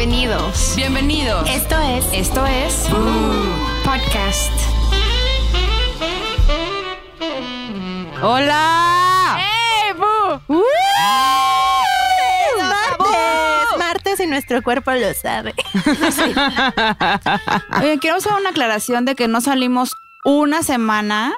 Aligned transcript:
Bienvenidos. 0.00 0.72
Bienvenidos. 0.76 1.46
Esto 1.50 1.78
es 1.78 2.06
Esto 2.14 2.46
es 2.46 2.86
Podcast. 3.84 4.50
Hola. 8.22 9.38
¡Eh, 9.38 9.92
Bu! 9.92 10.62
martes, 12.62 13.78
martes 13.78 14.20
y 14.20 14.26
nuestro 14.26 14.62
cuerpo 14.62 14.90
lo 14.92 15.12
sabe. 15.12 15.52
Oigan, 17.82 17.98
quiero 17.98 18.16
hacer 18.16 18.32
una 18.32 18.48
aclaración 18.48 19.04
de 19.04 19.14
que 19.14 19.28
no 19.28 19.42
salimos 19.42 19.98
una 20.24 20.62
semana. 20.62 21.34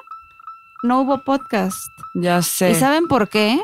No 0.83 1.01
hubo 1.01 1.25
podcast. 1.25 1.91
Ya 2.13 2.41
sé. 2.41 2.71
¿Y 2.71 2.75
saben 2.75 3.09
por 3.09 3.27
qué? 3.27 3.61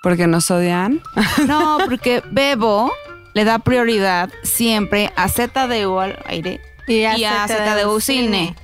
Porque 0.00 0.26
nos 0.26 0.50
odian. 0.50 1.02
No, 1.46 1.76
porque 1.84 2.22
Bebo 2.30 2.90
le 3.34 3.44
da 3.44 3.58
prioridad 3.58 4.30
siempre 4.42 5.12
a 5.16 5.28
ZDU 5.28 5.98
al 5.98 6.18
aire 6.26 6.60
Y 6.86 7.04
y 7.04 7.24
a 7.24 7.46
ZDU 7.46 8.00
cine. 8.00 8.54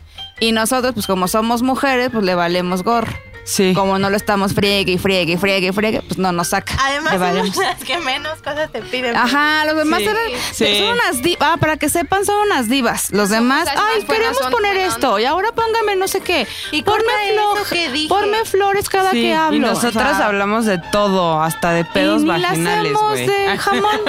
Y 0.41 0.53
nosotros, 0.53 0.93
pues 0.95 1.07
como 1.07 1.29
somos 1.29 1.63
mujeres, 1.63 2.11
pues 2.13 2.25
le 2.25 2.35
valemos 2.35 2.83
gorro. 2.83 3.13
Sí. 3.47 3.73
Como 3.75 3.97
no 3.99 4.11
lo 4.11 4.17
estamos 4.17 4.55
friegue 4.55 4.93
y 4.93 4.99
friegue 4.99 5.35
y 5.35 5.37
friegue 5.37 5.69
y 5.69 5.73
friegue, 5.73 6.03
pues 6.03 6.19
no 6.19 6.33
nos 6.33 6.49
saca. 6.49 6.75
Además, 6.85 7.15
las 7.57 7.85
que 7.85 7.97
menos 7.99 8.43
cosas 8.43 8.73
te 8.73 8.83
piden. 8.83 9.15
Ajá, 9.17 9.65
los 9.67 9.77
demás 9.77 10.01
Sí, 10.01 10.05
eran, 10.07 10.17
sí. 10.53 10.79
son 10.81 10.89
unas 10.95 11.23
divas. 11.23 11.49
Ah, 11.53 11.57
para 11.59 11.77
que 11.77 11.89
sepan, 11.89 12.25
son 12.25 12.35
unas 12.47 12.69
divas. 12.69 13.13
Los 13.13 13.31
demás, 13.31 13.69
ay, 13.69 14.03
queremos 14.05 14.37
son 14.39 14.51
poner 14.51 14.77
esto 14.77 15.19
y 15.21 15.25
ahora 15.27 15.53
póngame 15.53 15.95
no 15.95 16.09
sé 16.09 16.21
qué. 16.21 16.47
Y 16.73 16.83
ponme, 16.83 16.99
corta 17.05 17.23
eso 17.25 17.55
flor- 17.57 17.69
que 17.69 17.91
dije. 17.91 18.09
ponme 18.09 18.45
flores 18.45 18.89
cada 18.89 19.13
Sí, 19.13 19.23
que 19.23 19.35
hablo. 19.35 19.57
Y 19.57 19.61
nosotras 19.61 20.15
O 20.15 20.17
sea, 20.17 20.27
hablamos 20.27 20.67
de 20.67 20.79
todo, 20.91 21.41
hasta 21.41 21.71
de 21.71 21.85
pedos 21.85 22.23
y 22.23 22.25
ni 22.25 22.31
vaginales, 22.31 22.93
hacemos 22.97 23.11
güey. 23.13 23.27
de 23.29 23.59
jamón 23.59 24.01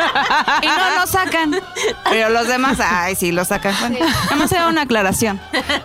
y 0.64 0.66
no 0.68 0.96
nos 1.00 1.10
sacan. 1.12 1.62
Pero 2.10 2.30
los 2.30 2.48
demás, 2.48 2.80
ay, 2.84 3.14
sí, 3.16 3.32
lo 3.32 3.46
sacan. 3.46 3.76
Bueno, 3.80 4.00
Vamos 4.32 4.42
a 4.42 4.46
hacer 4.46 4.68
una 4.68 4.82
aclaración. 4.82 5.40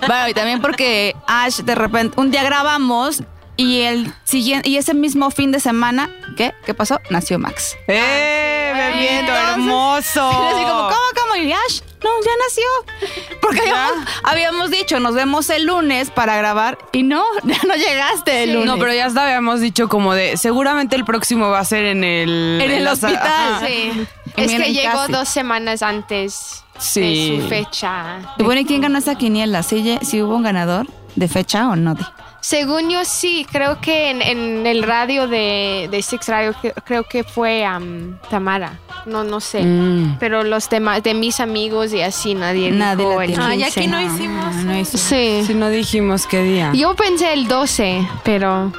Bueno, 0.06 0.28
y 0.28 0.32
también 0.34 0.62
porque 0.62 1.14
Ash, 1.26 1.58
de 1.60 1.74
repente, 1.74 2.18
un 2.18 2.30
día 2.30 2.42
grabamos 2.42 3.22
y 3.62 3.80
el 3.82 4.12
siguiente, 4.24 4.68
y 4.68 4.76
ese 4.76 4.94
mismo 4.94 5.30
fin 5.30 5.52
de 5.52 5.60
semana, 5.60 6.10
¿qué? 6.36 6.52
¿Qué 6.66 6.74
pasó? 6.74 6.98
Nació 7.10 7.38
Max. 7.38 7.76
¡Eh, 7.88 8.72
bebito 8.74 9.20
Entonces, 9.20 9.48
hermoso! 9.52 10.30
Y 10.32 10.46
así 10.54 10.62
como, 10.64 10.82
¿cómo, 10.82 10.94
cómo? 11.20 11.36
Y 11.42 11.52
Ash, 11.52 11.80
no, 12.02 12.10
ya 12.24 12.30
nació. 12.46 13.36
Porque 13.40 13.62
¿Ya? 13.66 13.86
habíamos, 13.88 14.08
habíamos 14.24 14.70
dicho, 14.70 15.00
nos 15.00 15.14
vemos 15.14 15.48
el 15.50 15.64
lunes 15.66 16.10
para 16.10 16.36
grabar 16.36 16.78
y 16.92 17.02
no, 17.02 17.22
ya 17.44 17.58
no 17.66 17.74
llegaste 17.74 18.44
el 18.44 18.52
lunes. 18.54 18.66
No, 18.66 18.78
pero 18.78 18.92
ya 18.94 19.06
hasta 19.06 19.24
habíamos 19.24 19.60
dicho 19.60 19.88
como 19.88 20.14
de, 20.14 20.36
seguramente 20.36 20.96
el 20.96 21.04
próximo 21.04 21.48
va 21.50 21.58
a 21.60 21.64
ser 21.64 21.84
en 21.86 22.04
el... 22.04 22.60
En 22.62 22.70
el 22.70 22.84
la- 22.84 22.92
hospital. 22.92 23.18
Ajá. 23.54 23.66
Sí. 23.66 24.06
Es 24.36 24.46
miren, 24.50 24.62
que 24.68 24.72
llegó 24.72 24.96
casi. 24.98 25.12
dos 25.12 25.28
semanas 25.28 25.82
antes 25.82 26.64
Sí. 26.78 27.36
de 27.36 27.42
su 27.42 27.48
fecha. 27.48 28.18
Y 28.38 28.42
bueno, 28.44 28.60
¿y 28.62 28.64
quién 28.64 28.80
ganó 28.80 28.98
esa 28.98 29.14
quiniela? 29.16 29.62
¿Sí, 29.62 29.98
sí 30.02 30.22
hubo 30.22 30.34
un 30.36 30.42
ganador 30.42 30.86
de 31.14 31.28
fecha 31.28 31.68
o 31.68 31.76
no? 31.76 31.94
Según 32.42 32.90
yo 32.90 33.04
sí, 33.04 33.46
creo 33.50 33.80
que 33.80 34.10
en, 34.10 34.20
en 34.20 34.66
el 34.66 34.82
radio 34.82 35.28
de, 35.28 35.88
de 35.88 36.02
Six 36.02 36.26
Radio 36.26 36.52
creo 36.84 37.04
que 37.04 37.22
fue 37.22 37.64
am, 37.64 38.18
Tamara. 38.30 38.80
No, 39.06 39.22
no 39.22 39.38
sé. 39.40 39.62
Mm. 39.62 40.16
Pero 40.18 40.42
los 40.42 40.68
demás 40.68 41.04
de 41.04 41.14
mis 41.14 41.38
amigos 41.38 41.92
y 41.92 42.00
así 42.02 42.34
nadie, 42.34 42.72
Nadie 42.72 43.06
dijo 43.06 43.22
el. 43.22 43.40
Ah, 43.40 43.54
ya 43.54 43.66
15. 43.66 43.80
aquí 43.80 43.88
no 43.88 44.00
hicimos. 44.00 44.54
no 44.56 44.76
hizo. 44.76 44.98
Sí. 44.98 45.44
Si 45.46 45.54
no 45.54 45.70
dijimos 45.70 46.26
qué 46.26 46.42
día. 46.42 46.72
Yo 46.74 46.96
pensé 46.96 47.32
el 47.32 47.46
12, 47.46 48.08
pero 48.24 48.72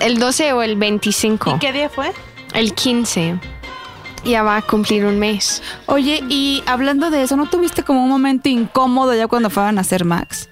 el 0.00 0.18
12 0.18 0.52
o 0.54 0.62
el 0.62 0.74
25. 0.74 1.54
¿Y 1.56 1.58
qué 1.60 1.72
día 1.72 1.88
fue? 1.88 2.12
El 2.54 2.74
15. 2.74 3.38
Ya 4.24 4.42
va 4.42 4.56
a 4.56 4.62
cumplir 4.62 5.04
un 5.06 5.20
mes. 5.20 5.62
Oye, 5.86 6.24
y 6.28 6.64
hablando 6.66 7.10
de 7.10 7.22
eso, 7.22 7.36
¿no 7.36 7.46
tuviste 7.46 7.84
como 7.84 8.02
un 8.02 8.08
momento 8.08 8.48
incómodo 8.48 9.14
ya 9.14 9.28
cuando 9.28 9.48
fueron 9.48 9.78
a 9.78 9.82
hacer 9.82 10.04
Max? 10.04 10.48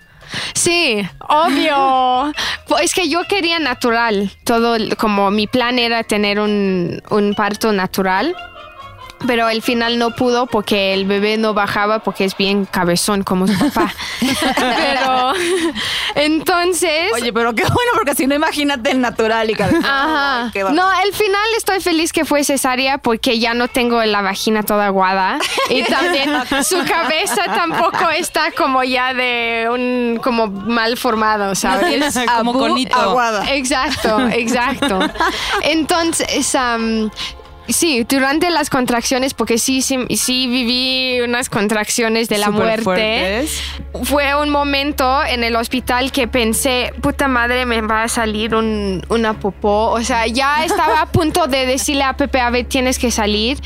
Sí, 0.54 1.02
obvio. 1.20 2.32
Pues 2.68 2.84
es 2.84 2.94
que 2.94 3.08
yo 3.08 3.24
quería 3.24 3.58
natural. 3.58 4.30
Todo, 4.44 4.76
como 4.96 5.30
mi 5.30 5.46
plan 5.46 5.78
era 5.78 6.02
tener 6.02 6.40
un, 6.40 7.02
un 7.10 7.34
parto 7.34 7.72
natural. 7.72 8.34
Pero 9.26 9.46
al 9.46 9.62
final 9.62 9.98
no 9.98 10.10
pudo 10.10 10.46
porque 10.46 10.94
el 10.94 11.06
bebé 11.06 11.36
no 11.36 11.54
bajaba 11.54 12.00
porque 12.00 12.24
es 12.24 12.36
bien 12.36 12.64
cabezón 12.66 13.22
como 13.24 13.46
su 13.46 13.58
papá. 13.58 13.92
pero 14.56 15.32
entonces... 16.14 17.10
Oye, 17.14 17.32
pero 17.32 17.54
qué 17.54 17.62
bueno, 17.62 17.92
porque 17.94 18.14
si 18.14 18.26
no, 18.26 18.34
imagínate 18.34 18.90
el 18.90 19.00
natural 19.00 19.50
y 19.50 19.54
cabezón. 19.54 19.84
Ajá. 19.84 20.50
Ay, 20.54 20.62
No, 20.72 20.88
al 20.88 21.12
final 21.12 21.46
estoy 21.56 21.80
feliz 21.80 22.12
que 22.12 22.24
fue 22.24 22.44
cesárea 22.44 22.98
porque 22.98 23.38
ya 23.38 23.54
no 23.54 23.68
tengo 23.68 24.02
la 24.04 24.22
vagina 24.22 24.62
toda 24.62 24.86
aguada 24.86 25.38
y 25.68 25.82
también 25.84 26.30
su 26.64 26.78
cabeza 26.84 27.44
tampoco 27.46 28.10
está 28.10 28.50
como 28.52 28.82
ya 28.84 29.14
de 29.14 29.68
un 29.70 30.20
como 30.22 30.48
mal 30.48 30.96
formado, 30.96 31.54
¿sabes? 31.54 32.18
Como 32.38 32.52
conito. 32.52 32.96
Aguada. 32.96 33.44
Exacto, 33.54 34.28
exacto. 34.28 34.98
Entonces, 35.62 36.54
am, 36.54 37.10
sí, 37.68 38.04
durante 38.08 38.50
las 38.50 38.70
contracciones, 38.70 39.34
porque 39.34 39.58
sí, 39.58 39.82
sí, 39.82 39.98
sí 40.16 40.46
viví 40.46 41.20
unas 41.22 41.48
contracciones 41.48 42.28
de 42.28 42.38
la 42.38 42.50
muerte 42.50 42.82
fuertes. 42.82 43.62
fue 44.04 44.34
un 44.34 44.50
momento 44.50 45.24
en 45.24 45.44
el 45.44 45.56
hospital 45.56 46.12
que 46.12 46.28
pensé, 46.28 46.92
puta 47.00 47.28
madre, 47.28 47.66
me 47.66 47.80
va 47.80 48.04
a 48.04 48.08
salir 48.08 48.54
un, 48.54 49.02
una 49.08 49.38
popó. 49.38 49.90
O 49.90 50.02
sea, 50.02 50.26
ya 50.26 50.64
estaba 50.64 51.00
a 51.00 51.06
punto 51.06 51.46
de 51.46 51.66
decirle 51.66 52.02
a 52.02 52.16
Pepe, 52.16 52.40
a 52.40 52.50
ver, 52.50 52.66
tienes 52.66 52.98
que 52.98 53.10
salir. 53.10 53.58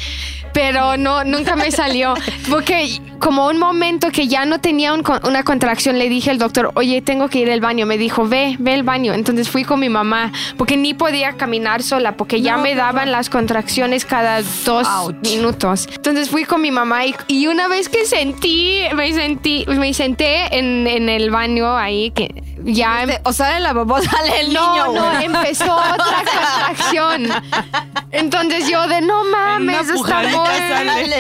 Pero 0.53 0.97
no, 0.97 1.25
nunca 1.25 1.57
me 1.57 1.71
salió. 1.71 2.15
Porque 2.51 3.01
como 3.19 3.47
un 3.49 3.59
momento 3.59 4.11
que 4.11 4.29
ya 4.29 4.45
no 4.45 4.61
tenía 4.61 4.93
un 4.93 5.03
una 5.25 5.43
contracción, 5.43 5.99
le 5.99 6.09
dije 6.09 6.31
al 6.31 6.39
doctor, 6.39 6.73
oye, 6.75 7.01
tengo 7.01 7.29
que 7.29 7.39
ir 7.39 7.51
al 7.51 7.61
baño. 7.61 7.87
Me 7.87 7.97
dijo, 7.99 8.27
ve, 8.27 8.57
ve 8.59 8.75
al 8.75 8.83
baño. 8.83 9.15
Entonces 9.15 9.49
fui 9.49 9.65
con 9.65 9.81
mi 9.81 9.89
mamá, 9.89 10.33
porque 10.57 10.77
ni 10.77 10.95
podía 10.95 11.35
caminar 11.35 11.83
sola, 11.83 12.17
porque 12.17 12.41
ya 12.41 12.57
me 12.57 12.75
daban 12.75 13.13
las 13.13 13.31
contracciones 13.31 13.88
cada 14.05 14.43
dos 14.65 14.87
Ouch. 14.87 15.15
minutos. 15.23 15.89
Entonces 15.95 16.31
fui 16.31 16.45
con 16.45 16.61
mi 16.61 16.71
mamá 16.71 17.07
y, 17.07 17.15
y 17.29 17.47
una 17.47 17.69
vez 17.69 17.89
que 17.89 18.05
sentí, 18.07 18.83
me 18.95 19.13
sentí, 19.13 19.65
me 19.69 19.93
senté 19.95 20.57
en, 20.59 20.87
en 20.87 21.09
el 21.09 21.31
baño 21.31 21.77
ahí, 21.77 22.11
que 22.11 22.43
ya... 22.65 23.03
Este, 23.05 23.21
O 23.25 23.33
sale 23.33 23.61
la 23.61 23.75
popó, 23.75 24.01
sale 24.03 24.41
el 24.41 24.53
no, 24.53 24.73
niño. 24.73 24.85
no, 24.93 25.11
güey. 25.13 25.25
empezó 25.27 25.75
otra 25.75 25.97
contracción. 26.25 27.29
Entonces 28.11 28.69
yo 28.69 28.87
de 28.89 29.01
no 29.01 29.25
mames, 29.25 29.89
está 29.89 30.23
muy... 30.23 30.31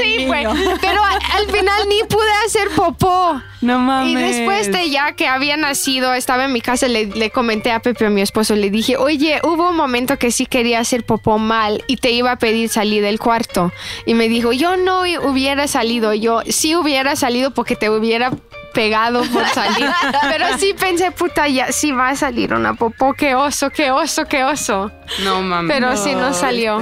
Sí, 0.02 0.26
niño. 0.26 0.50
Pero 0.80 1.02
al 1.04 1.46
final 1.50 1.88
ni 1.88 2.02
pude 2.04 2.30
hacer 2.46 2.68
popó. 2.70 3.40
No 3.60 3.78
mames. 3.78 4.12
Y 4.12 4.14
después 4.14 4.70
de 4.72 4.90
ya 4.90 5.12
que 5.12 5.26
había 5.26 5.56
nacido, 5.56 6.14
estaba 6.14 6.44
en 6.44 6.52
mi 6.52 6.60
casa, 6.60 6.86
le, 6.88 7.06
le 7.06 7.30
comenté 7.30 7.72
a 7.72 7.80
Pepe, 7.80 8.06
a 8.06 8.10
mi 8.10 8.20
esposo, 8.20 8.54
le 8.54 8.70
dije, 8.70 8.96
oye, 8.96 9.40
hubo 9.42 9.70
un 9.70 9.76
momento 9.76 10.18
que 10.18 10.30
sí 10.30 10.46
quería 10.46 10.80
hacer 10.80 11.04
popó 11.04 11.38
mal 11.38 11.82
y 11.88 11.96
te 11.96 12.10
iba 12.12 12.32
a 12.32 12.38
pedir 12.38 12.68
salir 12.68 13.02
del 13.02 13.18
cuarto. 13.18 13.72
Y 14.06 14.14
me 14.14 14.28
dijo, 14.28 14.52
yo 14.52 14.76
no 14.76 15.00
hubiera 15.00 15.66
salido, 15.66 16.14
yo 16.14 16.42
sí 16.48 16.76
hubiera 16.76 17.16
salido 17.16 17.52
porque 17.52 17.74
te 17.74 17.90
hubiera 17.90 18.32
pegado 18.78 19.22
por 19.32 19.44
salir. 19.54 19.90
Pero 20.30 20.46
sí 20.56 20.72
pensé, 20.78 21.10
puta, 21.10 21.48
ya 21.48 21.72
sí 21.72 21.90
va 21.90 22.10
a 22.10 22.16
salir 22.16 22.54
una 22.54 22.74
popó, 22.74 23.12
qué 23.12 23.34
oso, 23.34 23.70
qué 23.70 23.90
oso, 23.90 24.24
qué 24.26 24.44
oso. 24.44 24.92
No 25.24 25.42
mames. 25.42 25.74
Pero 25.74 25.96
sí 25.96 26.14
no 26.14 26.32
salió. 26.32 26.76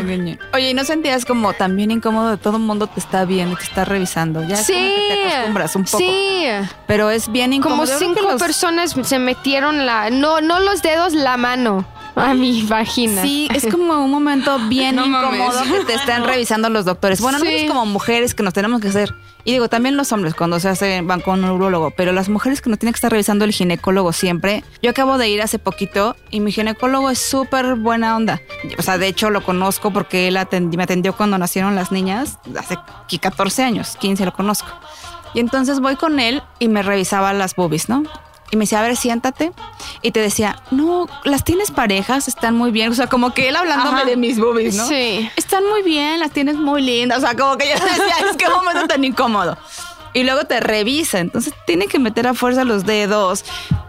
Oye, 0.53 0.71
¿y 0.71 0.75
no 0.75 0.85
sentías 0.85 1.25
como 1.25 1.55
también 1.55 1.91
incómodo 1.91 2.31
de 2.33 2.37
todo 2.37 2.59
el 2.59 2.63
mundo 2.65 2.87
te 2.87 3.01
está 3.01 3.25
viendo, 3.25 3.57
te 3.57 3.65
está 3.65 3.87
revisando? 3.87 4.43
Ya 4.47 4.57
es 4.61 4.67
como 4.67 4.79
Sí, 4.79 4.95
que 5.09 5.15
te 5.15 5.29
acostumbras 5.33 5.77
un 5.77 5.85
poco. 5.85 5.99
sí. 5.99 6.45
Pero 6.87 7.09
es 7.11 7.33
bien 7.33 7.55
incómodo. 7.55 7.87
Como 7.87 7.99
cinco 7.99 8.21
los- 8.33 8.43
personas 8.43 8.95
se 9.03 9.19
metieron 9.19 9.87
la, 9.87 10.11
no, 10.11 10.43
no 10.43 10.61
los 10.61 10.83
dedos, 10.83 11.15
la 11.15 11.39
mano 11.39 11.87
a 12.15 12.35
mi 12.35 12.63
vagina. 12.63 13.23
Sí, 13.23 13.49
es 13.55 13.67
como 13.71 14.05
un 14.05 14.11
momento 14.11 14.59
bien 14.69 14.97
No 14.97 15.07
mames. 15.07 15.41
incómodo 15.41 15.63
que 15.79 15.85
te 15.85 15.95
están 15.95 16.25
revisando 16.25 16.69
los 16.69 16.85
doctores. 16.85 17.21
Bueno, 17.23 17.39
Sí. 17.39 17.45
nosotros 17.45 17.69
como 17.71 17.87
mujeres 17.87 18.35
que 18.35 18.43
nos 18.43 18.53
tenemos 18.53 18.81
que 18.83 18.89
hacer. 18.89 19.15
Y 19.47 19.53
digo, 19.53 19.69
también 19.69 19.97
los 19.97 20.11
hombres 20.11 20.35
cuando 20.35 20.59
se 20.59 20.69
hacen, 20.69 21.07
van 21.07 21.21
con 21.21 21.45
un 21.45 21.51
urologo, 21.51 21.93
pero 21.93 22.11
las 22.13 22.29
mujeres 22.29 22.61
que 22.61 22.69
nos 22.69 22.81
tienen 22.81 22.93
que 22.93 22.97
estar 22.97 23.13
revisando 23.13 23.45
el 23.45 23.53
ginecólogo 23.53 24.13
siempre. 24.13 24.65
Yo 24.83 24.91
acabo 24.91 25.19
de 25.19 25.29
ir 25.29 25.41
hace 25.41 25.61
poquito 25.61 26.17
y 26.31 26.41
mi 26.41 26.51
ginecólogo 26.51 27.11
es 27.11 27.21
súper 27.21 27.77
buena 27.77 28.17
onda. 28.17 28.43
O 28.77 28.83
sea, 28.83 28.99
de 28.99 29.07
hecho 29.07 29.31
lo 29.31 29.45
conozco 29.45 29.93
porque 29.93 30.27
él 30.27 30.37
me 30.77 30.83
atendió 30.83 31.17
cuando 31.17 31.39
nacieron 31.39 31.77
las 31.77 31.93
niñas, 31.93 32.41
hace 32.59 32.77
14 33.21 33.63
años, 33.63 33.97
15 34.01 34.25
lo 34.25 34.33
conozco. 34.33 34.69
Y 35.33 35.39
entonces 35.39 35.79
voy 35.79 35.95
con 35.95 36.19
él 36.19 36.43
y 36.59 36.67
me 36.67 36.83
revisaba 36.83 37.33
las 37.33 37.55
boobies, 37.55 37.89
¿no? 37.89 38.03
Y 38.51 38.57
me 38.57 38.63
decía, 38.65 38.79
a 38.79 38.83
ver, 38.83 38.97
siéntate. 38.97 39.53
Y 40.03 40.13
te 40.13 40.21
decía, 40.21 40.63
no, 40.71 41.07
las 41.25 41.43
tienes 41.45 41.71
parejas, 41.71 42.29
están 42.29 42.57
muy 42.57 42.71
bien. 42.71 42.93
O 42.93 42.95
sea, 42.95 43.09
como 43.09 43.35
que 43.35 43.49
él 43.49 43.57
hablándome 43.57 43.99
Ajá. 44.01 44.05
de 44.09 44.17
mis 44.17 44.39
boobies, 44.39 44.77
¿no? 44.77 44.87
Sí. 44.87 45.29
Están 45.37 45.65
muy 45.69 45.83
bien, 45.83 46.21
las 46.21 46.31
tienes 46.31 46.57
muy 46.57 46.83
lindas. 46.83 47.19
O 47.19 47.21
sea, 47.23 47.35
como 47.37 47.57
que 47.57 47.67
yo 47.69 47.75
decía, 47.85 48.15
es 48.31 48.37
que 48.37 48.49
momento 48.49 48.87
tan 48.87 49.03
incómodo. 49.05 49.59
Y 50.15 50.23
luego 50.23 50.45
te 50.45 50.61
revisa, 50.61 51.19
entonces 51.19 51.53
tiene 51.67 51.89
que 51.89 51.99
meter 51.99 52.27
a 52.27 52.35
fuerza 52.35 52.65
los 52.65 52.87
dedos. 52.87 53.45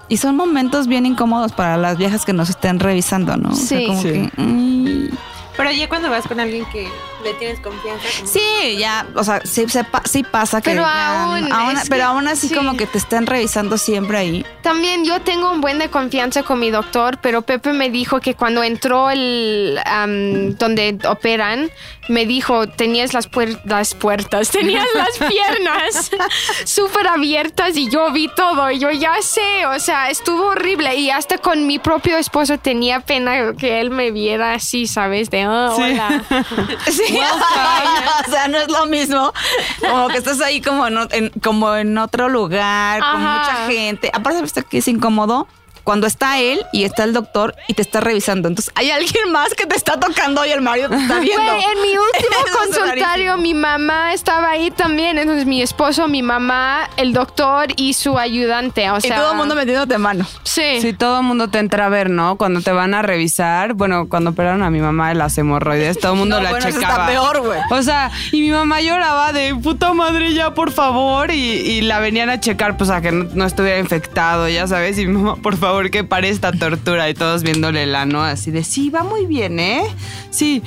Y 0.09 0.17
son 0.17 0.35
momentos 0.35 0.87
bien 0.87 1.05
incómodos 1.05 1.51
para 1.53 1.77
las 1.77 1.97
viejas 1.97 2.25
que 2.25 2.33
nos 2.33 2.49
estén 2.49 2.79
revisando, 2.79 3.37
¿no? 3.37 3.49
O 3.49 3.55
sea, 3.55 3.77
Sí. 3.79 3.85
como 3.87 4.01
Sí. 4.01 4.09
que, 4.11 4.31
mm, 4.41 5.09
Pero 5.55 5.71
ya 5.71 5.87
cuando 5.89 6.09
vas 6.09 6.27
con 6.27 6.39
alguien 6.39 6.65
que 6.71 6.87
¿Le 7.23 7.33
tienes 7.33 7.59
confianza? 7.59 8.05
como- 8.17 8.27
Sí, 8.31 8.77
ya, 8.77 9.07
o 9.15 9.23
sea, 9.23 9.41
sí, 9.43 9.67
se 9.67 9.83
pa- 9.83 10.03
sí 10.05 10.23
pasa 10.23 10.61
que. 10.61 10.69
Pero 10.71 10.83
ya- 10.83 11.23
aún, 11.23 11.49
pero 11.89 11.95
que- 11.97 12.01
aún 12.03 12.27
así, 12.27 12.47
sí. 12.49 12.53
como 12.55 12.77
que 12.77 12.85
te 12.85 12.97
están 12.97 13.25
revisando 13.25 13.77
siempre 13.77 14.17
ahí. 14.19 14.45
También 14.61 15.03
yo 15.03 15.19
tengo 15.21 15.51
un 15.51 15.59
buen 15.61 15.79
de 15.79 15.89
confianza 15.89 16.43
con 16.43 16.59
mi 16.59 16.69
doctor, 16.69 17.17
pero 17.21 17.41
Pepe 17.41 17.73
me 17.73 17.89
dijo 17.89 18.19
que 18.19 18.35
cuando 18.35 18.63
entró 18.63 19.09
el 19.09 19.79
am, 19.85 20.55
donde 20.57 20.97
operan, 21.07 21.71
me 22.07 22.25
dijo 22.25 22.67
tenías 22.67 23.13
las, 23.13 23.29
puer- 23.29 23.59
las 23.65 23.93
puertas, 23.95 24.49
tenías 24.51 24.85
las 24.93 25.17
piernas 25.29 26.11
súper 26.65 27.07
abiertas 27.07 27.75
y 27.77 27.89
yo 27.89 28.11
vi 28.11 28.29
todo. 28.35 28.69
Y 28.71 28.79
yo 28.79 28.91
ya 28.91 29.21
sé, 29.21 29.65
o 29.65 29.79
sea, 29.79 30.09
estuvo 30.09 30.47
horrible 30.47 30.95
y 30.95 31.09
hasta 31.09 31.37
con 31.39 31.65
mi 31.67 31.79
propio 31.79 32.17
esposo 32.17 32.57
tenía 32.59 32.99
pena 33.01 33.53
que 33.57 33.79
él 33.81 33.89
me 33.89 34.11
viera 34.11 34.53
así, 34.53 34.85
¿sabes? 34.87 35.29
De 35.29 35.41
"Ah, 35.43 35.71
hola. 35.75 36.23
Sí, 36.87 37.06
o 38.27 38.31
sea, 38.31 38.47
no 38.47 38.57
es 38.57 38.69
lo 38.69 38.85
mismo. 38.87 39.31
Como 39.79 40.07
que 40.09 40.17
estás 40.17 40.41
ahí 40.41 40.61
como 40.61 40.87
en, 40.87 40.97
en- 41.11 41.29
como 41.43 41.75
en 41.75 41.97
otro 41.97 42.29
lugar, 42.29 42.99
con 43.01 43.21
mucha 43.21 43.67
gente. 43.67 44.09
Aparte, 44.13 44.41
¿viste 44.41 44.63
que 44.63 44.79
es 44.79 44.87
incómodo? 44.87 45.47
Cuando 45.87 46.05
está 46.05 46.37
él 46.41 46.59
y 46.73 46.83
está 46.83 47.05
el 47.05 47.13
doctor 47.13 47.55
y 47.69 47.73
te 47.73 47.81
está 47.81 48.01
revisando. 48.01 48.49
Entonces, 48.49 48.73
hay 48.75 48.91
alguien 48.91 49.31
más 49.31 49.53
que 49.53 49.65
te 49.65 49.77
está 49.77 49.97
tocando 49.97 50.45
y 50.45 50.49
el 50.49 50.59
marido 50.59 50.89
te 50.89 50.97
está 50.97 51.19
viendo. 51.21 51.41
Güey, 51.41 51.63
en 51.63 51.81
mi 51.81 51.87
último 51.97 52.73
Eso 52.73 52.85
rarísimo. 52.85 53.37
mi 53.37 53.53
mamá 53.53 54.11
estaba 54.13 54.49
ahí 54.49 54.69
también. 54.69 55.17
Entonces 55.17 55.45
mi 55.45 55.61
esposo, 55.61 56.09
mi 56.09 56.21
mamá, 56.21 56.89
el 56.97 57.13
doctor 57.13 57.67
y 57.77 57.93
su 57.93 58.19
ayudante. 58.19 58.91
O 58.91 58.97
y 58.97 59.01
sea, 59.01 59.15
todo 59.15 59.31
el 59.31 59.37
mundo 59.37 59.55
metiéndote 59.55 59.97
mano. 59.97 60.25
Sí. 60.43 60.81
Sí, 60.81 60.91
todo 60.91 61.19
el 61.21 61.23
mundo 61.25 61.47
te 61.47 61.59
entra 61.59 61.85
a 61.85 61.89
ver, 61.89 62.09
¿no? 62.09 62.35
Cuando 62.35 62.59
te 62.61 62.73
van 62.73 62.93
a 62.93 63.01
revisar, 63.01 63.73
bueno, 63.73 64.09
cuando 64.09 64.31
operaron 64.31 64.63
a 64.63 64.69
mi 64.69 64.81
mamá 64.81 65.07
de 65.07 65.15
las 65.15 65.37
hemorroides, 65.37 65.99
todo 65.99 66.11
el 66.11 66.19
mundo 66.19 66.35
No, 66.35 66.43
la 66.43 66.49
bueno, 66.49 66.67
eso 66.67 66.79
checaba. 66.81 66.93
está 66.95 67.07
peor, 67.07 67.45
güey. 67.45 67.59
O 67.71 67.81
sea, 67.81 68.11
y 68.33 68.41
mi 68.41 68.51
mamá 68.51 68.81
lloraba 68.81 69.31
de 69.31 69.55
puta 69.55 69.93
madre 69.93 70.33
ya, 70.33 70.53
por 70.53 70.73
favor, 70.73 71.31
y, 71.31 71.37
y 71.37 71.81
la 71.81 71.99
venían 71.99 72.29
a 72.29 72.41
checar, 72.41 72.75
pues 72.75 72.89
a 72.89 72.99
que 72.99 73.13
no, 73.13 73.29
no 73.33 73.45
estuviera 73.45 73.79
infectado, 73.79 74.49
ya 74.49 74.67
sabes, 74.67 74.97
y 74.99 75.07
mi 75.07 75.13
mamá, 75.13 75.35
por 75.41 75.55
favor, 75.55 75.76
que 75.91 76.03
pare 76.03 76.29
esta 76.29 76.51
tortura, 76.51 77.09
y 77.09 77.13
todos 77.13 77.43
viéndole 77.43 77.83
el 77.83 77.95
ano 77.95 78.23
así 78.23 78.51
de, 78.51 78.63
sí, 78.63 78.89
va 78.89 79.03
muy 79.03 79.25
bien, 79.25 79.59
¿eh? 79.59 79.83
Sí. 80.29 80.61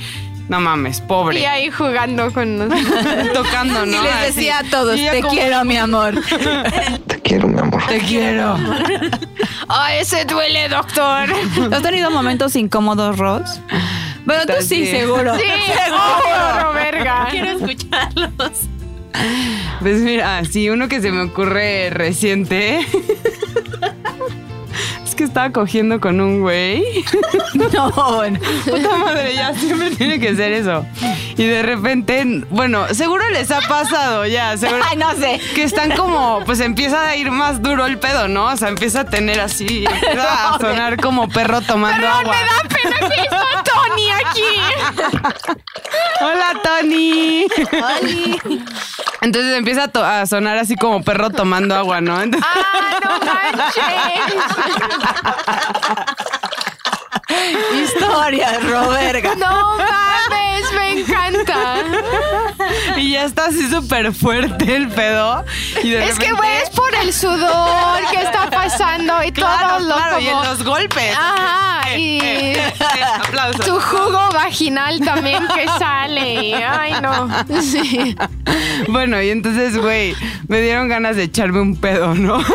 No 0.49 0.59
mames, 0.59 0.99
pobre. 0.99 1.39
Y 1.39 1.45
ahí 1.45 1.69
jugando 1.69 2.33
con 2.33 2.57
nosotros. 2.57 2.93
Tocando, 3.33 3.85
¿no? 3.85 3.97
y 4.01 4.03
les 4.03 4.11
Así. 4.13 4.25
decía 4.35 4.59
a 4.59 4.63
todos, 4.65 4.97
te 4.97 5.21
como, 5.21 5.33
quiero, 5.33 5.63
mi 5.63 5.77
amor. 5.77 6.15
Te 7.07 7.21
quiero, 7.21 7.47
mi 7.47 7.57
amor. 7.59 7.81
Te 7.87 7.99
quiero. 7.99 8.57
Ay, 9.69 9.99
ese 10.01 10.25
duele, 10.25 10.67
doctor. 10.67 11.29
¿Has 11.71 11.81
tenido 11.81 12.11
momentos 12.11 12.55
incómodos, 12.57 13.17
Ross? 13.17 13.61
Bueno, 14.25 14.45
tú 14.45 14.53
sí, 14.59 14.85
Sí. 14.85 14.87
seguro. 14.87 15.35
Sí, 15.37 15.43
seguro, 15.85 16.73
verga. 16.73 17.27
Quiero 17.31 17.51
escucharlos. 17.51 18.51
Pues 19.79 19.97
mira, 20.01 20.43
sí, 20.43 20.69
uno 20.69 20.89
que 20.89 20.99
se 20.99 21.11
me 21.11 21.21
ocurre 21.21 21.91
reciente. 21.91 22.85
Que 25.21 25.25
estaba 25.25 25.51
cogiendo 25.51 25.99
con 25.99 26.19
un 26.19 26.41
güey. 26.41 26.83
No, 27.53 27.91
bueno. 27.91 28.39
Puta 28.65 28.97
madre, 28.97 29.35
ya 29.35 29.53
siempre 29.53 29.91
tiene 29.91 30.19
que 30.19 30.35
ser 30.35 30.51
eso. 30.51 30.83
Y 31.37 31.45
de 31.45 31.61
repente, 31.61 32.43
bueno, 32.49 32.87
seguro 32.91 33.29
les 33.29 33.51
ha 33.51 33.61
pasado 33.61 34.25
ya, 34.25 34.57
seguro. 34.57 34.81
Ay, 34.89 34.97
no 34.97 35.13
sé. 35.13 35.39
Que 35.53 35.61
están 35.61 35.91
como, 35.95 36.41
pues 36.45 36.59
empieza 36.59 37.07
a 37.07 37.15
ir 37.15 37.29
más 37.29 37.61
duro 37.61 37.85
el 37.85 37.99
pedo, 37.99 38.27
¿no? 38.29 38.45
O 38.45 38.57
sea, 38.57 38.69
empieza 38.69 39.01
a 39.01 39.05
tener 39.05 39.39
así, 39.41 39.85
empieza 39.85 40.55
a 40.55 40.57
sonar 40.59 40.97
como 40.99 41.29
perro 41.29 41.61
tomando 41.61 42.01
Perdón, 42.01 42.19
agua. 42.21 42.35
me 42.35 42.45
da 42.45 42.75
pena 42.75 43.09
que 43.09 43.21
está 43.21 43.63
Tony 43.63 44.09
aquí. 44.25 45.51
Hola, 46.21 46.59
Tony. 46.63 47.45
Entonces 49.21 49.55
empieza 49.57 49.83
a, 49.83 49.87
to- 49.87 50.03
a 50.03 50.25
sonar 50.25 50.57
así 50.57 50.75
como 50.75 51.03
perro 51.03 51.29
tomando 51.29 51.75
agua, 51.75 52.01
¿no? 52.01 52.21
Entonces- 52.21 52.49
Ah, 52.53 52.99
no 53.03 53.11
manches. 53.25 53.83
Historia, 57.83 58.59
Roberga. 58.59 59.35
No 59.35 59.77
mames, 59.77 60.71
me 60.73 60.99
encanta. 61.01 61.75
Y 63.01 63.11
ya 63.11 63.23
está 63.25 63.45
así 63.45 63.69
súper 63.69 64.13
fuerte 64.13 64.75
el 64.75 64.87
pedo. 64.89 65.43
Y 65.83 65.89
de 65.89 66.05
Es 66.05 66.17
que, 66.19 66.31
güey, 66.31 66.49
es 66.63 66.69
por 66.69 66.93
el 66.95 67.11
sudor 67.13 67.99
que 68.11 68.21
está 68.21 68.49
pasando 68.49 69.23
y 69.23 69.31
Claro, 69.31 69.77
todo 69.77 69.79
lo 69.89 69.95
claro, 69.95 70.19
y 70.19 70.27
en 70.27 70.31
como... 70.33 70.43
los 70.45 70.63
golpes. 70.63 71.15
Ajá, 71.17 71.97
y 71.97 72.19
Eh, 72.21 72.63
aplausos. 73.23 73.65
tu 73.65 73.79
jugo 73.79 74.29
vaginal 74.33 74.99
también 75.01 75.45
que 75.47 75.65
sale. 75.79 76.63
Ay, 76.63 76.93
no. 77.01 77.27
Sí. 77.61 78.15
Bueno, 78.87 79.21
y 79.21 79.29
entonces, 79.29 79.77
güey, 79.77 80.15
me 80.47 80.61
dieron 80.61 80.87
ganas 80.89 81.15
de 81.15 81.23
echarme 81.23 81.59
un 81.61 81.75
pedo, 81.75 82.13
¿no? 82.15 82.39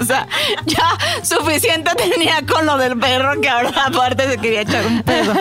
O 0.00 0.04
sea, 0.04 0.26
ya 0.66 0.88
suficiente 1.22 1.90
tenía 1.96 2.44
con 2.46 2.64
lo 2.66 2.76
del 2.78 2.98
perro 2.98 3.40
que 3.40 3.48
ahora 3.48 3.70
aparte 3.86 4.28
se 4.28 4.38
quería 4.38 4.62
echar 4.62 4.86
un 4.86 5.02
pedo. 5.02 5.34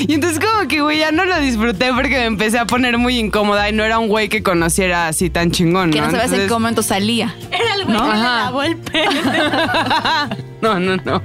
Y 0.00 0.14
entonces 0.14 0.38
como 0.44 0.68
que, 0.68 0.80
güey, 0.80 0.98
ya 0.98 1.10
no 1.10 1.24
lo 1.24 1.38
disfruté 1.40 1.92
porque 1.92 2.16
me 2.18 2.24
empecé 2.26 2.58
a 2.58 2.66
poner 2.66 2.97
muy 2.98 3.18
incómoda 3.18 3.68
y 3.68 3.72
no 3.72 3.84
era 3.84 3.98
un 3.98 4.08
güey 4.08 4.28
que 4.28 4.42
conociera 4.42 5.08
así 5.08 5.30
tan 5.30 5.50
chingón, 5.50 5.90
¿no? 5.90 5.94
Que 5.94 6.00
no 6.00 6.06
sabes 6.06 6.16
en 6.16 6.24
Entonces- 6.26 6.48
qué 6.48 6.54
momento 6.54 6.82
salía. 6.82 7.34
Era 7.50 7.74
el 7.74 7.84
güey 7.84 7.96
que 7.98 8.06
le 8.06 8.22
lavó 8.22 8.62
el 8.62 8.76
pelo. 8.76 9.10
No, 10.60 10.80
no, 10.80 10.96
no. 10.96 11.22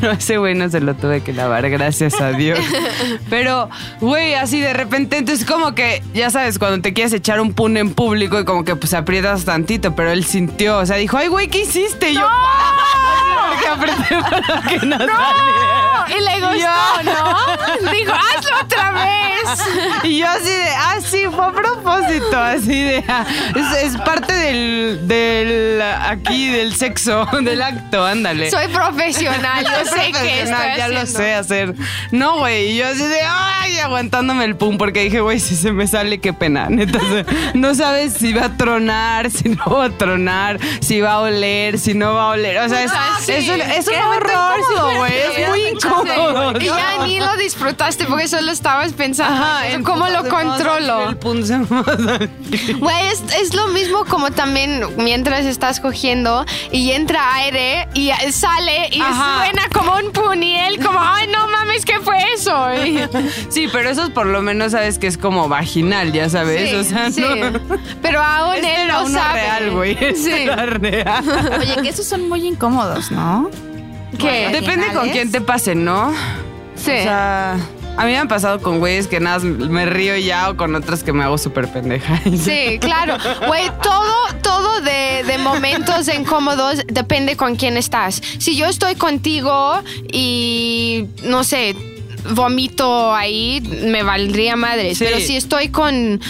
No, 0.00 0.10
ese 0.12 0.38
güey 0.38 0.54
no 0.54 0.68
se 0.68 0.78
lo 0.80 0.94
tuve 0.94 1.20
que 1.20 1.32
lavar, 1.32 1.68
gracias 1.70 2.20
a 2.20 2.30
Dios. 2.30 2.60
Pero, 3.28 3.68
güey, 4.00 4.34
así 4.34 4.60
de 4.60 4.72
repente, 4.74 5.18
entonces 5.18 5.44
como 5.44 5.74
que, 5.74 6.04
ya 6.14 6.30
sabes, 6.30 6.56
cuando 6.60 6.80
te 6.82 6.92
quieres 6.92 7.12
echar 7.12 7.40
un 7.40 7.52
pun 7.52 7.76
en 7.76 7.92
público 7.94 8.38
y 8.38 8.44
como 8.44 8.64
que 8.64 8.76
pues 8.76 8.94
aprietas 8.94 9.44
tantito, 9.44 9.96
pero 9.96 10.12
él 10.12 10.24
sintió, 10.24 10.78
o 10.78 10.86
sea, 10.86 10.98
dijo, 10.98 11.16
ay, 11.16 11.26
güey, 11.26 11.48
¿qué 11.48 11.62
hiciste? 11.62 12.10
Y 12.10 12.14
yo, 12.14 12.28
porque 13.50 13.66
apreté 13.68 14.16
para 14.30 14.62
que 14.62 14.86
no, 14.86 14.98
saliera. 14.98 16.06
Y 16.08 16.20
le 16.22 16.46
gustó, 16.46 17.02
¿no? 17.04 17.90
Dijo, 17.92 18.12
hazlo 18.12 18.56
otra 18.62 18.92
vez. 18.92 20.04
Y 20.04 20.18
yo 20.18 20.28
así 20.28 20.44
de, 20.48 20.68
ah, 20.78 20.94
sí, 21.06 21.24
fue 21.30 21.44
a 21.46 21.52
propósito, 21.52 22.38
así 22.38 22.82
de, 22.82 23.04
ah, 23.08 23.24
es, 23.54 23.84
es 23.84 23.96
parte 23.98 24.32
del, 24.34 25.06
del, 25.08 25.82
aquí, 25.82 26.48
del 26.48 26.74
sexo, 26.74 27.26
del 27.42 27.62
acto, 27.62 28.04
ándale. 28.04 28.50
Soy 28.50 28.68
profesional, 28.68 29.64
yo 29.64 29.84
sé 29.90 30.06
que 30.06 30.10
Profesional, 30.12 30.68
estoy 30.70 30.78
ya 30.78 30.88
lo 30.88 31.06
sé 31.06 31.34
hacer. 31.34 31.74
No, 32.10 32.38
güey, 32.38 32.72
y 32.72 32.76
yo 32.78 32.86
así 32.86 33.02
de, 33.02 33.20
ay, 33.22 33.78
aguantándome 33.78 34.44
el 34.44 34.56
pum, 34.56 34.78
porque 34.78 35.00
dije, 35.02 35.20
güey, 35.20 35.40
si 35.40 35.56
se 35.56 35.72
me 35.72 35.86
sale, 35.86 36.18
qué 36.18 36.32
pena. 36.32 36.66
Neta, 36.70 36.98
no 37.54 37.74
sabes 37.74 38.14
si 38.14 38.32
va 38.32 38.46
a 38.46 38.56
tronar, 38.56 39.30
si 39.30 39.48
no 39.50 39.64
va 39.66 39.86
a 39.86 39.90
tronar, 39.90 40.58
si 40.80 41.00
va 41.00 41.12
a 41.12 41.18
oler, 41.20 41.78
si 41.78 41.94
no 41.94 42.14
va 42.14 42.24
a 42.24 42.28
oler. 42.28 42.58
O 42.58 42.68
sea, 42.68 42.82
es, 42.82 42.90
Ah, 42.94 43.18
sí. 43.20 43.32
es 43.32 43.48
un, 43.48 43.60
es 43.60 43.86
un 43.88 43.94
horror, 43.94 44.96
güey, 44.98 45.12
es 45.12 45.48
muy 45.48 45.62
incómodo. 45.68 46.58
Y 46.58 46.64
ya 46.64 47.04
ni 47.04 47.20
lo 47.20 47.36
disfrutaste 47.36 48.06
porque 48.06 48.26
solo 48.28 48.50
estabas 48.50 48.92
pensando 48.92 49.34
Ajá, 49.44 49.68
en 49.68 49.82
cómo 49.82 50.08
lo 50.08 50.22
se 50.22 50.28
El. 51.02 51.16
Güey, 52.78 53.06
es, 53.08 53.22
es 53.40 53.54
lo 53.54 53.68
mismo 53.68 54.04
como 54.06 54.30
también 54.30 54.82
mientras 54.98 55.44
estás 55.44 55.80
cogiendo 55.80 56.44
y 56.72 56.90
entra 56.92 57.34
aire 57.34 57.88
y 57.94 58.10
sale 58.30 58.88
y 58.92 59.00
Ajá. 59.00 59.44
suena 59.44 59.68
como 59.72 59.94
un 59.96 60.12
puniel, 60.12 60.82
como, 60.84 60.98
ay, 61.00 61.28
no 61.28 61.46
mames, 61.48 61.84
¿qué 61.84 62.00
fue 62.00 62.16
eso? 62.34 62.74
Y- 62.84 63.00
Sí, 63.50 63.68
pero 63.72 63.90
eso 63.90 64.10
por 64.10 64.26
lo 64.26 64.42
menos 64.42 64.72
sabes 64.72 64.98
que 64.98 65.06
es 65.06 65.18
como 65.18 65.48
vaginal, 65.48 66.12
ya 66.12 66.28
sabes. 66.28 66.70
Sí, 66.70 66.76
o 66.76 66.84
sea, 66.84 67.10
sí. 67.10 67.20
no. 67.22 67.60
Pero 68.02 68.22
aún 68.22 68.54
Este 68.56 68.82
él 68.82 68.90
uno 69.04 69.08
sabe. 69.18 69.40
real, 69.40 69.70
güey. 69.70 69.96
Sí. 70.16 70.30
era 70.32 70.66
real. 70.66 71.24
Oye, 71.60 71.82
que 71.82 71.88
esos 71.88 72.06
son 72.06 72.28
muy 72.28 72.46
incómodos, 72.46 73.10
¿no? 73.10 73.50
¿Qué? 74.18 74.48
Depende 74.52 74.92
con 74.94 75.08
quién 75.10 75.30
te 75.30 75.40
pase, 75.40 75.74
¿no? 75.74 76.12
Sí. 76.74 76.90
O 76.90 77.02
sea, 77.02 77.56
a 77.96 78.04
mí 78.04 78.12
me 78.12 78.18
han 78.18 78.28
pasado 78.28 78.60
con 78.60 78.78
güeyes 78.78 79.06
que 79.06 79.20
nada, 79.20 79.38
me 79.38 79.86
río 79.86 80.16
ya 80.16 80.50
o 80.50 80.56
con 80.56 80.74
otras 80.74 81.02
que 81.02 81.12
me 81.12 81.24
hago 81.24 81.38
súper 81.38 81.68
pendeja. 81.68 82.20
Sí, 82.36 82.78
claro. 82.80 83.16
Güey, 83.46 83.70
todo, 83.82 84.14
todo 84.42 84.80
de, 84.82 85.24
de 85.24 85.38
momentos 85.38 86.08
incómodos 86.08 86.82
depende 86.86 87.36
con 87.36 87.56
quién 87.56 87.76
estás. 87.76 88.22
Si 88.38 88.56
yo 88.56 88.66
estoy 88.66 88.94
contigo 88.94 89.80
y, 90.12 91.06
no 91.22 91.44
sé, 91.44 91.74
vomito 92.34 93.14
ahí, 93.14 93.60
me 93.84 94.02
valdría 94.02 94.56
madre. 94.56 94.94
Sí. 94.94 95.04
Pero 95.04 95.18
si 95.18 95.36
estoy 95.36 95.68
con, 95.68 96.20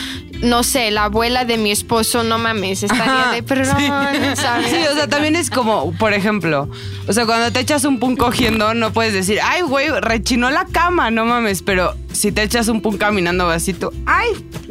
no 0.43 0.63
sé, 0.63 0.91
la 0.91 1.05
abuela 1.05 1.45
de 1.45 1.57
mi 1.57 1.71
esposo, 1.71 2.23
no 2.23 2.39
mames, 2.39 2.83
estaría 2.83 3.23
Ajá, 3.23 3.33
de 3.33 3.43
perdón, 3.43 3.77
¿sabes? 4.37 4.71
Sí, 4.71 4.77
o 4.91 4.95
sea, 4.95 5.09
también 5.09 5.37
es 5.37 5.51
como, 5.51 5.93
por 5.93 6.13
ejemplo, 6.13 6.69
o 7.09 7.13
sea, 7.13 7.27
cuando 7.27 7.51
te 7.53 7.61
echas 7.61 7.85
un 7.85 7.99
pun 7.99 8.17
cogiendo, 8.17 8.75
no 8.75 8.93
puedes 8.93 9.13
decir, 9.13 9.39
ay, 9.43 9.63
güey, 9.63 9.89
rechinó 10.01 10.51
la 10.51 10.67
cama, 10.67 11.11
no 11.11 11.25
mames, 11.25 11.63
pero 11.63 11.95
si 12.13 12.33
te 12.33 12.43
echas 12.43 12.69
un 12.69 12.81
pun 12.81 12.97
caminando 12.99 13.47
vasito, 13.47 13.93
ay, 14.07 14.29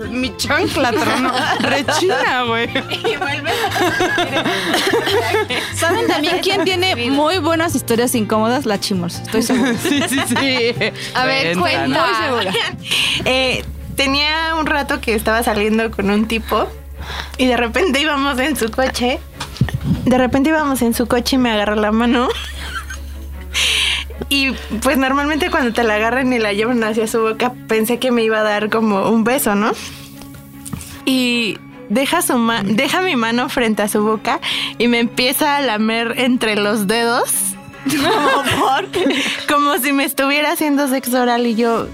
mi 0.10 0.36
chancla 0.38 0.92
tronó, 0.92 1.32
rechina, 1.62 2.44
güey. 2.44 2.70
¿Saben 5.76 6.08
también 6.08 6.40
quién 6.42 6.64
tiene 6.64 6.96
muy 7.12 7.38
buenas 7.38 7.76
historias 7.76 8.16
incómodas? 8.16 8.66
La 8.66 8.80
Chimors, 8.80 9.20
estoy 9.20 9.44
segura. 9.44 9.76
Sí, 9.86 10.02
sí, 10.10 10.20
sí. 10.28 10.74
A 11.14 11.26
ver, 11.26 11.58
cuenta. 11.58 11.88
Muy 11.88 12.26
segura. 12.26 12.54
Eh, 13.26 13.64
tenía 13.96 14.56
un 14.60 14.66
rato 14.66 15.00
que 15.02 15.14
estaba 15.16 15.44
saliendo 15.44 15.92
con 15.92 16.10
un 16.10 16.28
tipo 16.28 16.68
y 17.38 17.46
de 17.48 17.58
repente 17.58 18.00
íbamos 18.02 18.38
en 18.40 18.56
su 18.56 18.70
coche. 18.72 19.20
De 20.06 20.18
repente 20.18 20.50
íbamos 20.50 20.82
en 20.82 20.94
su 20.94 21.08
coche 21.08 21.36
y 21.36 21.40
me 21.40 21.52
agarró 21.52 21.76
la 21.76 21.92
mano. 21.92 22.28
Y 24.30 24.52
pues 24.82 24.98
normalmente 24.98 25.52
cuando 25.52 25.72
te 25.72 25.84
la 25.84 25.96
agarran 25.96 26.34
y 26.34 26.40
la 26.40 26.52
llevan 26.52 26.84
hacia 26.84 27.08
su 27.08 27.22
boca, 27.22 27.54
pensé 27.68 28.00
que 28.00 28.12
me 28.12 28.24
iba 28.24 28.40
a 28.40 28.44
dar 28.44 28.70
como 28.70 29.10
un 29.10 29.24
beso, 29.24 29.54
¿no? 29.56 29.72
Y 31.06 31.58
deja 31.90 32.22
su 32.24 32.36
ma- 32.38 32.64
deja 32.64 33.02
mi 33.02 33.16
mano 33.16 33.50
frente 33.50 33.84
a 33.84 33.88
su 33.88 34.02
boca 34.04 34.40
y 34.80 34.88
me 34.88 35.00
empieza 35.00 35.58
a 35.58 35.62
lamer 35.62 36.16
entre 36.18 36.56
los 36.56 36.88
dedos. 36.88 37.32
Como 39.48 39.78
si 39.78 39.94
me 39.94 40.06
estuviera 40.06 40.52
haciendo 40.54 40.88
sexo 40.88 41.22
oral 41.22 41.46
y 41.46 41.54
yo, 41.54 41.88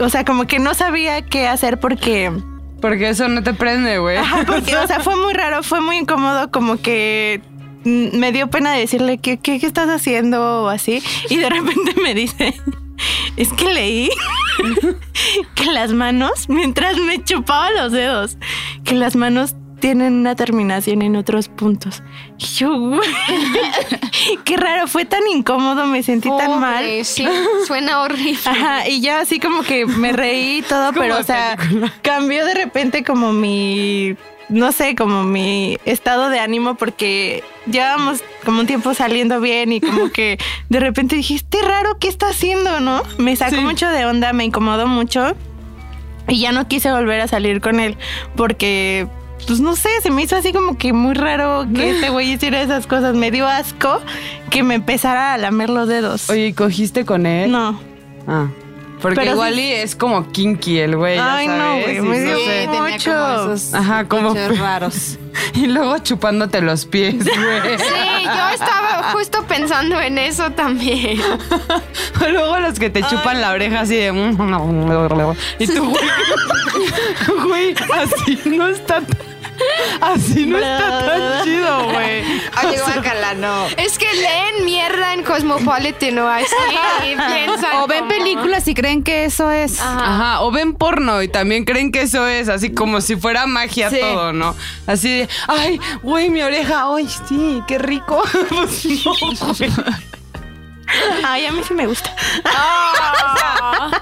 o 0.00 0.08
sea, 0.08 0.24
como 0.24 0.46
que 0.46 0.58
no 0.58 0.74
sabía 0.74 1.22
qué 1.22 1.46
hacer 1.46 1.78
porque, 1.78 2.32
Porque 2.80 3.10
eso 3.10 3.28
no 3.28 3.42
te 3.42 3.54
prende, 3.54 3.98
güey. 3.98 4.16
ajá, 4.16 4.44
porque, 4.46 4.76
o 4.76 4.86
sea, 4.86 5.00
fue 5.00 5.16
muy 5.16 5.32
raro, 5.34 5.62
fue 5.62 5.80
muy 5.80 5.98
incómodo, 5.98 6.50
como 6.50 6.76
que 6.78 7.40
mm, 7.84 8.16
me 8.18 8.32
dio 8.32 8.48
pena 8.48 8.72
decirle 8.72 9.18
¿qué, 9.18 9.38
qué, 9.38 9.60
qué 9.60 9.66
estás 9.66 9.88
haciendo 9.88 10.64
o 10.64 10.68
así 10.68 11.02
y 11.28 11.36
de 11.36 11.48
repente 11.50 11.94
me 12.02 12.14
dice, 12.14 12.54
es 13.36 13.52
que 13.52 13.66
leí 13.72 14.10
que 15.54 15.66
las 15.66 15.92
manos, 15.92 16.48
mientras 16.48 16.96
me 16.98 17.22
chupaba 17.22 17.70
los 17.70 17.92
dedos, 17.92 18.36
que 18.84 18.94
las 18.94 19.16
manos 19.16 19.54
tienen 19.80 20.12
una 20.14 20.36
terminación 20.36 21.02
en 21.02 21.16
otros 21.16 21.48
puntos. 21.48 22.02
Y 22.38 22.44
yo, 22.44 22.78
güey, 22.78 23.00
qué 24.44 24.56
raro, 24.56 24.86
fue 24.86 25.04
tan 25.04 25.26
incómodo, 25.32 25.86
me 25.86 26.02
sentí 26.02 26.28
tan 26.38 26.60
mal. 26.60 26.84
Sí, 27.04 27.26
suena 27.66 28.02
horrible. 28.02 28.38
Ajá, 28.44 28.88
y 28.88 29.00
yo 29.00 29.14
así 29.16 29.40
como 29.40 29.62
que 29.62 29.86
me 29.86 30.12
reí 30.12 30.58
y 30.58 30.62
todo, 30.62 30.92
pero 30.94 31.18
o 31.18 31.22
sea, 31.22 31.56
película. 31.56 31.92
cambió 32.02 32.44
de 32.44 32.54
repente 32.54 33.02
como 33.04 33.32
mi, 33.32 34.16
no 34.48 34.72
sé, 34.72 34.94
como 34.94 35.22
mi 35.24 35.78
estado 35.84 36.28
de 36.28 36.38
ánimo 36.40 36.74
porque 36.76 37.42
llevábamos 37.70 38.22
como 38.44 38.60
un 38.60 38.66
tiempo 38.66 38.94
saliendo 38.94 39.40
bien 39.40 39.72
y 39.72 39.80
como 39.80 40.10
que 40.10 40.38
de 40.68 40.80
repente 40.80 41.16
dije, 41.16 41.34
este 41.34 41.60
raro, 41.62 41.98
¿qué 41.98 42.08
está 42.08 42.28
haciendo, 42.28 42.80
no? 42.80 43.02
Me 43.18 43.36
sacó 43.36 43.56
Sí. 43.56 43.60
mucho 43.62 43.88
de 43.88 44.06
onda, 44.06 44.32
me 44.32 44.44
incomodó 44.44 44.86
mucho 44.86 45.34
y 46.28 46.38
ya 46.40 46.52
no 46.52 46.68
quise 46.68 46.90
volver 46.92 47.20
a 47.20 47.28
salir 47.28 47.60
con 47.60 47.80
él 47.80 47.96
porque... 48.36 49.06
Pues 49.46 49.60
no 49.60 49.74
sé, 49.76 49.88
se 50.02 50.10
me 50.10 50.22
hizo 50.22 50.36
así 50.36 50.52
como 50.52 50.78
que 50.78 50.92
muy 50.92 51.14
raro 51.14 51.66
que 51.74 51.90
este 51.90 52.10
güey 52.10 52.32
hiciera 52.32 52.60
esas 52.62 52.86
cosas. 52.86 53.14
Me 53.14 53.30
dio 53.30 53.46
asco 53.48 54.00
que 54.50 54.62
me 54.62 54.74
empezara 54.76 55.34
a 55.34 55.38
lamer 55.38 55.70
los 55.70 55.88
dedos. 55.88 56.28
Oye, 56.30 56.48
¿y 56.48 56.52
cogiste 56.52 57.04
con 57.04 57.26
él? 57.26 57.50
No. 57.50 57.80
Ah. 58.28 58.46
Porque 59.02 59.16
Pero 59.16 59.32
igual 59.32 59.54
sí- 59.54 59.60
y 59.62 59.72
es 59.72 59.96
como 59.96 60.30
kinky 60.30 60.78
el 60.78 60.94
güey. 60.94 61.16
ya 61.16 61.36
Ay, 61.36 61.48
no, 61.48 61.78
güey, 61.80 62.00
me 62.02 62.20
dio 62.20 62.32
no 62.32 62.38
sé. 62.38 62.68
mucho. 62.92 63.10
como 63.12 63.52
esos 63.54 63.74
Ajá, 63.74 64.04
como- 64.06 64.34
raros. 64.58 65.18
Y 65.54 65.66
luego 65.68 65.96
chupándote 65.98 66.60
los 66.60 66.84
pies, 66.86 67.24
güey. 67.24 67.78
Sí, 67.78 68.24
yo 68.24 68.48
estaba 68.52 69.10
justo 69.12 69.42
pensando 69.48 69.98
en 70.00 70.18
eso 70.18 70.50
también. 70.50 71.18
Luego 72.30 72.58
los 72.58 72.78
que 72.78 72.90
te 72.90 73.02
chupan 73.04 73.40
la 73.40 73.52
oreja 73.52 73.80
así 73.80 73.96
de... 73.96 74.08
Y 75.58 75.66
tú, 75.66 75.84
güey, 75.86 77.74
güey, 77.74 77.74
así 78.02 78.38
no 78.46 78.68
está... 78.68 79.02
Así 80.00 80.46
no 80.46 80.58
está 80.58 81.06
tan 81.06 81.44
chido, 81.44 81.84
güey. 81.84 82.22
Oye, 82.66 82.80
guácala, 82.80 83.34
no. 83.34 83.66
Es 83.76 83.98
que 83.98 84.06
leen 84.12 84.64
mierda 84.64 85.14
en 85.14 85.22
Cosmopolitan 85.22 86.18
o 86.18 86.28
así 86.28 86.46
y 87.04 87.16
piensan. 87.16 87.76
O 87.76 87.86
ven 87.86 88.00
como- 88.00 88.10
películas 88.10 88.66
y 88.68 88.74
creen 88.74 89.02
que 89.02 89.24
eso 89.24 89.50
es. 89.50 89.80
Ajá, 89.80 90.40
o 90.42 90.50
ven 90.50 90.74
porno 90.74 91.22
y 91.22 91.28
también 91.28 91.64
creen 91.64 91.92
que 91.92 92.02
eso 92.02 92.26
es 92.26 92.48
así 92.48 92.72
como 92.72 93.00
si 93.00 93.16
fuera 93.16 93.46
magia 93.46 93.90
Sí. 93.90 93.98
todo, 94.00 94.32
¿no? 94.32 94.54
Así 94.86 95.08
de, 95.20 95.28
ay, 95.48 95.80
güey, 96.02 96.28
mi 96.30 96.42
oreja, 96.42 96.84
ay, 96.94 97.08
sí, 97.28 97.62
qué 97.66 97.78
rico. 97.78 98.22
Pues 98.50 98.84
no. 99.04 100.09
Ay, 101.24 101.46
a 101.46 101.52
mí 101.52 101.60
sí 101.66 101.74
me 101.74 101.86
gusta. 101.86 102.14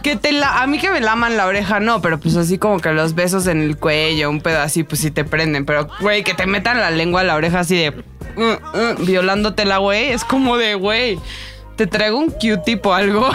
que 0.03 0.17
te 0.17 0.33
la, 0.33 0.63
a 0.63 0.67
mí 0.67 0.79
que 0.79 0.91
me 0.91 1.01
laman 1.01 1.37
la 1.37 1.47
oreja, 1.47 1.81
no, 1.81 2.01
pero 2.01 2.19
pues 2.19 2.37
así 2.37 2.59
como 2.59 2.81
que 2.81 2.93
los 2.93 3.15
besos 3.15 3.47
en 3.47 3.63
el 3.63 3.77
cuello, 3.77 4.31
un 4.31 4.41
pedo 4.41 4.61
así, 4.61 4.85
pues 4.85 5.01
sí 5.01 5.11
te 5.11 5.25
prenden. 5.25 5.67
Pero, 5.67 5.89
güey, 6.01 6.25
que 6.25 6.35
te 6.35 6.47
metan 6.47 6.81
la 6.81 6.91
lengua 6.91 7.23
a 7.23 7.25
la 7.25 7.35
oreja 7.35 7.61
así 7.61 7.77
de 7.77 7.91
uh, 7.91 8.43
uh, 8.43 9.05
violándotela, 9.05 9.79
güey, 9.79 10.11
es 10.11 10.25
como 10.25 10.57
de, 10.57 10.75
güey, 10.75 11.19
te 11.77 11.87
traigo 11.87 12.19
un 12.19 12.31
Q-tip 12.31 12.85
o 12.87 12.95
algo. 12.95 13.31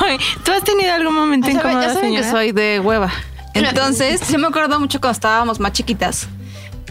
Ay, 0.00 0.18
¿Tú 0.44 0.52
has 0.52 0.64
tenido 0.64 0.92
algún 0.92 1.14
momento 1.14 1.46
saben, 1.46 1.60
incómodo, 1.60 1.82
ya 1.82 1.94
saben 1.94 2.10
que 2.10 2.18
señora? 2.18 2.30
soy 2.30 2.52
de 2.52 2.80
hueva. 2.80 3.10
Entonces, 3.54 4.28
yo 4.28 4.38
me 4.38 4.46
acuerdo 4.46 4.80
mucho 4.80 5.00
cuando 5.00 5.12
estábamos 5.12 5.60
más 5.60 5.72
chiquitas. 5.72 6.28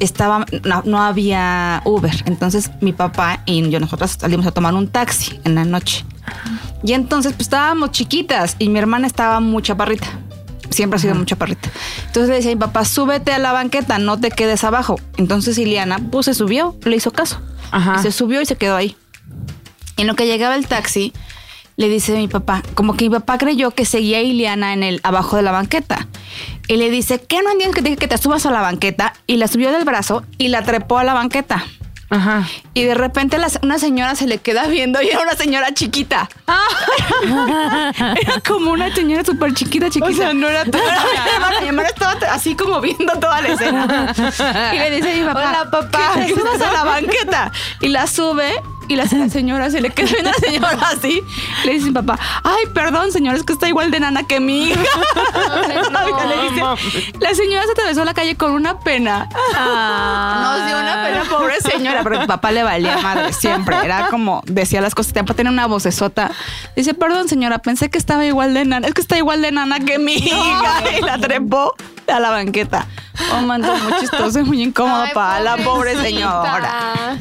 Estaba, 0.02 0.46
no, 0.66 0.82
no 0.84 1.02
había 1.02 1.82
Uber. 1.86 2.24
Entonces, 2.26 2.72
mi 2.82 2.92
papá 2.92 3.44
y 3.46 3.70
yo, 3.70 3.80
nosotras 3.80 4.18
salimos 4.20 4.46
a 4.48 4.52
tomar 4.52 4.74
un 4.74 4.88
taxi 4.88 5.40
en 5.46 5.56
la 5.56 5.64
noche. 5.64 6.04
Y 6.84 6.94
entonces, 6.94 7.34
pues 7.34 7.44
estábamos 7.44 7.92
chiquitas 7.92 8.56
y 8.60 8.70
mi 8.70 8.80
hermana 8.80 9.08
estaba 9.08 9.40
muy 9.40 9.62
chaparrita. 9.62 10.08
Siempre 10.70 10.98
ha 10.98 11.00
sido 11.00 11.16
muy 11.16 11.26
chaparrita. 11.26 11.70
Entonces 12.08 12.30
le 12.30 12.36
decía 12.36 12.52
a 12.52 12.56
mi 12.56 12.60
papá, 12.60 12.86
súbete 12.86 13.32
a 13.32 13.40
la 13.40 13.52
banqueta, 13.52 14.00
no 14.00 14.20
te 14.20 14.32
quedes 14.32 14.64
abajo. 14.64 15.00
Entonces 15.18 15.58
Ileana, 15.58 16.00
pues 16.12 16.26
se 16.26 16.34
subió, 16.34 16.76
le 16.84 16.96
hizo 16.96 17.12
caso. 17.12 17.40
Ajá. 17.72 17.98
Y 18.00 18.04
se 18.04 18.12
subió 18.12 18.42
y 18.42 18.46
se 18.46 18.56
quedó 18.56 18.76
ahí. 18.76 18.96
En 19.98 20.08
lo 20.08 20.16
que 20.16 20.26
llegaba 20.26 20.56
el 20.56 20.68
taxi, 20.68 21.14
le 21.78 21.90
dice 21.90 22.16
mi 22.16 22.28
papá, 22.28 22.64
como 22.74 22.96
que 22.96 23.06
mi 23.06 23.12
papá 23.12 23.38
creyó 23.38 23.72
que 23.72 23.86
seguía 23.86 24.20
a 24.20 24.22
Ileana 24.22 24.74
en 24.74 24.84
el 24.84 25.00
abajo 25.04 25.36
de 25.36 25.42
la 25.42 25.52
banqueta. 25.52 26.08
Y 26.68 26.78
le 26.78 26.90
dice, 26.90 27.20
¿qué 27.22 27.42
no 27.42 27.52
entiendes 27.52 27.76
que 27.76 27.82
te 27.82 27.90
dije 27.90 27.98
que 28.00 28.08
te 28.08 28.18
subas 28.18 28.46
a 28.46 28.52
la 28.52 28.62
banqueta? 28.62 29.14
Y 29.28 29.38
la 29.38 29.48
subió 29.48 29.72
del 29.72 29.84
brazo 29.84 30.24
y 30.38 30.48
la 30.50 30.62
trepó 30.64 30.98
a 31.00 31.04
la 31.04 31.14
banqueta. 31.14 31.66
Ajá. 32.10 32.46
Y 32.74 32.84
de 32.84 32.94
repente 32.94 33.38
la- 33.38 33.48
una 33.64 33.80
señora 33.80 34.16
se 34.16 34.28
le 34.28 34.38
queda 34.38 34.68
viendo 34.68 35.02
y 35.02 35.08
era 35.10 35.22
una 35.22 35.34
señora 35.36 35.74
chiquita. 35.74 36.28
era 37.24 38.42
como 38.48 38.72
una 38.72 38.94
señora 38.94 39.24
súper 39.24 39.54
chiquita, 39.54 39.90
chiquita. 39.90 40.12
O 40.12 40.14
sea, 40.14 40.34
no 40.34 40.48
era 40.48 40.66
tu 40.66 40.78
Mi 41.62 41.68
hermana 41.68 41.90
estaba 41.90 42.14
así 42.34 42.56
como 42.56 42.82
viendo 42.82 43.14
toda 43.14 43.42
la 43.42 43.48
escena. 43.50 44.14
Y 44.74 44.78
le 44.80 44.92
dice 44.92 45.12
a 45.12 45.16
mi 45.16 45.24
papá, 45.24 45.40
Hola, 45.50 45.72
papá. 45.72 46.12
te 46.16 46.30
subas 46.34 46.62
a 46.62 46.72
la 46.74 46.84
banqueta. 46.84 47.52
Y 47.80 47.90
la 47.90 48.08
sube 48.08 48.62
y 48.92 48.96
la, 48.96 49.08
señora 49.08 49.70
se 49.70 49.80
le 49.80 49.90
queda 49.90 50.12
viendo 50.12 50.30
a 50.30 50.34
la 50.34 50.40
señora 50.40 50.90
así. 50.92 51.22
Le 51.66 51.74
dice 51.74 51.86
a 51.86 51.88
mi 51.88 51.94
papá, 51.94 52.20
ay, 52.44 52.66
perdón, 52.74 53.12
señor, 53.12 53.36
es 53.36 53.44
que 53.44 53.54
está 53.54 53.68
igual 53.68 53.90
de 53.92 54.00
nana 54.00 54.24
que 54.24 54.40
mi 54.40 54.70
hija. 54.70 54.80
Le 56.28 56.50
dice, 56.50 57.14
la 57.20 57.34
señora 57.34 57.64
se 57.66 57.72
atravesó 57.72 58.04
la 58.06 58.14
calle 58.14 58.36
con 58.36 58.52
una 58.52 58.80
pena. 58.80 59.30
Nos 59.30 60.66
dio 60.66 60.80
una 60.80 61.04
pena, 61.04 61.24
pobre 61.30 61.60
señora. 61.62 62.04
Pero 62.04 62.20
mi 62.20 62.28
papá 62.28 62.52
le 62.52 62.64
valía 62.64 62.98
madre 62.98 63.34
siempre. 63.34 63.78
Era 63.84 64.08
como, 64.10 64.42
decía 64.46 64.82
las 64.82 64.96
cosas. 64.96 65.14
Papá 65.14 65.34
tenía 65.34 65.52
una 65.52 65.68
vocesota. 65.68 66.32
Dice, 66.76 66.94
perdón, 66.94 67.28
señora, 67.28 67.60
pensé 67.60 67.90
que 67.90 67.98
estaba 67.98 68.26
igual 68.26 68.54
de 68.54 68.66
nana. 68.66 68.88
Es 68.88 68.94
que 68.94 69.02
está 69.02 69.18
igual 69.18 69.42
de 69.42 69.52
nana 69.52 69.80
que 69.80 70.00
mi 70.00 70.16
hija. 70.16 70.84
Y 70.98 71.02
la 71.02 71.18
trepó 71.18 71.76
a 72.08 72.20
la 72.20 72.30
banqueta. 72.30 72.88
Oh, 73.34 73.42
man, 73.42 73.62
muy 73.62 74.00
chistoso 74.00 74.40
y 74.40 74.44
muy 74.44 74.62
incómodo 74.62 75.04
Ay, 75.04 75.12
para 75.14 75.40
la 75.42 75.58
pobre 75.58 75.96
señora. 76.02 77.18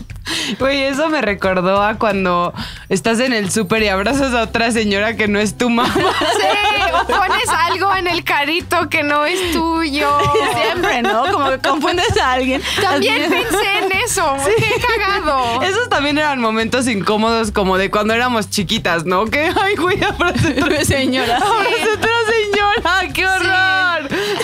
Güey, 0.58 0.84
eso 0.84 1.08
me 1.08 1.20
recordó 1.20 1.82
a 1.82 1.94
cuando 1.96 2.52
estás 2.88 3.20
en 3.20 3.32
el 3.32 3.50
súper 3.50 3.82
y 3.82 3.88
abrazas 3.88 4.34
a 4.34 4.42
otra 4.42 4.70
señora 4.72 5.16
que 5.16 5.28
no 5.28 5.38
es 5.38 5.56
tu 5.56 5.70
mamá. 5.70 5.92
Sí, 5.94 6.92
o 6.92 7.06
pones 7.06 7.48
algo 7.48 7.94
en 7.94 8.06
el 8.08 8.24
carrito 8.24 8.88
que 8.88 9.02
no 9.02 9.24
es 9.26 9.52
tuyo. 9.52 10.10
Siempre, 10.54 11.02
¿no? 11.02 11.24
Como 11.32 11.50
que 11.50 11.58
confundes 11.58 12.16
a 12.20 12.32
alguien. 12.32 12.62
También 12.80 13.22
Así- 13.22 13.30
pensé 13.30 13.78
en 13.78 13.92
eso. 14.04 14.36
Qué 14.58 14.82
cagado. 14.86 15.62
Esos 15.62 15.88
también 15.88 16.18
eran 16.18 16.40
momentos 16.40 16.86
incómodos 16.88 17.50
como 17.52 17.78
de 17.78 17.90
cuando 17.90 18.14
éramos 18.14 18.50
chiquitas, 18.50 19.04
¿no? 19.04 19.26
Que, 19.26 19.52
ay, 19.62 19.76
güey, 19.76 20.02
abracé 20.02 20.56
a 20.60 20.64
otra 20.64 20.84
señora. 20.84 21.36
Abracé 21.36 21.90
a 21.90 21.94
otra 21.94 22.10
señora, 22.28 23.12
qué 23.12 23.26
horror. 23.26 23.99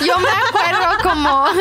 Yo 0.07 0.19
me 0.19 0.29
acuerdo 0.29 0.87
como 1.03 1.47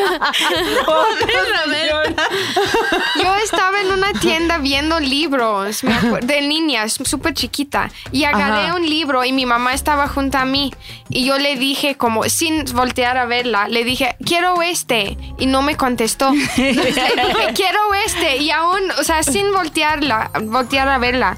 yo 3.22 3.34
estaba 3.36 3.80
en 3.80 3.92
una 3.92 4.12
tienda 4.12 4.58
viendo 4.58 5.00
libros 5.00 5.82
me 5.84 5.96
de 6.22 6.42
niñas, 6.42 6.98
súper 7.04 7.34
chiquita, 7.34 7.90
y 8.12 8.24
agarré 8.24 8.66
Ajá. 8.66 8.74
un 8.76 8.88
libro 8.88 9.24
y 9.24 9.32
mi 9.32 9.46
mamá 9.46 9.74
estaba 9.74 10.08
junto 10.08 10.38
a 10.38 10.44
mí 10.44 10.72
y 11.08 11.24
yo 11.24 11.38
le 11.38 11.56
dije 11.56 11.96
como 11.96 12.24
sin 12.24 12.64
voltear 12.74 13.16
a 13.16 13.26
verla, 13.26 13.68
le 13.68 13.84
dije 13.84 14.16
quiero 14.24 14.62
este 14.62 15.16
y 15.38 15.46
no 15.46 15.62
me 15.62 15.76
contestó. 15.76 16.32
Le 16.56 16.72
dije 16.72 17.52
quiero 17.54 17.94
este 18.06 18.38
y 18.38 18.50
aún, 18.50 18.90
o 18.98 19.04
sea, 19.04 19.22
sin 19.22 19.52
voltearla, 19.52 20.30
voltear 20.42 20.88
a 20.88 20.98
verla. 20.98 21.36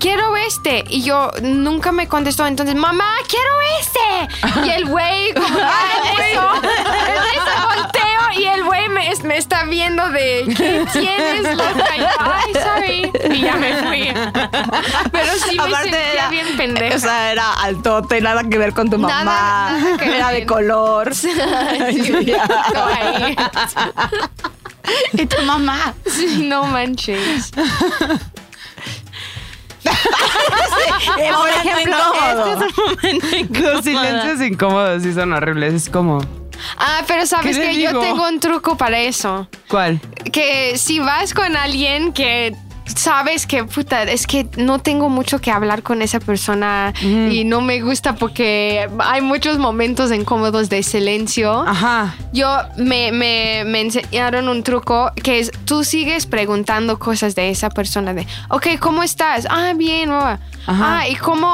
Quiero 0.00 0.34
este. 0.36 0.84
Y 0.88 1.02
yo 1.02 1.30
nunca 1.42 1.92
me 1.92 2.08
contestó. 2.08 2.46
Entonces, 2.46 2.74
mamá, 2.74 3.14
quiero 3.28 3.52
este. 3.80 4.66
Y 4.66 4.70
el 4.70 4.86
güey, 4.86 5.32
como 5.34 5.46
en 5.58 6.22
eso, 6.24 6.50
en 6.54 7.22
eso 7.34 7.66
volteo 7.68 8.40
y 8.40 8.44
el 8.46 8.64
güey 8.64 8.88
me 8.88 9.10
me 9.24 9.36
está 9.36 9.64
viendo 9.64 10.08
de 10.10 10.44
¿qué 10.56 10.86
tienes, 10.92 11.56
loca? 11.56 11.96
Y 11.96 12.00
yo, 12.00 12.06
Ay, 12.20 12.52
sorry. 12.54 13.12
Y 13.34 13.40
ya 13.42 13.56
me 13.56 13.74
fui. 13.82 14.08
Pero 15.12 15.32
sí 15.48 15.56
me 15.58 15.74
sentía 15.76 16.12
era, 16.12 16.28
bien 16.30 16.56
pendeja. 16.56 16.96
O 16.96 16.98
sea, 17.00 17.32
era 17.32 17.52
altote, 17.54 18.20
nada 18.20 18.44
que 18.48 18.56
ver 18.56 18.72
con 18.72 18.88
tu 18.88 18.98
Nada- 18.98 19.24
mamá. 19.24 19.70
nada 19.78 19.96
que 19.98 20.16
era 20.16 20.30
ver. 20.30 20.40
de 20.40 20.46
color. 20.46 21.12
Sí, 21.20 21.28
todo 22.72 22.86
ahí. 22.86 23.36
y 25.12 25.26
tu 25.26 25.42
mamá. 25.42 25.92
Sí, 26.06 26.44
no 26.48 26.64
manches. 26.64 27.50
Eh, 31.18 31.30
Por 31.34 31.48
ejemplo, 31.48 31.96
este 32.28 32.50
es 32.52 32.78
un 32.78 32.84
momento 32.84 33.26
Los 33.32 33.40
incómodo. 33.40 33.82
silencios 33.82 34.40
incómodos 34.48 35.02
sí 35.02 35.12
son 35.12 35.32
horribles. 35.32 35.74
Es 35.74 35.88
como, 35.90 36.20
Ah, 36.78 37.02
pero 37.06 37.24
sabes 37.26 37.56
¿Qué 37.58 37.64
le 37.66 37.70
que 37.72 37.82
yo 37.82 37.98
tengo 38.00 38.26
un 38.28 38.38
truco 38.40 38.76
para 38.76 38.98
eso. 39.00 39.48
¿cuál? 39.68 40.00
Que 40.32 40.76
si 40.76 40.98
vas 41.00 41.32
con 41.32 41.56
alguien 41.56 42.12
que 42.12 42.54
sabes 42.96 43.46
que 43.46 43.62
puta, 43.64 44.02
es 44.02 44.26
que 44.26 44.46
no 44.56 44.80
tengo 44.80 45.08
mucho 45.08 45.38
que 45.40 45.52
hablar 45.52 45.82
con 45.84 46.02
esa 46.02 46.18
persona 46.18 46.92
y 47.00 47.44
no 47.44 47.60
me 47.60 47.80
gusta 47.80 48.16
porque 48.16 48.90
hay 48.98 49.20
muchos 49.22 49.58
momentos 49.58 50.10
incómodos 50.12 50.68
de 50.68 50.82
silencio. 50.82 51.62
Ajá. 51.66 52.14
Yo 52.32 52.48
me, 52.76 53.12
me, 53.12 53.62
me 53.64 53.80
enseñaron 53.82 54.48
un 54.48 54.62
truco 54.64 55.12
que 55.22 55.38
es 55.38 55.52
tú 55.64 55.84
sigues 55.84 56.26
preguntando 56.26 56.98
cosas 56.98 57.34
de 57.36 57.48
esa 57.50 57.70
persona 57.70 58.12
de, 58.12 58.26
ok, 58.48 58.66
¿cómo 58.80 59.02
estás? 59.04 59.46
Ah, 59.48 59.72
bien, 59.76 60.10
baba. 60.10 60.40
Ajá. 60.66 61.00
Ah, 61.00 61.08
y 61.08 61.14
cómo 61.16 61.52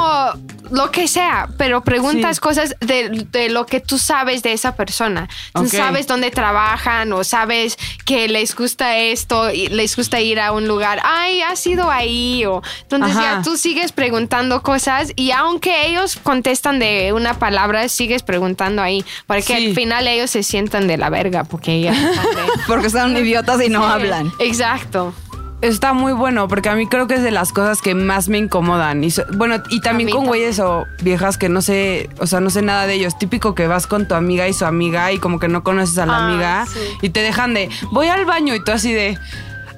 lo 0.71 0.91
que 0.91 1.07
sea, 1.07 1.49
pero 1.59 1.83
preguntas 1.85 2.37
Sí. 2.37 2.41
cosas 2.41 2.75
de, 2.81 3.27
de 3.31 3.49
lo 3.51 3.67
que 3.67 3.79
tú 3.81 3.99
sabes 3.99 4.43
de 4.43 4.53
esa 4.53 4.75
persona. 4.75 5.29
Entonces, 5.49 5.79
Ok. 5.79 5.87
sabes 5.87 6.07
dónde 6.09 6.31
trabajan 6.33 7.13
o 7.13 7.23
sabes 7.23 7.79
que 8.05 8.27
les 8.27 8.55
gusta 8.57 8.97
esto 8.99 9.53
y 9.53 9.69
les 9.69 9.95
gusta 9.97 10.21
ir 10.21 10.41
a 10.41 10.51
un 10.51 10.67
lugar. 10.67 11.01
Ay, 11.05 11.41
has 11.43 11.65
ido 11.69 11.89
ahí 11.91 12.45
o 12.47 12.63
entonces 12.83 13.17
Ajá. 13.17 13.37
ya 13.37 13.43
tú 13.43 13.57
sigues 13.57 13.93
preguntando 13.93 14.63
cosas 14.63 15.13
y 15.15 15.31
aunque 15.31 15.87
ellos 15.87 16.17
contestan 16.21 16.81
de 16.81 17.13
una 17.13 17.35
palabra, 17.39 17.89
sigues 17.89 18.25
preguntando 18.25 18.83
ahí 18.83 19.05
para 19.29 19.41
que 19.43 19.57
Sí. 19.57 19.67
al 19.69 19.75
final 19.75 20.09
ellos 20.09 20.31
se 20.31 20.43
sientan 20.43 20.89
de 20.89 20.97
la 20.97 21.11
verga 21.11 21.45
porque 21.45 21.81
ya 21.81 21.93
están 22.11 22.25
de- 22.35 22.53
Porque 22.67 22.91
son 22.91 23.17
idiotas 23.17 23.63
y 23.63 23.69
no 23.69 23.87
hablan. 23.87 24.33
Exacto. 24.41 25.15
Está 25.63 25.95
muy 25.95 26.13
bueno 26.13 26.49
porque 26.49 26.69
a 26.69 26.75
mí 26.75 26.87
creo 26.87 27.07
que 27.07 27.15
es 27.15 27.23
de 27.23 27.31
las 27.31 27.51
cosas 27.53 27.81
que 27.81 27.95
más 27.95 28.29
me 28.29 28.37
incomodan. 28.39 29.03
Y 29.03 29.11
so- 29.11 29.25
bueno, 29.35 29.63
y 29.71 29.81
también 29.81 30.11
con 30.11 30.27
güeyes 30.27 30.59
o 30.61 30.87
viejas 31.03 31.39
que 31.39 31.49
no 31.49 31.63
sé, 31.63 32.11
o 32.19 32.27
sea, 32.27 32.41
no 32.41 32.51
sé 32.51 32.61
nada 32.63 32.87
de 32.87 32.95
ellos. 32.95 33.19
Típico 33.19 33.55
que 33.55 33.67
vas 33.67 33.87
con 33.87 34.07
tu 34.07 34.15
amiga 34.15 34.47
y 34.49 34.53
su 34.53 34.67
amiga 34.67 35.11
y 35.13 35.19
como 35.19 35.39
que 35.39 35.49
no 35.49 35.65
conoces 35.65 35.97
a 35.99 36.05
la 36.07 36.17
Ah, 36.19 36.27
amiga 36.29 36.67
sí. 36.67 36.79
y 37.03 37.09
te 37.09 37.23
dejan 37.23 37.55
de, 37.55 37.71
voy 37.91 38.09
al 38.09 38.27
baño 38.27 38.55
y 38.55 38.63
tú 38.63 38.71
así 38.73 38.93
de, 38.93 39.19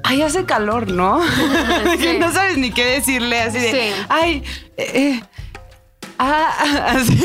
ay, 0.02 0.22
hace 0.22 0.44
calor, 0.44 0.90
¿no? 0.90 1.20
No 2.18 2.32
sabes 2.32 2.58
ni 2.58 2.72
qué 2.72 2.84
decirle, 2.84 3.40
así 3.40 3.58
de, 3.58 3.70
Sí. 3.70 4.02
ay, 4.08 4.42
eh, 4.76 4.90
eh, 4.94 5.22
ah, 6.18 6.86
así. 6.96 7.18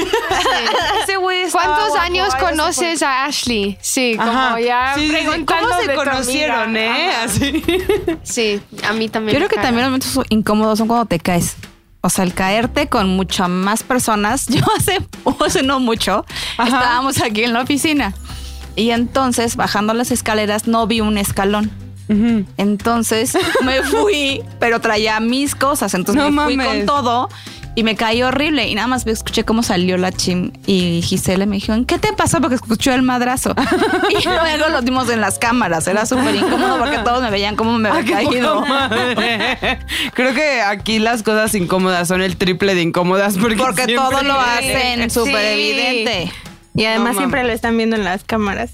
Ese 1.04 1.18
güey 1.18 1.42
estaba 1.44 1.66
¿Cuántos 1.66 1.90
guapo, 1.90 2.02
años 2.04 2.30
ay, 2.34 2.40
conoces 2.46 3.02
a 3.04 3.26
Ashley? 3.26 3.78
Sí, 3.82 4.16
como 4.18 4.32
Ajá. 4.32 4.60
ya 4.60 4.94
Sí, 4.96 5.10
preguntando 5.10 5.70
¿Cómo 5.70 5.82
se 5.82 5.88
de 5.88 5.96
conocieron, 5.96 6.62
amiga. 6.62 6.82
eh? 7.00 7.10
Ajá. 7.16 7.24
Así. 7.24 7.64
Sí, 8.24 8.62
a 8.88 8.94
mí 8.94 9.10
también. 9.10 9.34
Yo 9.34 9.40
creo 9.40 9.50
que 9.50 9.56
caga. 9.56 9.68
también 9.68 9.92
los 9.92 9.92
momentos 9.92 10.26
incómodos 10.30 10.78
son 10.80 10.88
cuando 10.88 11.06
te 11.06 11.20
caes. 11.20 11.56
O 12.02 12.10
sea, 12.10 12.26
el 12.26 12.34
caerte 12.34 12.88
con 12.90 13.08
muchas 13.10 13.48
más 13.50 13.84
personas. 13.84 14.46
Yo 14.50 14.62
hace, 14.78 15.00
hace 15.46 15.64
no 15.64 15.80
mucho 15.80 16.26
Ajá. 16.58 16.68
estábamos 16.68 17.22
aquí 17.22 17.44
en 17.44 17.54
la 17.54 17.62
oficina 17.62 18.14
y 18.76 18.90
entonces 18.90 19.56
bajando 19.56 19.94
las 19.94 20.12
escaleras 20.12 20.68
no 20.68 20.86
vi 20.88 21.00
un 21.02 21.18
escalón. 21.18 21.72
Entonces 22.58 23.36
me 23.64 23.82
fui, 23.84 24.44
pero 24.60 24.80
traía 24.82 25.20
mis 25.20 25.56
cosas. 25.56 25.94
Entonces 25.94 26.22
No 26.24 26.30
me 26.32 26.44
fui 26.44 26.58
mames. 26.58 26.78
con 26.78 26.86
todo 26.86 27.30
y 27.75 27.84
me 27.84 27.96
caí 27.96 28.22
horrible. 28.24 28.68
Y 28.68 28.75
nada 28.75 28.88
más 28.88 29.06
escuché 29.08 29.44
cómo 29.44 29.63
salió 29.63 29.98
la 29.98 30.12
chim. 30.12 30.51
Y 30.65 31.01
Gisela 31.03 31.46
me 31.46 31.56
dijo, 31.58 31.74
¿qué 31.88 31.98
te 32.00 32.13
pasó? 32.13 32.39
Porque 32.41 32.56
escuchó 32.56 32.93
el 32.93 33.02
madrazo. 33.02 33.56
y 34.10 34.24
luego 34.28 34.69
lo 34.69 34.82
dimos 34.82 35.10
en 35.10 35.21
las 35.21 35.39
cámaras. 35.39 35.88
Era 35.88 36.06
súper 36.06 36.36
incómodo 36.36 36.78
porque 36.80 37.00
todos 37.00 37.21
me 37.21 37.32
veían 37.32 37.56
cómo 37.56 37.78
me 37.78 37.89
Ah, 37.89 37.93
había 37.98 38.06
qué 38.06 38.12
caído. 38.26 38.63
Creo 40.13 40.34
que 40.34 40.62
aquí 40.62 41.00
las 41.00 41.24
cosas 41.24 41.54
incómodas 41.56 42.08
son 42.08 42.21
el 42.21 42.38
triple 42.38 42.76
de 42.76 42.82
incómodas 42.84 43.38
porque, 43.38 43.56
Porque 43.56 43.86
siempre- 43.86 43.95
todo 43.95 44.24
lo 44.24 44.39
hacen 44.39 45.10
Sí. 45.10 45.19
súper 45.19 45.45
evidente. 45.45 46.32
Y 46.76 46.86
además 46.86 47.13
No, 47.13 47.19
siempre 47.19 47.43
lo 47.43 47.52
están 47.52 47.78
viendo 47.78 47.95
en 47.95 48.04
las 48.04 48.24
cámaras. 48.24 48.71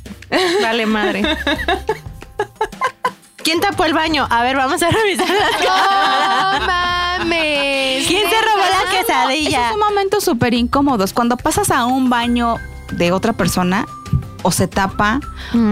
Vale 0.62 0.86
madre. 0.86 1.22
¿Quién 3.44 3.60
tapó 3.62 3.86
el 3.86 3.94
baño? 3.94 4.28
A 4.30 4.44
ver, 4.44 4.56
vamos 4.56 4.82
a 4.84 4.90
revisar. 4.90 5.28
No 5.30 6.66
mames. 6.66 8.08
¿Quién 8.08 8.30
se 8.30 8.36
robó 8.42 8.64
la 8.70 8.98
quesadilla? 8.98 9.60
Esos 9.60 9.70
son 9.72 9.80
momentos 9.80 10.24
súper 10.24 10.54
incómodos. 10.54 11.14
Cuando 11.14 11.38
pasas 11.38 11.72
a 11.72 11.86
un 11.86 12.10
baño 12.10 12.58
de 12.92 13.12
otra 13.12 13.34
persona, 13.34 13.86
o 14.44 14.52
se 14.52 14.68
tapa, 14.68 15.20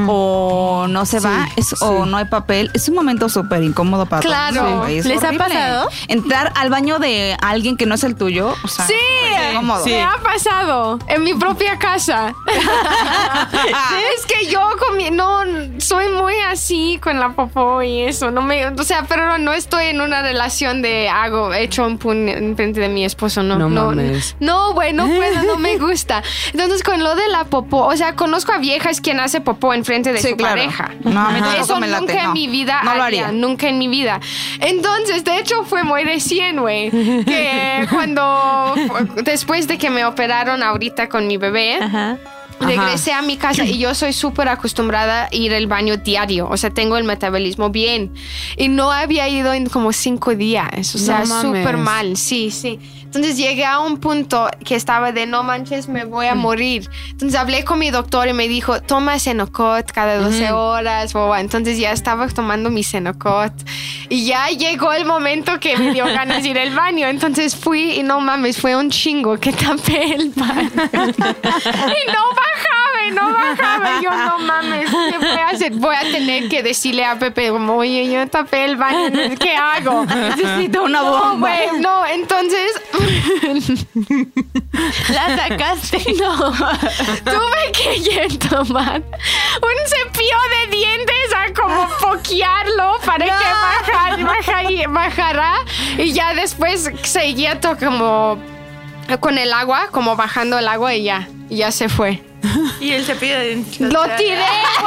o 0.07 0.87
no 0.89 1.05
se 1.05 1.19
va, 1.19 1.47
es- 1.55 1.81
o 1.81 2.05
no 2.05 2.17
hay 2.17 2.25
papel, 2.25 2.71
es 2.73 2.87
un 2.89 2.95
momento 2.95 3.29
súper 3.29 3.63
incómodo 3.63 4.05
para 4.05 4.21
todos. 4.21 4.33
Claro. 4.35 4.85
¿Les 4.87 5.23
ha 5.23 5.31
pasado? 5.33 5.89
Entrar 6.07 6.51
al 6.55 6.69
baño 6.69 6.99
de 6.99 7.37
alguien 7.41 7.77
que 7.77 7.85
no 7.85 7.95
es 7.95 8.03
el 8.03 8.15
tuyo, 8.15 8.53
o 8.63 8.67
sea, 8.67 8.85
Sí, 8.87 8.93
es 8.93 9.53
incómodo. 9.53 9.83
Sí. 9.83 9.91
me 9.91 10.03
ha 10.03 10.17
pasado 10.23 10.99
en 11.07 11.23
mi 11.23 11.33
propia 11.33 11.77
casa. 11.77 12.33
es 14.15 14.25
que 14.25 14.47
yo 14.47 14.61
con 14.79 14.97
mi- 14.97 15.11
no 15.11 15.41
soy 15.79 16.09
muy 16.09 16.33
así 16.49 16.99
con 17.01 17.19
la 17.19 17.29
popó 17.29 17.81
y 17.81 18.01
eso, 18.01 18.31
no 18.31 18.41
me, 18.41 18.65
o 18.67 18.83
sea, 18.83 19.03
pero 19.07 19.37
no 19.37 19.53
estoy 19.53 19.85
en 19.87 20.01
una 20.01 20.21
relación 20.21 20.81
de 20.81 21.09
hago 21.09 21.53
hecho 21.53 21.85
un 21.85 21.97
pun 21.97 22.27
en 22.29 22.55
frente 22.55 22.79
de 22.79 22.89
mi 22.89 23.05
esposo, 23.05 23.43
no, 23.43 23.57
No 23.57 23.69
no, 23.69 23.85
mames. 23.87 24.35
no, 24.39 24.73
güey, 24.73 24.93
no 24.93 25.05
puedo, 25.07 25.43
no 25.43 25.57
me 25.57 25.77
gusta. 25.77 26.23
Entonces 26.53 26.83
con 26.83 27.03
lo 27.03 27.15
de 27.15 27.27
la 27.29 27.45
popó, 27.45 27.85
o 27.85 27.95
sea, 27.97 28.15
conozco 28.15 28.51
a 28.51 28.57
viejas 28.57 29.01
quien 29.01 29.19
hace 29.19 29.41
popó 29.41 29.56
en 29.73 29.83
frente 29.85 30.11
de 30.13 30.19
Sí, 30.19 30.29
su 30.29 30.37
claro. 30.37 30.55
pareja. 30.55 30.91
No, 31.03 31.29
Eso 31.59 31.79
me 31.79 31.87
late, 31.87 32.01
nunca 32.01 32.13
no. 32.23 32.27
en 32.29 32.33
mi 32.33 32.47
vida 32.47 32.81
No 32.83 32.95
lo 32.95 33.03
haría. 33.03 33.31
nunca 33.31 33.67
en 33.69 33.77
mi 33.79 33.87
vida. 33.87 34.19
Entonces, 34.59 35.23
de 35.23 35.39
hecho, 35.39 35.63
fue 35.65 35.83
muy 35.83 36.03
recién, 36.03 36.59
güey. 36.59 36.89
Que 36.91 37.87
cuando, 37.91 38.75
después 39.23 39.67
de 39.67 39.77
que 39.77 39.89
me 39.89 40.05
operaron 40.05 40.63
ahorita 40.63 41.09
con 41.09 41.27
mi 41.27 41.37
bebé, 41.37 41.75
Ajá. 41.81 42.17
regresé 42.59 43.13
a 43.13 43.21
mi 43.21 43.37
casa 43.37 43.63
y 43.65 43.77
yo 43.77 43.93
soy 43.93 44.13
súper 44.13 44.49
acostumbrada 44.49 45.25
a 45.25 45.29
ir 45.35 45.53
al 45.53 45.67
baño 45.67 45.97
diario. 45.97 46.47
O 46.49 46.57
sea, 46.57 46.69
tengo 46.69 46.97
el 46.97 47.03
metabolismo 47.03 47.69
bien. 47.69 48.11
Y 48.55 48.67
no 48.69 48.91
había 48.91 49.27
ido 49.29 49.53
en 49.53 49.67
como 49.69 49.91
cinco 49.93 50.33
días. 50.35 50.95
O 50.95 50.97
sea, 50.97 51.23
No 51.25 51.41
súper 51.41 51.77
mal. 51.77 52.17
Sí, 52.17 52.49
sí. 52.51 52.79
Entonces 53.07 53.37
llegué 53.37 53.63
a 53.63 53.79
un 53.79 53.99
punto 53.99 54.49
que 54.65 54.75
estaba 54.75 55.13
de 55.13 55.25
no 55.25 55.41
manches, 55.41 55.87
me 55.87 56.03
voy 56.03 56.27
a 56.27 56.35
morir. 56.35 56.89
Entonces 57.09 57.39
hablé 57.39 57.63
con 57.63 57.79
mi 57.79 57.89
doctor 57.89 58.27
y 58.27 58.33
me 58.33 58.49
dijo, 58.49 58.81
toma 58.81 59.17
Senocot 59.17 59.89
cada 59.93 60.17
12 60.17 60.51
horas. 60.51 61.13
boba. 61.13 61.39
Entonces 61.39 61.79
ya 61.79 61.93
estaba 61.93 62.27
tomando 62.27 62.69
mi 62.69 62.83
Senocot. 62.83 63.53
Y 64.09 64.25
ya 64.25 64.49
llegó 64.49 64.91
el 64.91 65.05
momento 65.05 65.57
que 65.59 65.77
me 65.77 65.93
dio 65.93 66.05
ganas 66.05 66.43
de 66.43 66.49
ir 66.49 66.59
al 66.59 66.75
baño. 66.75 67.07
Entonces 67.07 67.55
fui 67.55 67.93
y 67.93 68.03
no 68.03 68.19
mames, 68.19 68.59
fue 68.59 68.75
un 68.75 68.89
chingo 68.89 69.39
que 69.39 69.53
tapé 69.53 70.13
el 70.13 70.31
baño. 70.35 70.69
y 70.75 72.11
no 72.11 72.23
y 73.07 73.11
no 73.11 73.31
bajaba. 73.33 73.99
Y 73.99 74.03
yo, 74.03 74.11
no 74.11 74.39
mames, 74.39 74.89
¿qué 74.89 75.17
voy 75.17 75.27
a 75.39 75.47
hacer? 75.49 75.71
Voy 75.73 75.95
a 75.95 76.01
tener 76.01 76.49
que 76.49 76.63
decirle 76.63 77.05
a 77.05 77.17
Pepe, 77.17 77.49
como, 77.49 77.75
oye, 77.77 78.09
yo 78.11 78.27
tapé 78.27 78.65
el 78.65 78.75
baño, 78.77 79.09
¿qué 79.39 79.55
hago? 79.55 80.05
Necesito 80.05 80.83
una 80.83 81.01
No, 81.01 81.11
bomba. 81.11 81.49
güey, 81.49 81.81
no, 81.81 82.05
entonces 82.05 82.71
La 85.09 85.35
sacaste. 85.37 86.01
no, 86.19 86.51
tuve 86.51 87.71
que 87.73 87.95
ir 87.97 88.39
tomar 88.39 89.01
un 89.01 89.87
cepillo 89.87 90.37
de 90.69 90.75
dientes 90.77 91.33
a 91.35 91.53
como 91.53 91.87
pokearlo 91.99 92.97
para 93.05 93.25
que 93.25 93.31
bajar, 93.31 94.19
bajar- 94.23 94.87
bajara 94.89 95.53
y 95.97 96.13
ya 96.13 96.33
después 96.33 96.89
seguía 97.03 97.59
to- 97.59 97.77
como 97.77 98.37
con 99.19 99.37
el 99.37 99.53
agua, 99.53 99.87
como 99.91 100.15
bajando 100.15 100.59
el 100.59 100.67
agua 100.67 100.93
y 100.95 101.03
ya, 101.03 101.27
y 101.49 101.57
ya 101.57 101.71
se 101.71 101.89
fue. 101.89 102.21
Y 102.79 102.91
el 102.91 103.05
cepillo 103.05 103.37
de 103.39 103.45
dientes. 103.47 103.79
Lo 103.93 104.03
tiré, 104.17 104.37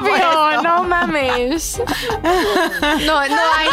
güey. 0.00 0.14
Obvio, 0.14 0.62
no 0.62 0.84
mames. 0.84 1.80
No, 2.22 3.26
no, 3.28 3.40
ahí 3.56 3.68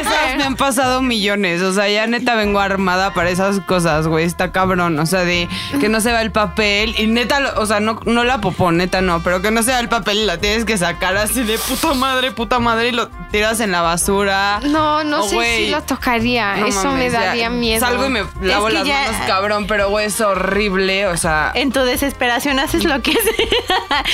Esas 0.00 0.36
me 0.36 0.44
han 0.44 0.56
pasado 0.56 1.02
millones. 1.02 1.62
O 1.62 1.72
sea, 1.72 1.88
ya 1.88 2.06
neta 2.06 2.34
vengo 2.34 2.60
armada 2.60 3.12
para 3.12 3.30
esas 3.30 3.60
cosas, 3.60 4.06
güey. 4.06 4.24
Está 4.24 4.52
cabrón. 4.52 4.98
O 4.98 5.06
sea, 5.06 5.20
de 5.24 5.48
que 5.80 5.88
no 5.88 6.00
se 6.00 6.12
va 6.12 6.22
el 6.22 6.30
papel. 6.32 6.94
Y 6.98 7.06
neta, 7.06 7.54
o 7.56 7.66
sea, 7.66 7.80
no, 7.80 8.00
no 8.04 8.24
la 8.24 8.40
popó, 8.40 8.70
neta 8.72 9.00
no. 9.00 9.22
Pero 9.22 9.42
que 9.42 9.50
no 9.50 9.62
se 9.62 9.72
va 9.72 9.80
el 9.80 9.88
papel 9.88 10.18
y 10.18 10.26
la 10.26 10.38
tienes 10.38 10.64
que 10.64 10.78
sacar 10.78 11.16
así 11.16 11.42
de 11.42 11.58
puta 11.58 11.94
madre, 11.94 12.30
puta 12.30 12.58
madre. 12.58 12.88
Y 12.88 12.92
lo 12.92 13.08
tiras 13.30 13.60
en 13.60 13.72
la 13.72 13.82
basura. 13.82 14.60
No, 14.64 15.04
no 15.04 15.20
Oh, 15.20 15.28
sé 15.28 15.56
si 15.56 15.70
lo 15.70 15.82
tocaría. 15.82 16.56
No 16.56 16.66
Eso 16.66 16.90
me 16.92 17.10
ya 17.10 17.20
daría 17.20 17.50
miedo. 17.50 17.80
Salgo 17.80 18.06
y 18.06 18.10
me 18.10 18.24
lavo 18.42 18.66
que 18.68 18.72
las 18.74 18.86
ya- 18.86 19.02
manos, 19.10 19.26
cabrón. 19.26 19.66
Pero, 19.66 19.90
güey, 19.90 20.06
es 20.06 20.20
horrible. 20.20 21.06
O 21.08 21.16
sea. 21.16 21.52
En 21.54 21.72
tu 21.72 21.80
desesperación 21.80 22.56
no 22.56 22.59
haces 22.60 22.84
lo 22.84 23.02
que 23.02 23.12
es. 23.12 23.18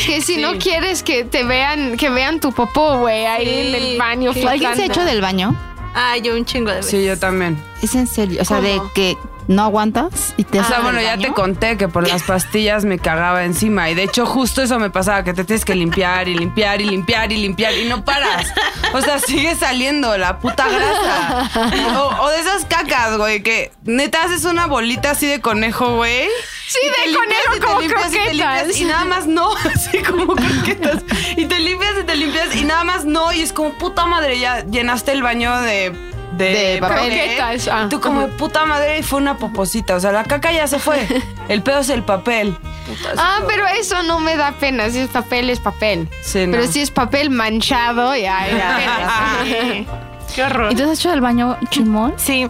Que 0.06 0.20
si 0.20 0.38
no 0.38 0.58
quieres 0.58 1.02
que 1.02 1.24
te 1.24 1.44
vean, 1.44 1.96
que 1.96 2.10
vean 2.10 2.40
tu 2.40 2.52
popó, 2.52 2.98
güey, 2.98 3.26
ahí 3.26 3.68
en 3.68 3.74
el 3.74 3.98
baño. 3.98 4.32
¿Alguien 4.48 4.76
se 4.76 4.82
ha 4.82 4.86
hecho 4.86 5.04
del 5.04 5.20
baño? 5.20 5.54
Ay, 5.94 6.20
yo 6.20 6.34
un 6.34 6.44
chingo 6.44 6.70
de 6.70 6.76
veces. 6.76 6.90
Sí, 6.90 7.04
yo 7.04 7.18
también. 7.18 7.58
Es 7.82 7.94
en 7.94 8.06
serio. 8.06 8.42
O 8.42 8.44
sea, 8.44 8.60
de 8.60 8.80
que 8.94 9.16
no 9.48 9.62
aguantas 9.62 10.34
y 10.36 10.44
te 10.44 10.60
O 10.60 10.64
sea, 10.64 10.80
bueno, 10.80 11.00
ya 11.00 11.16
te 11.16 11.28
conté 11.32 11.76
que 11.76 11.88
por 11.88 12.06
las 12.06 12.22
pastillas 12.24 12.84
me 12.84 12.98
cagaba 12.98 13.44
encima. 13.44 13.88
Y 13.90 13.94
de 13.94 14.02
hecho, 14.02 14.26
justo 14.26 14.60
eso 14.62 14.78
me 14.78 14.90
pasaba, 14.90 15.24
que 15.24 15.32
te 15.32 15.44
tienes 15.44 15.64
que 15.64 15.74
limpiar 15.74 16.28
y 16.28 16.34
limpiar 16.34 16.80
y 16.80 16.84
limpiar 16.84 17.32
y 17.32 17.38
limpiar 17.38 17.74
y 17.74 17.88
no 17.88 18.04
paras. 18.04 18.52
O 18.92 19.00
sea, 19.00 19.18
sigue 19.18 19.54
saliendo 19.54 20.16
la 20.18 20.38
puta 20.38 20.66
grasa. 20.68 21.50
O, 21.98 22.24
o 22.24 22.30
de 22.30 22.40
esas 22.40 22.64
cacas, 22.64 23.16
güey, 23.16 23.42
que 23.42 23.72
neta 23.84 24.24
haces 24.24 24.44
una 24.44 24.66
bolita 24.66 25.12
así 25.12 25.26
de 25.26 25.40
conejo, 25.40 25.96
güey. 25.96 26.28
Sí, 26.68 26.78
y 26.82 26.88
de 26.88 27.16
te 27.56 27.60
como 27.60 27.80
limpias 27.80 28.06
y 28.08 28.10
te 28.10 28.24
limpias 28.32 28.62
croquetas. 28.62 28.76
Y 28.80 28.84
nada 28.84 29.04
más 29.04 29.26
no, 29.26 29.54
así 29.74 30.02
como 30.02 30.34
croquetas. 30.34 31.02
Y 31.36 31.46
te 31.46 31.58
limpias 31.60 31.92
y 32.00 32.04
te 32.04 32.16
limpias 32.16 32.56
y 32.56 32.64
nada 32.64 32.84
más 32.84 33.04
no. 33.04 33.32
Y 33.32 33.42
es 33.42 33.52
como 33.52 33.72
puta 33.74 34.06
madre, 34.06 34.38
ya 34.38 34.64
llenaste 34.64 35.12
el 35.12 35.22
baño 35.22 35.60
de. 35.60 35.92
De, 36.32 36.44
De 36.74 36.78
papel. 36.80 36.98
Croquetas, 37.14 37.68
ah. 37.68 37.86
Tú 37.88 37.98
como 38.00 38.22
de 38.22 38.28
puta 38.28 38.66
madre 38.66 38.98
y 38.98 39.02
fue 39.02 39.18
una 39.20 39.38
poposita. 39.38 39.94
O 39.94 40.00
sea, 40.00 40.12
la 40.12 40.24
caca 40.24 40.52
ya 40.52 40.66
se 40.66 40.78
fue. 40.78 41.06
El 41.48 41.62
pedo 41.62 41.78
es 41.78 41.88
el 41.88 42.02
papel. 42.02 42.54
Puta, 42.86 43.14
Ah, 43.16 43.38
pero 43.46 43.66
eso 43.68 44.02
no 44.02 44.18
me 44.20 44.36
da 44.36 44.52
pena. 44.52 44.90
Si 44.90 44.98
es 44.98 45.08
papel, 45.08 45.48
es 45.48 45.60
papel. 45.60 46.08
Sí, 46.20 46.46
no. 46.46 46.52
Pero 46.52 46.66
si 46.70 46.80
es 46.82 46.90
papel 46.90 47.30
manchado, 47.30 48.14
ya, 48.16 48.46
ya. 48.48 49.44
Qué 50.34 50.42
horror. 50.42 50.72
¿Y 50.72 50.74
tú 50.74 50.82
has 50.90 50.98
hecho 50.98 51.08
del 51.10 51.22
baño 51.22 51.56
chimón? 51.70 52.12
Sí. 52.18 52.46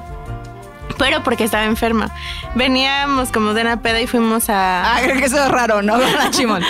Pero 0.98 1.22
porque 1.22 1.44
estaba 1.44 1.64
enferma. 1.64 2.10
Veníamos 2.54 3.30
como 3.32 3.54
de 3.54 3.62
una 3.62 3.80
peda 3.80 4.00
y 4.00 4.06
fuimos 4.06 4.48
a. 4.48 4.96
Ah, 4.96 5.00
creo 5.02 5.16
que 5.16 5.26
eso 5.26 5.42
es 5.42 5.50
raro, 5.50 5.82
¿no? 5.82 5.98
¿Verdad, 5.98 6.30
chimón? 6.30 6.62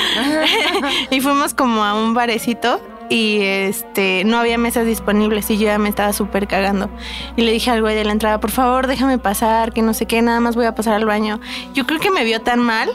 y 1.11 1.21
fuimos 1.21 1.55
como 1.55 1.85
a 1.85 1.95
un 1.95 2.15
barecito 2.15 2.81
y 3.09 3.41
este 3.43 4.25
no 4.25 4.39
había 4.39 4.59
mesas 4.59 4.87
disponibles 4.87 5.49
y 5.51 5.59
yo 5.59 5.67
ya 5.67 5.79
me 5.79 5.89
estaba 5.89 6.13
súper 6.13 6.47
cagando. 6.47 6.91
Y 7.37 7.43
le 7.43 7.53
dije 7.53 7.71
al 7.71 7.81
güey 7.81 7.95
de 7.95 8.05
la 8.05 8.13
entrada, 8.13 8.41
por 8.41 8.51
favor, 8.51 8.87
déjame 8.87 9.19
pasar, 9.19 9.73
que 9.73 9.83
no 9.83 9.95
sé 9.95 10.07
qué, 10.07 10.23
nada 10.23 10.41
más 10.41 10.57
voy 10.57 10.67
a 10.67 10.75
pasar 10.75 10.95
al 10.95 11.05
baño. 11.05 11.41
Yo 11.75 11.87
creo 11.87 12.01
que 12.01 12.11
me 12.11 12.25
vio 12.25 12.41
tan 12.41 12.61
mal. 12.61 12.91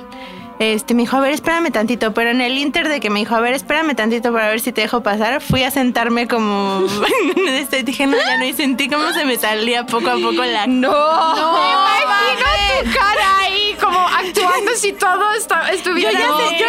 Este, 0.61 0.93
me 0.93 1.01
dijo, 1.01 1.17
a 1.17 1.21
ver, 1.21 1.31
espérame 1.31 1.71
tantito, 1.71 2.13
pero 2.13 2.29
en 2.29 2.39
el 2.39 2.55
inter 2.55 2.87
de 2.87 2.99
que 2.99 3.09
me 3.09 3.19
dijo, 3.21 3.33
a 3.33 3.39
ver, 3.39 3.53
espérame 3.53 3.95
tantito 3.95 4.31
para 4.31 4.47
ver 4.47 4.59
si 4.59 4.71
te 4.71 4.81
dejo 4.81 5.01
pasar, 5.01 5.41
fui 5.41 5.63
a 5.63 5.71
sentarme 5.71 6.27
como, 6.27 6.85
este, 7.47 7.81
dije, 7.81 8.05
no, 8.05 8.15
ya 8.15 8.37
no, 8.37 8.45
y 8.45 8.53
sentí 8.53 8.87
como 8.87 9.11
se 9.11 9.25
me 9.25 9.37
salía 9.37 9.87
poco 9.87 10.11
a 10.11 10.17
poco 10.17 10.45
la... 10.45 10.67
No. 10.67 10.91
Me 10.91 12.03
imagino 12.03 12.45
tu 12.83 12.91
cara 12.93 13.39
ahí 13.39 13.75
como 13.81 13.97
actuando 13.99 14.71
si 14.75 14.93
todo 14.93 15.31
está- 15.31 15.71
estuviera 15.71 16.11
Yo 16.11 16.19
ya 16.19 16.49
sé, 16.49 16.57
yo 16.59 16.65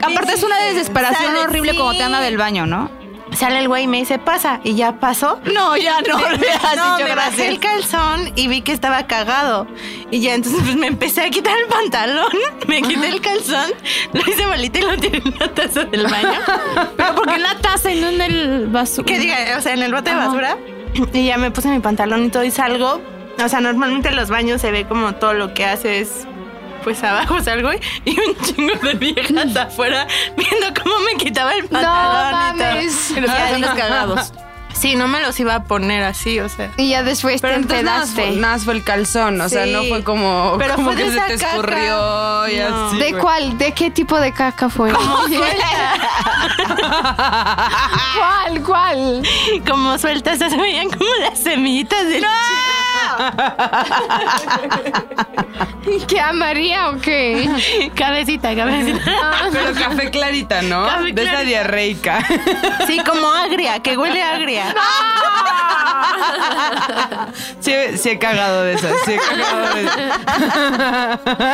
ya. 0.00 0.06
Aparte 0.06 0.32
es 0.32 0.42
una 0.42 0.58
desesperación 0.64 1.36
horrible 1.36 1.76
como 1.76 1.92
te 1.94 2.02
anda 2.04 2.20
del 2.22 2.38
baño, 2.38 2.64
¿no? 2.64 2.90
Sale 3.36 3.58
el 3.60 3.68
güey 3.68 3.84
y 3.84 3.86
me 3.86 3.98
dice, 3.98 4.18
pasa, 4.18 4.60
y 4.64 4.74
ya 4.74 4.92
pasó. 4.98 5.40
No, 5.54 5.76
ya 5.76 6.00
no. 6.00 6.18
Me- 6.18 6.36
le 6.38 6.50
has 6.50 6.76
no, 6.76 6.96
dicho 6.96 7.08
me 7.08 7.14
bajé 7.14 7.48
el 7.48 7.60
calzón 7.60 8.32
y 8.34 8.48
vi 8.48 8.62
que 8.62 8.72
estaba 8.72 9.06
cagado. 9.06 9.66
Y 10.10 10.20
ya 10.20 10.34
entonces 10.34 10.60
pues, 10.64 10.76
me 10.76 10.86
empecé 10.88 11.22
a 11.22 11.30
quitar 11.30 11.54
el 11.56 11.66
pantalón, 11.66 12.32
me 12.66 12.82
quité 12.82 13.08
el 13.08 13.20
calzón, 13.20 13.70
lo 14.12 14.20
hice 14.20 14.46
bolita 14.46 14.78
y 14.78 14.82
lo 14.82 14.96
tiré 14.96 15.18
en 15.18 15.34
la 15.38 15.48
taza 15.54 15.84
del 15.84 16.06
baño. 16.06 16.40
Pero 16.96 17.14
¿por 17.14 17.26
qué 17.28 17.34
en 17.34 17.42
la 17.42 17.54
taza 17.58 17.92
y 17.92 18.00
no 18.00 18.08
en 18.08 18.20
el 18.20 18.66
vaso? 18.68 19.04
que 19.04 19.18
diga, 19.18 19.36
o 19.56 19.60
sea, 19.60 19.74
en 19.74 19.82
el 19.82 19.92
bote 19.94 20.10
de 20.10 20.16
basura. 20.16 20.56
Y 21.12 21.26
ya 21.26 21.36
me 21.36 21.50
puse 21.50 21.68
mi 21.68 21.78
pantalón 21.80 22.24
y 22.24 22.28
todo 22.30 22.42
y 22.44 22.50
salgo. 22.50 23.00
O 23.44 23.48
sea, 23.48 23.60
normalmente 23.60 24.08
en 24.08 24.16
los 24.16 24.30
baños 24.30 24.60
se 24.60 24.72
ve 24.72 24.84
como 24.88 25.14
todo 25.14 25.32
lo 25.34 25.54
que 25.54 25.64
haces. 25.64 26.26
Pues 26.88 27.04
abajo 27.04 27.38
salgo 27.44 27.70
y- 27.74 27.80
y 28.06 28.18
un 28.28 28.34
chingo 28.42 28.72
de 28.82 28.94
viejas 28.94 29.54
afuera 29.56 30.06
viendo 30.38 30.66
cómo 30.82 30.98
me 31.00 31.16
quitaba 31.18 31.52
el 31.52 31.64
No 31.64 31.68
pantalón 31.68 32.54
y 32.56 32.58
todo. 32.58 32.68
mames. 32.70 33.10
Y 33.10 33.20
los 33.20 33.30
Ya 33.30 33.36
calzones 33.36 33.70
cagados. 33.70 34.32
Sí, 34.72 34.96
no 34.96 35.06
me 35.08 35.20
los 35.20 35.38
iba 35.40 35.54
a 35.56 35.64
poner 35.64 36.02
así, 36.04 36.40
o 36.40 36.48
sea. 36.48 36.70
Y 36.78 36.88
ya 36.90 37.02
después 37.02 37.40
Pero 37.42 37.56
te 37.56 37.64
fue- 37.64 37.78
empedaste. 37.80 38.30
nada 38.36 38.54
más 38.54 38.64
fue 38.64 38.72
el 38.74 38.84
calzón, 38.84 39.38
o 39.40 39.48
sea, 39.50 39.64
Sí. 39.64 39.72
no 39.72 39.82
fue 39.84 40.02
como, 40.04 40.54
Pero 40.58 40.76
como 40.76 40.92
fue 40.92 40.96
que 41.02 41.10
de 41.10 41.20
se 41.20 41.26
te 41.26 41.36
caca. 41.36 41.50
escurrió 41.50 42.48
y 42.48 42.56
No. 42.56 42.86
así. 42.88 42.96
¿De 42.98 43.10
güey. 43.10 43.20
cuál? 43.22 43.58
¿De 43.58 43.72
qué 43.72 43.90
tipo 43.90 44.18
de 44.18 44.32
caca 44.32 44.68
fue? 44.70 44.90
¿Cuál? 48.16 48.62
¿Cuál? 48.64 49.22
Como 49.68 49.98
sueltas, 49.98 50.38
se 50.38 50.56
veían 50.56 50.88
como 50.90 51.10
las 51.20 51.38
semillitas 51.38 52.06
del 52.06 52.24
¿Qué 56.06 56.20
amarilla 56.20 56.90
o 56.90 56.98
qué? 57.00 57.48
cabecita, 57.94 58.54
cabecita. 58.54 59.00
Pero 59.52 59.72
café 59.74 60.10
clarita, 60.10 60.62
¿no? 60.62 60.86
Café 60.86 61.12
de 61.12 61.22
esa 61.24 61.40
diarreica. 61.42 62.18
Sí, 62.86 63.00
como 63.04 63.28
agria, 63.30 63.80
que 63.80 63.96
huele 63.96 64.22
a 64.22 64.34
agria. 64.34 64.74
Sí, 67.60 67.72
sí 67.96 68.10
he 68.10 68.18
cagado 68.18 68.62
de 68.62 68.74
esas, 68.74 68.92
sí 69.04 69.12
he 69.12 69.18
cagado 69.18 69.74
de 69.74 69.84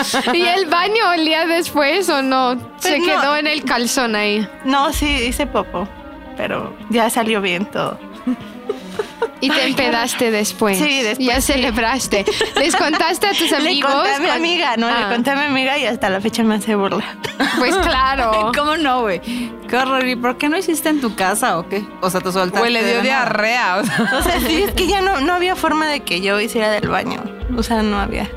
esas. 0.02 0.34
¿Y 0.34 0.42
el 0.42 0.66
baño 0.66 1.10
olía 1.12 1.46
después 1.46 2.08
o 2.08 2.22
no? 2.22 2.54
Se 2.78 2.90
Pues 2.96 3.00
no. 3.00 3.06
quedó 3.06 3.36
en 3.36 3.46
el 3.46 3.64
calzón 3.64 4.14
ahí. 4.16 4.46
No, 4.64 4.92
sí, 4.92 5.06
hice 5.08 5.46
popo, 5.46 5.88
pero 6.36 6.74
ya 6.90 7.08
salió 7.10 7.40
bien 7.40 7.66
todo. 7.66 7.98
Y 9.46 9.50
te 9.50 9.66
empedaste 9.66 10.30
después. 10.30 10.78
Sí, 10.78 11.02
después 11.02 11.26
Ya 11.26 11.40
sí. 11.40 11.52
celebraste. 11.52 12.24
¿Les 12.56 12.74
contaste 12.76 13.26
a 13.26 13.30
tus 13.30 13.50
Le 13.50 13.56
amigos? 13.56 13.92
conté 13.92 14.14
a 14.14 14.18
mi 14.20 14.28
amiga, 14.30 14.76
no, 14.76 14.86
Ah, 14.88 15.06
le 15.08 15.14
conté 15.14 15.30
a 15.30 15.36
mi 15.36 15.44
amiga 15.44 15.78
y 15.78 15.86
hasta 15.86 16.08
la 16.10 16.20
fecha 16.20 16.42
me 16.42 16.54
hace 16.56 16.74
burla. 16.74 17.04
Pues 17.58 17.74
claro. 17.76 18.52
¿Cómo 18.56 18.76
no, 18.76 19.02
güey? 19.02 19.20
Qué 19.68 19.76
horror. 19.76 20.06
¿Y 20.06 20.16
por 20.16 20.38
qué 20.38 20.48
no 20.48 20.56
hiciste 20.56 20.88
en 20.88 21.00
tu 21.00 21.14
casa 21.14 21.58
o 21.58 21.68
qué? 21.68 21.84
O 22.00 22.10
sea, 22.10 22.20
te 22.20 22.30
soltaste. 22.32 22.58
Güey, 22.58 22.72
le 22.72 22.84
dio 22.84 23.02
diarrea, 23.02 23.76
o 23.76 23.84
sea. 23.84 24.10
O 24.18 24.22
sea, 24.22 24.40
sí, 24.40 24.62
es 24.62 24.72
que 24.72 24.86
ya 24.86 25.00
no, 25.00 25.20
no 25.20 25.32
había 25.34 25.56
forma 25.56 25.86
de 25.86 26.00
que 26.00 26.20
yo 26.20 26.40
hiciera 26.40 26.70
del 26.70 26.88
baño. 26.88 27.22
O 27.56 27.62
sea, 27.62 27.82
no 27.82 27.98
había. 27.98 28.30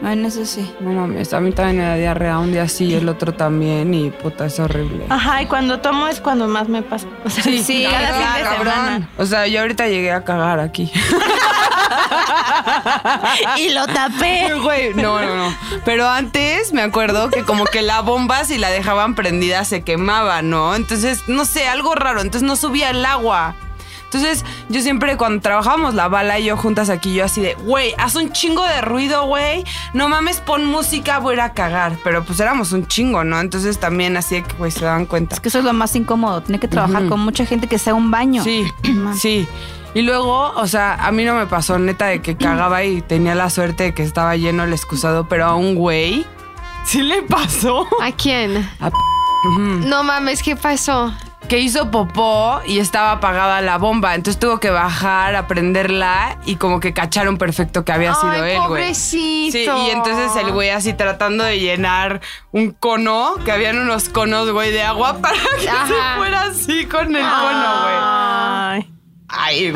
Bueno, 0.00 0.28
eso 0.28 0.46
sí. 0.46 0.72
No 0.80 0.92
mames, 0.92 1.32
a 1.34 1.40
mí 1.40 1.52
también 1.52 1.78
me 1.78 1.84
da 1.84 1.94
diarrea 1.96 2.38
un 2.38 2.52
día 2.52 2.68
sí, 2.68 2.94
el 2.94 3.08
otro 3.08 3.34
también 3.34 3.92
y 3.94 4.10
puta, 4.10 4.46
es 4.46 4.58
horrible. 4.60 5.06
Ajá, 5.08 5.42
y 5.42 5.46
cuando 5.46 5.80
tomo 5.80 6.08
es 6.08 6.20
cuando 6.20 6.46
más 6.48 6.68
me 6.68 6.82
pasa. 6.82 7.06
O 7.24 7.30
sea, 7.30 7.42
Sí, 7.42 7.86
cada 7.90 8.08
fin 8.14 8.44
de 8.44 8.50
semana. 8.56 9.08
O 9.18 9.26
sea, 9.26 9.46
yo 9.46 9.60
ahorita 9.60 9.86
llegué 9.88 10.12
a 10.12 10.24
cagar 10.24 10.60
aquí. 10.60 10.90
Y 13.56 13.70
lo 13.70 13.86
tapé. 13.86 14.54
Güey, 14.62 14.94
no, 14.94 15.20
no, 15.20 15.36
no. 15.36 15.54
Pero 15.84 16.08
antes 16.08 16.72
me 16.72 16.82
acuerdo 16.82 17.30
que 17.30 17.44
como 17.44 17.64
que 17.64 17.82
la 17.82 18.00
bomba 18.00 18.44
si 18.44 18.58
la 18.58 18.70
dejaban 18.70 19.14
prendida 19.14 19.64
se 19.64 19.82
quemaba, 19.82 20.42
¿no? 20.42 20.74
Entonces, 20.74 21.22
no 21.28 21.44
sé, 21.44 21.68
algo 21.68 21.94
raro. 21.94 22.20
Entonces 22.20 22.46
no 22.46 22.56
subía 22.56 22.90
el 22.90 23.04
agua. 23.04 23.54
Entonces, 24.08 24.42
yo 24.70 24.80
siempre 24.80 25.18
cuando 25.18 25.42
trabajábamos 25.42 25.94
la 25.94 26.08
bala 26.08 26.38
y 26.38 26.44
yo 26.44 26.56
juntas 26.56 26.88
aquí, 26.88 27.12
yo 27.12 27.26
así 27.26 27.42
de, 27.42 27.54
güey, 27.54 27.94
haz 27.98 28.14
un 28.14 28.32
chingo 28.32 28.64
de 28.64 28.80
ruido, 28.80 29.26
güey. 29.26 29.64
No 29.92 30.08
mames, 30.08 30.40
pon 30.40 30.64
música, 30.64 31.18
voy 31.18 31.32
a 31.32 31.34
ir 31.34 31.40
a 31.42 31.52
cagar. 31.52 31.98
Pero 32.02 32.24
pues 32.24 32.40
éramos 32.40 32.72
un 32.72 32.86
chingo, 32.86 33.22
¿no? 33.22 33.38
Entonces 33.38 33.78
también 33.78 34.16
así 34.16 34.36
de 34.36 34.44
que, 34.44 34.56
güey, 34.56 34.70
se 34.70 34.86
daban 34.86 35.04
cuenta. 35.04 35.34
Es 35.34 35.40
que 35.40 35.48
eso 35.48 35.58
es 35.58 35.64
lo 35.64 35.74
más 35.74 35.94
incómodo. 35.94 36.40
Tiene 36.40 36.58
que 36.58 36.68
trabajar 36.68 37.06
con 37.06 37.20
mucha 37.20 37.44
gente 37.44 37.66
que 37.66 37.78
sea 37.78 37.94
un 37.94 38.10
baño. 38.10 38.42
Sí, 38.42 38.66
sí. 39.20 39.46
Y 39.92 40.02
luego, 40.02 40.52
o 40.54 40.66
sea, 40.66 40.94
a 40.94 41.12
mí 41.12 41.24
no 41.24 41.34
me 41.34 41.46
pasó 41.46 41.78
neta 41.78 42.06
de 42.06 42.22
que 42.22 42.36
cagaba 42.36 42.84
y 42.84 43.02
tenía 43.02 43.34
la 43.34 43.50
suerte 43.50 43.84
de 43.84 43.94
que 43.94 44.02
estaba 44.02 44.36
lleno 44.36 44.64
el 44.64 44.72
excusado, 44.72 45.28
pero 45.28 45.44
a 45.44 45.54
un 45.54 45.74
güey 45.74 46.24
sí 46.84 47.02
le 47.02 47.22
pasó. 47.22 47.86
¿A 48.00 48.12
quién? 48.12 48.68
A 48.80 48.90
p-. 48.90 48.96
No 49.86 50.02
mames, 50.02 50.42
¿qué 50.42 50.56
pasó? 50.56 51.12
Que 51.46 51.58
hizo 51.60 51.90
popó 51.90 52.60
y 52.66 52.78
estaba 52.78 53.12
apagada 53.12 53.60
la 53.60 53.78
bomba, 53.78 54.14
entonces 54.14 54.38
tuvo 54.38 54.58
que 54.58 54.70
bajar 54.70 55.34
a 55.36 55.46
prenderla 55.46 56.38
y 56.44 56.56
como 56.56 56.80
que 56.80 56.92
cacharon 56.92 57.38
perfecto 57.38 57.84
que 57.84 57.92
había 57.92 58.14
sido 58.14 58.32
Ay, 58.32 58.52
él, 58.52 58.60
güey. 58.68 58.94
Sí, 58.94 59.50
y 59.54 59.90
entonces 59.90 60.36
el 60.36 60.52
güey 60.52 60.70
así 60.70 60.92
tratando 60.92 61.44
de 61.44 61.58
llenar 61.58 62.20
un 62.50 62.72
cono, 62.72 63.36
que 63.44 63.52
habían 63.52 63.78
unos 63.78 64.08
conos, 64.08 64.50
güey, 64.50 64.72
de 64.72 64.82
agua 64.82 65.18
para 65.22 65.38
que 65.38 65.60
se 65.60 66.16
fuera 66.16 66.42
así 66.42 66.86
con 66.86 67.14
el 67.14 67.22
cono, 67.22 67.82
güey. 67.82 67.96
Ay. 68.00 68.92
Ay, 69.30 69.72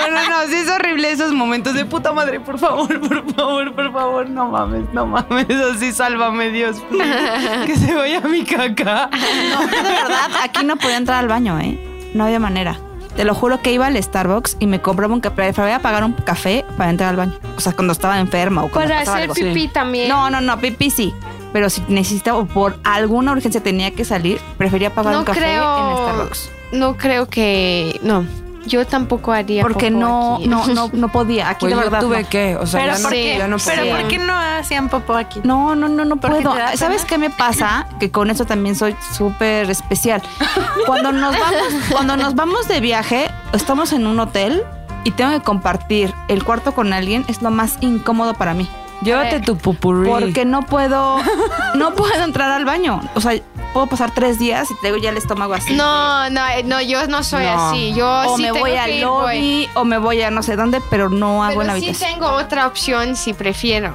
güey. 0.00 0.12
Bueno, 0.12 0.30
no, 0.30 0.46
sí 0.48 0.54
es 0.56 0.70
horrible 0.70 1.10
esos 1.10 1.32
momentos 1.32 1.74
de 1.74 1.84
puta 1.84 2.12
madre, 2.12 2.40
por 2.40 2.58
favor, 2.58 3.00
por 3.00 3.34
favor, 3.34 3.74
por 3.74 3.92
favor, 3.92 4.28
no 4.30 4.48
mames, 4.48 4.84
no 4.92 5.06
mames, 5.06 5.46
así 5.74 5.92
sálvame 5.92 6.50
Dios, 6.50 6.76
que 7.66 7.76
se 7.76 7.94
vaya 7.94 8.20
mi 8.22 8.44
caca. 8.44 9.08
No, 9.12 9.62
yo 9.62 9.82
de 9.82 9.82
verdad, 9.90 10.30
aquí 10.42 10.64
no 10.64 10.76
podía 10.76 10.96
entrar 10.96 11.18
al 11.18 11.28
baño, 11.28 11.58
¿eh? 11.60 12.10
No 12.14 12.24
había 12.24 12.40
manera. 12.40 12.78
Te 13.16 13.24
lo 13.24 13.34
juro 13.34 13.60
que 13.60 13.72
iba 13.72 13.86
al 13.86 14.00
Starbucks 14.02 14.56
y 14.60 14.66
me 14.66 14.80
compraba 14.80 15.12
un 15.12 15.20
café. 15.20 15.52
Voy 15.52 15.70
a 15.72 15.80
pagar 15.80 16.04
un 16.04 16.12
café 16.12 16.64
para 16.78 16.90
entrar 16.90 17.10
al 17.10 17.16
baño. 17.16 17.38
O 17.56 17.60
sea, 17.60 17.72
cuando 17.72 17.92
estaba 17.92 18.18
enferma 18.20 18.62
o 18.62 18.68
cuando 18.70 18.88
Para 18.88 19.00
pasaba 19.00 19.16
hacer 19.18 19.30
algo. 19.30 19.34
pipí 19.34 19.68
también. 19.68 20.08
No, 20.08 20.30
no, 20.30 20.40
no, 20.40 20.58
pipí 20.60 20.90
sí. 20.90 21.12
Pero 21.52 21.68
si 21.70 21.82
necesitaba 21.88 22.38
o 22.38 22.46
por 22.46 22.78
alguna 22.84 23.32
urgencia 23.32 23.60
tenía 23.60 23.90
que 23.90 24.04
salir, 24.04 24.40
prefería 24.56 24.94
pagar 24.94 25.12
No 25.12 25.18
un 25.20 25.24
café 25.24 25.40
creo. 25.40 25.90
en 25.90 25.96
Starbucks. 25.96 26.50
No 26.72 26.96
creo 26.96 27.28
que. 27.28 27.98
No. 28.04 28.24
Yo 28.66 28.86
tampoco 28.86 29.32
haría 29.32 29.62
Porque 29.62 29.90
popó 29.90 30.00
no, 30.00 30.34
aquí. 30.36 30.48
no, 30.48 30.66
no, 30.68 30.90
no 30.92 31.08
podía. 31.12 31.48
Aquí 31.48 31.60
Pues 31.60 31.70
de 31.72 31.76
yo 31.76 31.82
verdad. 31.84 32.00
tuve 32.00 32.22
no. 32.22 32.28
que, 32.28 32.56
o 32.56 32.66
sea, 32.66 32.80
Pero 32.80 32.92
ya, 32.92 32.96
¿por 32.96 33.02
no, 33.04 33.08
qué? 33.10 33.38
ya 33.38 33.48
no 33.48 33.56
Pero 33.58 33.76
podía. 33.82 33.96
¿por 33.98 34.08
qué 34.08 34.18
no 34.18 34.36
hacían 34.36 34.88
popó 34.88 35.14
aquí? 35.14 35.40
No, 35.44 35.74
no, 35.74 35.88
no, 35.88 36.04
no 36.04 36.16
¿Por 36.16 36.36
qué 36.36 36.42
puedo. 36.42 36.54
¿Sabes 36.76 37.04
qué 37.04 37.18
me 37.18 37.30
pasa? 37.30 37.86
Que 38.00 38.10
con 38.10 38.30
eso 38.30 38.44
también 38.44 38.76
soy 38.76 38.94
súper 39.16 39.70
especial. 39.70 40.22
Cuando 40.86 41.12
nos 41.12 41.32
vamos, 41.38 41.64
cuando 41.90 42.16
nos 42.16 42.34
vamos 42.34 42.68
de 42.68 42.80
viaje, 42.80 43.30
estamos 43.52 43.92
en 43.92 44.06
un 44.06 44.18
hotel 44.20 44.62
y 45.04 45.10
tengo 45.12 45.30
que 45.32 45.40
compartir 45.40 46.12
el 46.28 46.44
cuarto 46.44 46.72
con 46.72 46.92
alguien, 46.92 47.24
es 47.28 47.42
lo 47.42 47.50
más 47.50 47.78
incómodo 47.80 48.34
para 48.34 48.54
mí. 48.54 48.68
Llévate 49.02 49.40
tu 49.40 49.56
pupurrí. 49.56 50.08
Porque 50.10 50.44
no 50.44 50.60
puedo, 50.62 51.16
no 51.74 51.94
puedo 51.94 52.22
entrar 52.22 52.50
al 52.50 52.66
baño. 52.66 53.00
O 53.14 53.20
sea, 53.22 53.32
puedo 53.72 53.86
pasar 53.86 54.10
tres 54.12 54.38
días 54.38 54.70
y 54.70 54.74
tengo 54.82 54.96
ya 54.96 55.10
el 55.10 55.16
estómago 55.16 55.54
así. 55.54 55.74
No, 55.74 56.28
no, 56.30 56.46
eh, 56.48 56.62
no, 56.64 56.80
yo 56.80 57.06
no 57.06 57.22
soy 57.22 57.44
No. 57.44 57.70
así. 57.70 57.92
Yo 57.94 58.08
o 58.08 58.36
sí 58.36 58.42
me 58.42 58.48
tengo 58.48 58.60
voy 58.60 58.76
al 58.76 58.90
ir, 58.90 59.04
voy. 59.06 59.22
lobby 59.36 59.68
o 59.74 59.84
me 59.84 59.98
voy 59.98 60.22
a 60.22 60.30
no 60.30 60.42
sé 60.42 60.56
dónde, 60.56 60.80
pero 60.90 61.08
no 61.08 61.44
hago 61.44 61.60
en 61.62 61.66
la 61.68 61.72
Pero 61.74 61.84
sí 61.84 61.88
habitación. 61.90 62.12
tengo 62.20 62.32
otra 62.32 62.66
opción 62.66 63.16
si 63.16 63.32
prefiero. 63.34 63.94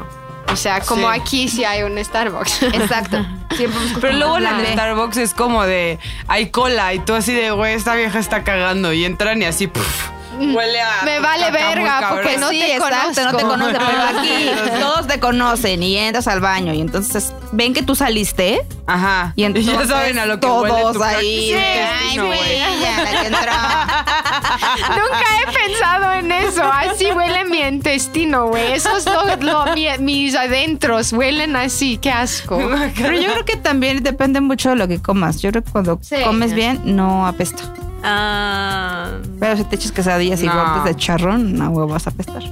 O 0.52 0.56
sea, 0.56 0.80
como 0.82 1.12
Sí. 1.12 1.20
aquí 1.20 1.48
sí 1.50 1.64
hay 1.66 1.84
un 1.84 1.98
Starbucks. 2.04 2.62
Exacto. 2.74 3.26
Siempre 3.58 3.80
Pero 4.00 4.14
luego 4.18 4.40
la 4.40 4.54
de. 4.54 4.74
Starbucks 4.74 5.18
es 5.18 5.34
como 5.34 5.64
de 5.64 5.98
hay 6.28 6.50
cola 6.50 6.94
y 6.94 7.00
tú 7.00 7.14
así 7.16 7.34
de 7.34 7.52
güey, 7.52 7.74
esta 7.74 7.96
vieja 7.96 8.20
está 8.20 8.44
cagando 8.44 8.94
y 8.94 9.06
entran 9.06 9.42
y 9.42 9.46
así 9.46 9.68
puf, 9.68 10.10
huele 10.40 10.82
a 10.82 11.02
Me 11.04 11.20
vale 11.20 11.52
verga, 11.52 12.10
porque 12.10 12.38
no 12.38 12.50
sí, 12.50 12.60
te 12.60 12.76
exacto, 12.76 13.24
no 13.32 13.38
te 13.38 13.44
conocen, 13.44 13.78
pero 13.78 14.02
aquí 14.20 14.80
todos 14.80 15.08
te 15.08 15.20
conocen 15.20 15.84
y 15.84 15.98
entras 15.98 16.28
al 16.28 16.40
baño 16.42 16.74
y 16.74 16.82
entonces 16.82 17.34
ven 17.52 17.74
que 17.74 17.84
tú 17.84 17.96
saliste 17.96 18.62
Ajá. 18.88 19.34
y 19.36 19.44
entonces 19.46 19.72
ya 19.74 19.86
saben 19.86 20.20
a 20.20 20.26
lo 20.26 20.36
que 20.36 20.48
todos 20.48 20.70
huele 20.70 20.94
tu 20.94 21.04
ahí. 21.04 21.50
Sí, 21.52 21.56
Ay, 21.56 22.18
no, 22.18 22.26
güey, 22.28 22.40
güey. 22.40 22.60
ya, 22.82 23.04
la 23.04 23.22
que 23.22 23.28
entró. 23.28 23.52
Nunca 24.90 25.26
he 25.42 25.68
pensado 25.68 26.14
en 26.14 26.32
eso. 26.32 26.64
Así 26.64 27.12
huele 27.12 27.46
mi 27.46 27.60
intestino, 27.60 28.48
güey. 28.48 28.74
Eso 28.74 28.96
es 28.98 29.06
lo, 29.06 29.36
lo- 29.38 29.74
mi- 29.74 29.88
mis 30.00 30.36
adentros. 30.36 31.12
Huelen 31.14 31.56
así. 31.56 31.98
Qué 31.98 32.12
asco. 32.12 32.58
Pero 32.96 33.14
yo 33.20 33.32
creo 33.32 33.46
que 33.46 33.56
también 33.58 34.04
depende 34.04 34.42
mucho 34.42 34.70
de 34.70 34.76
lo 34.76 34.88
que 34.88 35.02
comas. 35.02 35.42
Yo 35.42 35.52
creo 35.52 35.64
que 35.64 35.72
cuando 35.72 36.00
Sí. 36.02 36.16
comes 36.24 36.54
bien 36.54 36.82
no 36.84 37.26
apesta. 37.28 37.64
Ah, 38.08 39.08
Pero 39.40 39.58
si 39.58 39.64
te 39.66 39.76
echas 39.76 39.92
quesadillas 39.92 40.42
y 40.42 40.46
No. 40.46 40.84
de 40.84 40.96
charrón, 40.96 41.54
no 41.58 41.70
huevo 41.70 41.90
vas 41.94 42.08
a 42.08 42.12
apestar. 42.12 42.44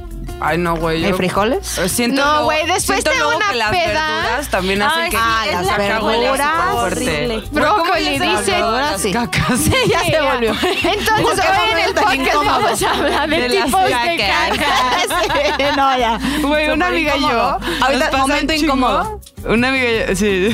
Ay, 0.46 0.58
no, 0.58 0.76
güey. 0.76 1.06
¿Hay 1.06 1.14
frijoles? 1.14 1.78
Eh, 1.78 1.88
Siento 1.88 2.20
No, 2.22 2.28
luego- 2.32 2.44
güey, 2.46 2.58
después 2.66 2.84
siento 3.02 3.12
de 3.12 3.18
luego 3.18 3.38
una 3.38 3.50
que 3.50 3.56
las 3.56 3.70
peda- 3.72 4.08
verduras 4.08 4.48
también 4.50 4.82
hacen 4.82 5.04
Ay, 5.04 5.10
que 5.12 5.16
sí, 5.18 5.24
Ah, 5.26 5.44
es 5.46 5.54
las 5.54 5.66
la 5.66 5.72
caca 5.72 5.84
verduras, 6.02 6.52
súper 6.52 6.74
fuerte. 6.74 7.04
horrible. 7.16 7.44
Brócoli, 7.52 8.20
¿Cómo 8.20 8.32
dice. 8.40 8.52
verduras, 8.52 9.02
sí. 9.02 9.12
Cacas. 9.14 9.60
Sí, 9.60 9.74
ya 9.88 10.00
se 10.02 10.22
volvió. 10.22 10.52
Entonces, 10.52 11.46
hoy 11.46 11.72
en 11.72 11.78
el 11.80 11.94
podcast 11.94 12.36
vamos 12.46 12.84
a 12.84 12.90
hablar 12.92 13.30
de, 13.30 13.40
De 13.40 13.50
las 13.50 13.66
tipos 13.66 13.84
de 13.86 13.92
cacas. 13.92 14.58
caca. 14.58 14.66
Sí, 15.58 15.64
no, 15.78 15.98
ya. 15.98 16.20
Güey, 16.42 16.70
una 16.72 16.88
amiga 16.88 17.16
y 17.16 17.22
yo. 17.22 17.58
Ahorita, 17.82 18.18
momento 18.18 18.54
incómodo. 18.54 19.22
Una 19.46 19.70
amiga 19.70 20.12
y 20.12 20.16
sí. 20.16 20.50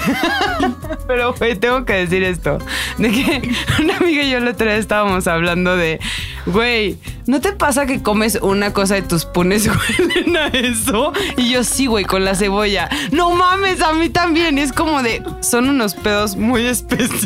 Pero, 1.07 1.33
güey, 1.33 1.55
tengo 1.55 1.85
que 1.85 1.93
decir 1.93 2.23
esto. 2.23 2.59
De 2.97 3.11
que 3.11 3.49
una 3.81 3.97
amiga 3.97 4.23
y 4.23 4.31
yo 4.31 4.39
la 4.39 4.51
otra 4.51 4.67
vez 4.67 4.79
estábamos 4.81 5.27
hablando 5.27 5.75
de, 5.75 5.99
güey, 6.45 6.97
¿no 7.25 7.41
te 7.41 7.51
pasa 7.51 7.85
que 7.85 8.01
comes 8.01 8.37
una 8.41 8.73
cosa 8.73 8.97
y 8.97 9.01
tus 9.01 9.25
punes 9.25 9.67
huelen 9.99 10.37
a 10.37 10.47
eso? 10.47 11.13
Y 11.37 11.51
yo, 11.51 11.63
sí, 11.63 11.87
güey, 11.87 12.05
con 12.05 12.25
la 12.25 12.35
cebolla. 12.35 12.89
No 13.11 13.31
mames, 13.31 13.81
a 13.81 13.93
mí 13.93 14.09
también. 14.09 14.57
Y 14.57 14.61
es 14.61 14.73
como 14.73 15.01
de, 15.01 15.23
son 15.41 15.69
unos 15.69 15.95
pedos 15.95 16.35
muy 16.35 16.65
específicos. 16.65 17.25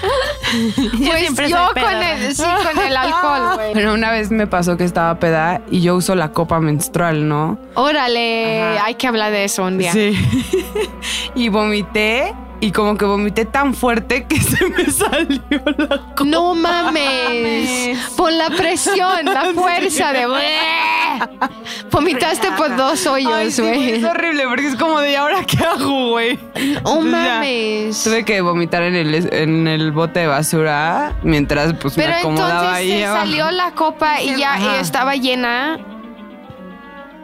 Pues 1.06 1.20
siempre 1.20 1.48
yo 1.50 1.56
soy 1.56 1.82
con 1.82 2.02
el, 2.02 2.34
sí, 2.34 2.42
con 2.42 2.82
el 2.84 2.96
alcohol, 2.96 3.42
güey. 3.56 3.72
Pero 3.74 3.94
una 3.94 4.10
vez 4.10 4.30
me 4.30 4.46
pasó 4.46 4.76
que 4.76 4.84
estaba 4.84 5.18
peda 5.18 5.60
y 5.70 5.80
yo 5.80 5.96
uso 5.96 6.14
la 6.14 6.32
copa 6.32 6.60
menstrual, 6.60 7.28
¿no? 7.28 7.58
Órale, 7.74 8.62
Ajá. 8.62 8.84
hay 8.86 8.94
que 8.94 9.06
hablar 9.06 9.32
de 9.32 9.44
eso 9.44 9.64
un 9.64 9.78
día. 9.78 9.92
Sí. 9.92 10.16
y 11.34 11.48
vomité 11.48 12.34
y 12.60 12.72
como 12.72 12.96
que 12.96 13.04
vomité 13.04 13.44
tan 13.44 13.74
fuerte 13.74 14.24
que 14.24 14.40
se 14.40 14.66
me 14.68 14.86
salió 14.90 15.42
la 15.78 15.88
copa. 15.88 16.24
No 16.24 16.54
mames. 16.54 17.98
Por 18.16 18.32
la 18.32 18.48
presión, 18.50 19.24
la 19.24 19.52
fuerza 19.54 20.12
de. 20.12 20.26
Vomitaste 21.90 22.48
por 22.56 22.76
dos 22.76 23.06
hoyos, 23.06 23.60
güey, 23.60 23.90
es 23.90 24.04
horrible 24.04 24.44
porque 24.48 24.66
es 24.66 24.76
como 24.76 25.00
de, 25.00 25.12
¿y 25.12 25.14
ahora 25.14 25.44
qué 25.44 25.58
hago, 25.64 26.10
güey? 26.10 26.38
Oh 26.84 27.02
Entonces 27.02 27.12
ya, 27.12 27.34
mames. 27.34 28.04
Tuve 28.04 28.24
que 28.24 28.40
vomitar 28.40 28.82
en 28.82 28.94
el, 28.94 29.32
en 29.32 29.68
el 29.68 29.92
bote 29.92 30.20
de 30.20 30.26
basura 30.26 31.14
mientras 31.22 31.72
pues 31.74 31.94
Pero 31.94 32.08
me 32.08 32.14
acomodaba 32.16 32.80
entonces 32.80 32.94
ahí 32.94 33.00
se 33.00 33.06
salió 33.06 33.50
la 33.50 33.72
copa 33.72 34.20
y 34.20 34.36
ya 34.36 34.54
Ajá. 34.54 34.80
estaba 34.80 35.16
llena. 35.16 35.78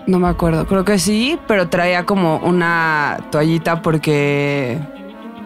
No 0.07 0.19
me 0.19 0.29
acuerdo, 0.29 0.67
creo 0.67 0.85
que 0.85 0.99
sí, 0.99 1.39
pero 1.47 1.69
traía 1.69 2.05
como 2.05 2.39
una 2.39 3.19
toallita 3.31 3.83
porque... 3.83 4.79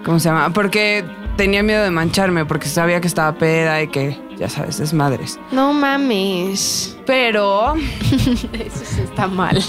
¿Cómo 0.05 0.21
se 0.21 0.29
llama? 0.29 0.51
Porque 0.51 1.05
tenía 1.37 1.63
miedo 1.63 1.83
de 1.83 1.91
mancharme 1.91 2.47
porque 2.47 2.69
sabía 2.69 3.01
que 3.01 3.09
estaba 3.09 3.37
peda 3.37 3.83
y 3.83 3.89
que, 3.89 4.19
ya 4.39 4.49
sabes, 4.49 4.79
desmadres. 4.79 5.39
No 5.51 5.73
mames. 5.73 6.97
Pero, 7.07 7.75
Eso 8.05 8.85
sí 8.85 9.01
está 9.03 9.27
mal. 9.27 9.63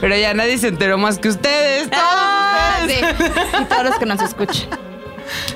pero 0.00 0.16
ya 0.16 0.34
nadie 0.34 0.58
se 0.58 0.68
enteró 0.68 0.98
más 0.98 1.18
que 1.18 1.28
ustedes. 1.28 1.90
todos 1.90 2.82
ustedes. 2.82 3.60
Y 3.60 3.64
todos 3.64 3.84
los 3.84 3.98
que 3.98 4.06
nos 4.06 4.20
escuchan. 4.22 4.68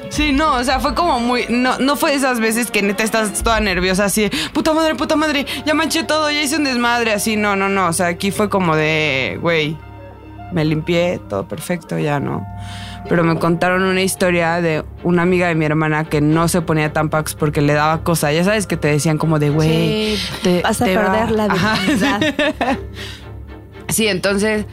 Sí, 0.09 0.31
no, 0.31 0.55
o 0.55 0.63
sea, 0.65 0.79
fue 0.79 0.95
como 0.95 1.19
muy. 1.19 1.47
No, 1.49 1.79
no 1.79 1.97
fue 1.97 2.15
esas 2.15 2.39
veces 2.39 2.71
que 2.71 2.83
neta 2.83 3.03
estás 3.03 3.43
toda 3.43 3.59
nerviosa, 3.59 4.05
así, 4.05 4.31
puta 4.53 4.73
madre, 4.73 4.95
puta 4.95 5.17
madre, 5.17 5.47
ya 5.67 5.75
manché 5.75 6.05
todo, 6.05 6.31
ya 6.31 6.41
hice 6.43 6.57
un 6.57 6.65
desmadre, 6.65 7.13
así. 7.13 7.37
No, 7.37 7.57
no, 7.57 7.69
no. 7.69 7.89
O 7.89 7.93
sea, 7.93 8.07
aquí 8.07 8.31
fue 8.31 8.49
como 8.49 8.77
de, 8.77 9.39
güey, 9.41 9.77
me 10.53 10.65
limpié, 10.65 11.21
todo 11.29 11.49
perfecto, 11.49 11.99
ya 11.99 12.21
no. 12.21 12.47
Pero 13.09 13.23
me 13.23 13.39
contaron 13.39 13.83
una 13.83 14.01
historia 14.03 14.61
de 14.63 14.83
una 15.03 15.23
amiga 15.23 15.49
de 15.49 15.55
mi 15.55 15.65
hermana 15.67 16.05
que 16.05 16.21
no 16.23 16.49
se 16.49 16.63
ponía 16.63 16.93
Tampax 16.93 17.35
porque 17.35 17.61
le 17.61 17.75
daba 17.75 18.03
cosa. 18.03 18.33
Ya 18.33 18.45
sabes 18.45 18.67
que 18.67 18.77
te 18.79 18.89
decían 18.89 19.19
como 19.19 19.39
de, 19.39 19.51
güey, 19.51 20.17
te- 20.43 20.63
Vas 20.63 20.81
a 20.81 20.85
te 20.87 20.97
va- 20.97 21.03
perder 21.13 21.31
la 21.33 21.45
Ajá. 21.45 21.75
virginidad. 21.75 22.21
Sí, 23.89 24.09
entonces, 24.09 24.65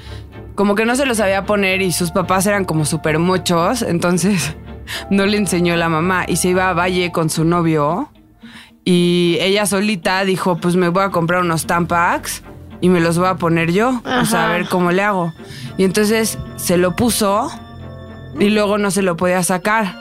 como 0.55 0.73
que 0.75 0.85
no 0.85 0.95
se 0.95 1.05
lo 1.05 1.13
sabía 1.15 1.45
poner 1.45 1.81
y 1.81 1.91
sus 1.91 2.11
papás 2.11 2.45
eran 2.47 2.65
como 2.65 2.85
súper 2.85 3.19
muchos, 3.19 3.81
entonces 3.81 4.55
no 5.09 5.25
le 5.25 5.37
enseñó 5.37 5.75
la 5.75 5.89
mamá 5.89 6.23
y 6.27 6.37
se 6.37 6.49
iba 6.49 6.69
a 6.69 6.73
Valle 6.73 7.11
con 7.11 7.29
su 7.29 7.43
novio 7.43 8.09
y 8.83 9.37
ella 9.41 9.65
solita 9.65 10.23
dijo, 10.23 10.57
pues 10.57 10.75
me 10.75 10.87
voy 10.89 11.03
a 11.03 11.09
comprar 11.09 11.41
unos 11.41 11.65
Tampax 11.67 12.41
y 12.79 12.89
me 12.89 12.99
los 12.99 13.17
voy 13.17 13.27
a 13.27 13.35
poner 13.35 13.71
yo, 13.71 14.01
o 14.21 14.25
sea, 14.25 14.49
a 14.49 14.53
ver 14.53 14.67
cómo 14.69 14.91
le 14.91 15.03
hago. 15.03 15.33
Y 15.77 15.83
entonces 15.83 16.39
se 16.55 16.77
lo 16.77 16.95
puso 16.95 17.51
y 18.39 18.49
luego 18.49 18.77
no 18.77 18.91
se 18.91 19.01
lo 19.01 19.17
podía 19.17 19.43
sacar 19.43 19.95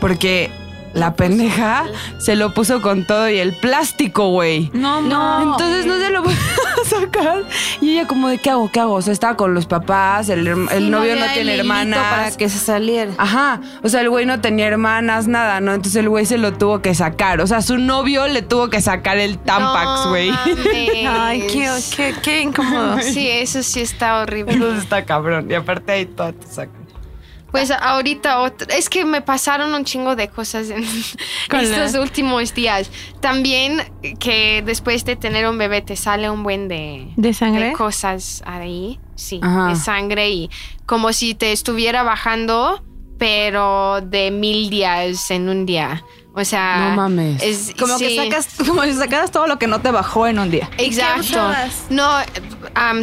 porque 0.00 0.50
la 0.94 1.14
pendeja 1.14 1.84
se 2.18 2.36
lo 2.36 2.52
puso 2.52 2.82
con 2.82 3.06
todo 3.06 3.30
y 3.30 3.38
el 3.38 3.54
plástico, 3.54 4.28
güey. 4.28 4.70
No, 4.74 5.00
no. 5.00 5.52
Entonces 5.52 5.86
no 5.86 5.96
se 5.98 6.10
lo 6.10 6.22
podía 6.22 6.36
sacar. 6.84 7.44
Y 7.80 7.92
ella 7.92 8.06
como 8.06 8.28
de, 8.28 8.36
¿qué 8.36 8.50
hago? 8.50 8.70
¿Qué 8.70 8.78
hago? 8.80 8.92
O 8.94 9.00
sea, 9.00 9.14
estaba 9.14 9.36
con 9.36 9.54
los 9.54 9.64
papás, 9.64 10.28
el, 10.28 10.46
el 10.46 10.68
Sí, 10.68 10.90
novio 10.90 11.16
no, 11.16 11.24
tiene 11.32 11.56
hermanas. 11.56 11.98
Para 11.98 12.30
que 12.36 12.48
se 12.50 12.58
saliera. 12.58 13.12
Ajá, 13.16 13.60
o 13.82 13.88
sea, 13.88 14.02
el 14.02 14.10
güey 14.10 14.26
no 14.26 14.40
tenía 14.42 14.66
hermanas, 14.66 15.28
nada, 15.28 15.60
¿no? 15.62 15.72
Entonces 15.72 15.96
el 15.96 16.10
güey 16.10 16.26
se 16.26 16.36
lo 16.36 16.52
tuvo 16.52 16.82
que 16.82 16.94
sacar. 16.94 17.40
O 17.40 17.46
sea, 17.46 17.62
su 17.62 17.78
novio 17.78 18.28
le 18.28 18.42
tuvo 18.42 18.68
que 18.68 18.82
sacar 18.82 19.16
el 19.16 19.38
Tampax, 19.38 20.08
güey. 20.08 20.30
Ay, 21.08 21.46
qué, 21.50 21.70
qué, 21.96 22.14
qué 22.22 22.40
incómodo. 22.42 22.98
Sí, 23.00 23.30
eso 23.30 23.62
sí 23.62 23.80
está 23.80 24.20
horrible. 24.20 24.52
Entonces 24.52 24.82
está 24.82 25.06
cabrón. 25.06 25.50
Y 25.50 25.54
aparte 25.54 25.92
ahí 25.92 26.04
toda 26.04 26.32
te 26.32 26.46
saca. 26.46 26.81
Pues 27.52 27.70
ahorita 27.70 28.40
otro, 28.40 28.66
es 28.70 28.88
que 28.88 29.04
me 29.04 29.20
pasaron 29.20 29.72
un 29.74 29.84
chingo 29.84 30.16
de 30.16 30.28
cosas 30.28 30.70
en 30.70 30.82
Con 31.50 31.60
estos 31.60 31.92
la- 31.92 32.00
últimos 32.00 32.54
días. 32.54 32.90
También 33.20 33.82
que 34.18 34.62
después 34.64 35.04
de 35.04 35.16
tener 35.16 35.46
un 35.46 35.58
bebé 35.58 35.82
te 35.82 35.94
sale 35.96 36.28
un 36.30 36.42
buen 36.42 36.66
de, 36.68 37.12
¿De 37.16 37.32
sangre? 37.34 37.66
de 37.68 37.72
cosas 37.74 38.42
ahí, 38.46 38.98
sí, 39.14 39.38
Ajá. 39.42 39.68
de 39.68 39.76
sangre 39.76 40.30
y 40.30 40.50
como 40.86 41.12
si 41.12 41.34
te 41.34 41.52
estuviera 41.52 42.02
bajando, 42.02 42.82
pero 43.18 44.00
de 44.00 44.30
mil 44.30 44.68
días 44.70 45.30
en 45.30 45.48
un 45.48 45.64
día. 45.66 46.02
O 46.34 46.46
sea, 46.46 46.88
No 46.90 46.96
mames. 46.96 47.42
Es, 47.42 47.74
Como 47.78 47.98
sí. 47.98 48.06
que 48.08 48.16
sacas, 48.16 48.48
como 48.66 48.82
si 48.84 48.94
sacaras 48.94 49.30
todo 49.30 49.46
lo 49.46 49.58
que 49.58 49.66
no 49.66 49.82
te 49.82 49.90
bajó 49.90 50.26
en 50.26 50.38
un 50.38 50.50
día. 50.50 50.70
Exacto. 50.78 51.20
usabas? 51.20 51.84
No, 51.90 52.08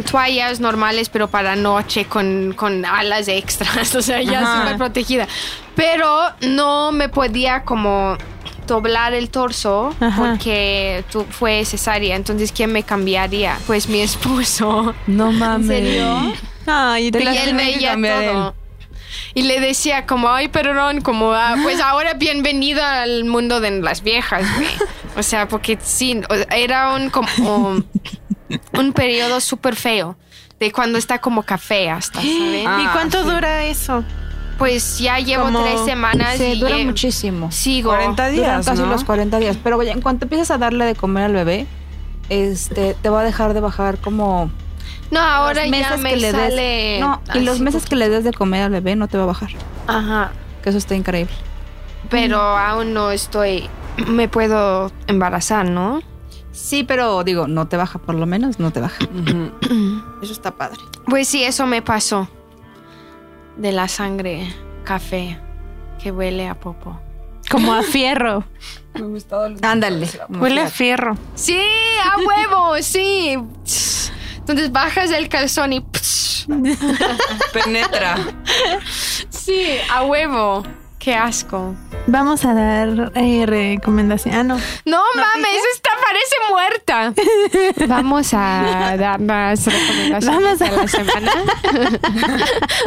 toallas 0.04 0.60
normales, 0.60 1.08
pero 1.08 1.28
para 1.28 1.56
noche 1.56 2.04
con, 2.06 2.52
con 2.56 2.84
alas 2.84 3.28
extras, 3.28 3.94
o 3.94 4.02
sea, 4.02 4.22
ya 4.22 4.58
súper 4.60 4.76
protegida. 4.76 5.26
Pero 5.74 6.20
no 6.42 6.92
me 6.92 7.08
podía 7.08 7.62
como 7.64 8.16
doblar 8.66 9.14
el 9.14 9.30
torso 9.30 9.94
Ajá. 10.00 10.16
porque 10.16 11.04
tu- 11.10 11.24
fue 11.24 11.64
cesárea. 11.64 12.14
Entonces, 12.16 12.52
¿quién 12.52 12.72
me 12.72 12.82
cambiaría? 12.82 13.58
Pues 13.66 13.88
mi 13.88 14.00
esposo. 14.00 14.94
No 15.06 15.32
mames. 15.32 15.66
serio? 15.66 16.32
Ay, 16.66 17.10
Te 17.10 17.22
y 17.24 17.36
él 17.36 17.54
veía 17.56 17.94
todo. 17.96 18.54
Y 19.34 19.42
le 19.42 19.58
decía 19.60 20.06
como, 20.06 20.28
ay, 20.28 20.48
perdón, 20.48 21.00
como, 21.00 21.32
ah, 21.32 21.56
pues 21.62 21.80
ahora 21.84 22.14
bienvenido 22.14 22.82
al 22.84 23.24
mundo 23.24 23.60
de 23.60 23.80
las 23.80 24.02
viejas, 24.02 24.44
güey. 24.56 24.68
O 25.16 25.22
sea, 25.24 25.48
porque 25.48 25.78
sí, 25.82 26.20
era 26.50 26.94
un 26.94 27.10
como 27.10 27.82
un 28.78 28.92
periodo 28.92 29.40
súper 29.40 29.76
feo. 29.76 30.16
De 30.58 30.72
cuando 30.72 30.98
está 30.98 31.18
como 31.20 31.42
café 31.42 31.88
hasta, 31.90 32.20
¿saben? 32.20 32.66
Ah, 32.66 32.82
¿Y 32.84 32.86
cuánto 32.92 33.22
sí. 33.24 33.30
dura 33.30 33.64
eso? 33.64 34.04
Pues 34.58 34.98
ya 34.98 35.18
llevo 35.18 35.44
Como- 35.44 35.62
tres 35.62 35.80
semanas 35.86 36.36
Sí, 36.36 36.44
y 36.44 36.60
dura 36.60 36.76
eh, 36.76 36.84
muchísimo. 36.84 37.50
sigo. 37.50 37.90
40 37.90 38.28
Duran 38.30 38.34
días, 38.34 38.66
casi 38.66 38.82
¿no? 38.82 38.88
los 38.88 39.04
40 39.04 39.38
días. 39.38 39.56
Pero 39.62 39.78
oye, 39.78 39.90
en 39.90 40.02
cuanto 40.02 40.26
empiezas 40.26 40.50
a 40.50 40.58
darle 40.58 40.84
de 40.84 40.94
comer 40.94 41.24
al 41.24 41.32
bebé, 41.32 41.66
este, 42.28 42.94
te 43.00 43.08
va 43.08 43.20
a 43.20 43.24
dejar 43.24 43.54
de 43.54 43.60
bajar 43.60 43.96
como 43.98 44.50
No, 45.10 45.18
ahora 45.20 45.62
los 45.66 45.70
ya 45.72 45.78
meses 45.88 46.00
me 46.00 46.10
que 46.10 46.16
le 46.16 46.30
sale. 46.30 46.56
des. 46.56 47.00
No, 47.00 47.22
y 47.34 47.40
los 47.40 47.60
meses 47.60 47.86
que 47.86 47.96
le 47.96 48.10
des 48.10 48.22
de 48.22 48.32
comer 48.34 48.64
al 48.64 48.70
bebé 48.70 48.96
no 48.96 49.08
te 49.08 49.16
va 49.16 49.22
a 49.22 49.26
bajar. 49.26 49.48
Ajá. 49.86 50.32
Que 50.62 50.68
eso 50.68 50.76
está 50.78 50.94
increíble. 50.94 51.32
Pero 52.10 52.38
aún 52.38 52.92
no 52.92 53.10
estoy. 53.12 53.68
Me 54.06 54.28
puedo 54.28 54.92
embarazar, 55.06 55.68
¿no? 55.70 56.02
Sí, 56.60 56.84
pero 56.84 57.24
digo, 57.24 57.48
no 57.48 57.66
te 57.68 57.76
baja, 57.76 57.98
por 57.98 58.14
lo 58.14 58.26
menos 58.26 58.58
no 58.60 58.70
te 58.70 58.80
baja. 58.80 58.98
Eso 60.22 60.32
está 60.32 60.50
padre. 60.52 60.78
Pues 61.06 61.26
sí, 61.26 61.42
eso 61.42 61.66
me 61.66 61.80
pasó. 61.80 62.28
De 63.56 63.72
la 63.72 63.88
sangre 63.88 64.54
café 64.84 65.40
que 66.00 66.12
huele 66.12 66.48
a 66.48 66.54
popo. 66.60 67.00
Como 67.50 67.72
a 67.72 67.82
fierro. 67.82 68.44
Ándale. 69.62 70.08
Huele 70.28 70.60
a 70.60 70.70
fierro. 70.70 71.16
Sí, 71.34 71.60
a 72.04 72.18
huevo, 72.18 72.76
sí. 72.82 73.38
Entonces 74.36 74.70
bajas 74.70 75.10
el 75.10 75.28
calzón 75.28 75.72
y. 75.72 75.84
Penetra. 77.52 78.16
Sí, 79.30 79.78
a 79.90 80.04
huevo. 80.04 80.62
Qué 81.00 81.14
asco. 81.14 81.74
Vamos 82.06 82.44
a 82.44 82.52
dar 82.52 83.10
eh, 83.14 83.46
recomendación. 83.46 84.34
Ah, 84.34 84.42
no. 84.44 84.56
No 84.84 84.98
mames, 85.16 85.62
esta 85.74 85.88
parece 86.04 86.36
muerta. 86.50 87.14
Vamos 87.88 88.34
a 88.34 88.96
dar 88.98 89.18
las 89.20 89.64
recomendaciones 89.64 90.26
Vamos 90.26 90.60
a- 90.60 90.64
de 90.64 90.76
la 90.76 90.86
semana. 90.88 91.32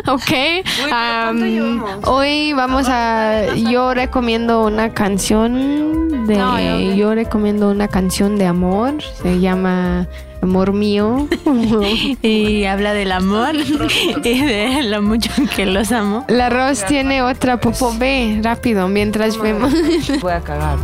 ok. 0.14 0.32
hoy 2.08 2.54
vamos 2.54 2.86
a. 2.88 3.56
Yo 3.56 3.96
recomiendo 3.96 4.64
una 4.64 4.94
canción 4.94 6.28
de. 6.28 6.38
No, 6.38 6.60
yo- 6.60 6.94
yo 6.96 7.16
recomiendo 7.16 7.72
una 7.72 7.88
canción 7.88 8.38
de 8.38 8.46
amor. 8.46 9.02
Se 9.24 9.40
llama 9.40 10.08
Amor 10.44 10.74
Mío. 10.74 11.28
Y 12.22 12.66
habla 12.66 12.94
del 12.94 13.12
amor 13.14 13.56
y 14.24 14.40
de 14.40 14.82
lo 14.84 15.02
mucho 15.02 15.32
que 15.56 15.66
los 15.66 15.92
amo. 15.92 16.26
La 16.28 16.50
Rose 16.50 16.86
tiene 16.86 17.22
otra 17.22 17.60
popo. 17.60 17.94
Ve 17.98 18.40
rápido 18.44 18.88
mientras 18.90 19.40
vemos. 19.40 19.74
Voy 20.22 20.34
a 20.34 20.42
cagar. 20.42 20.78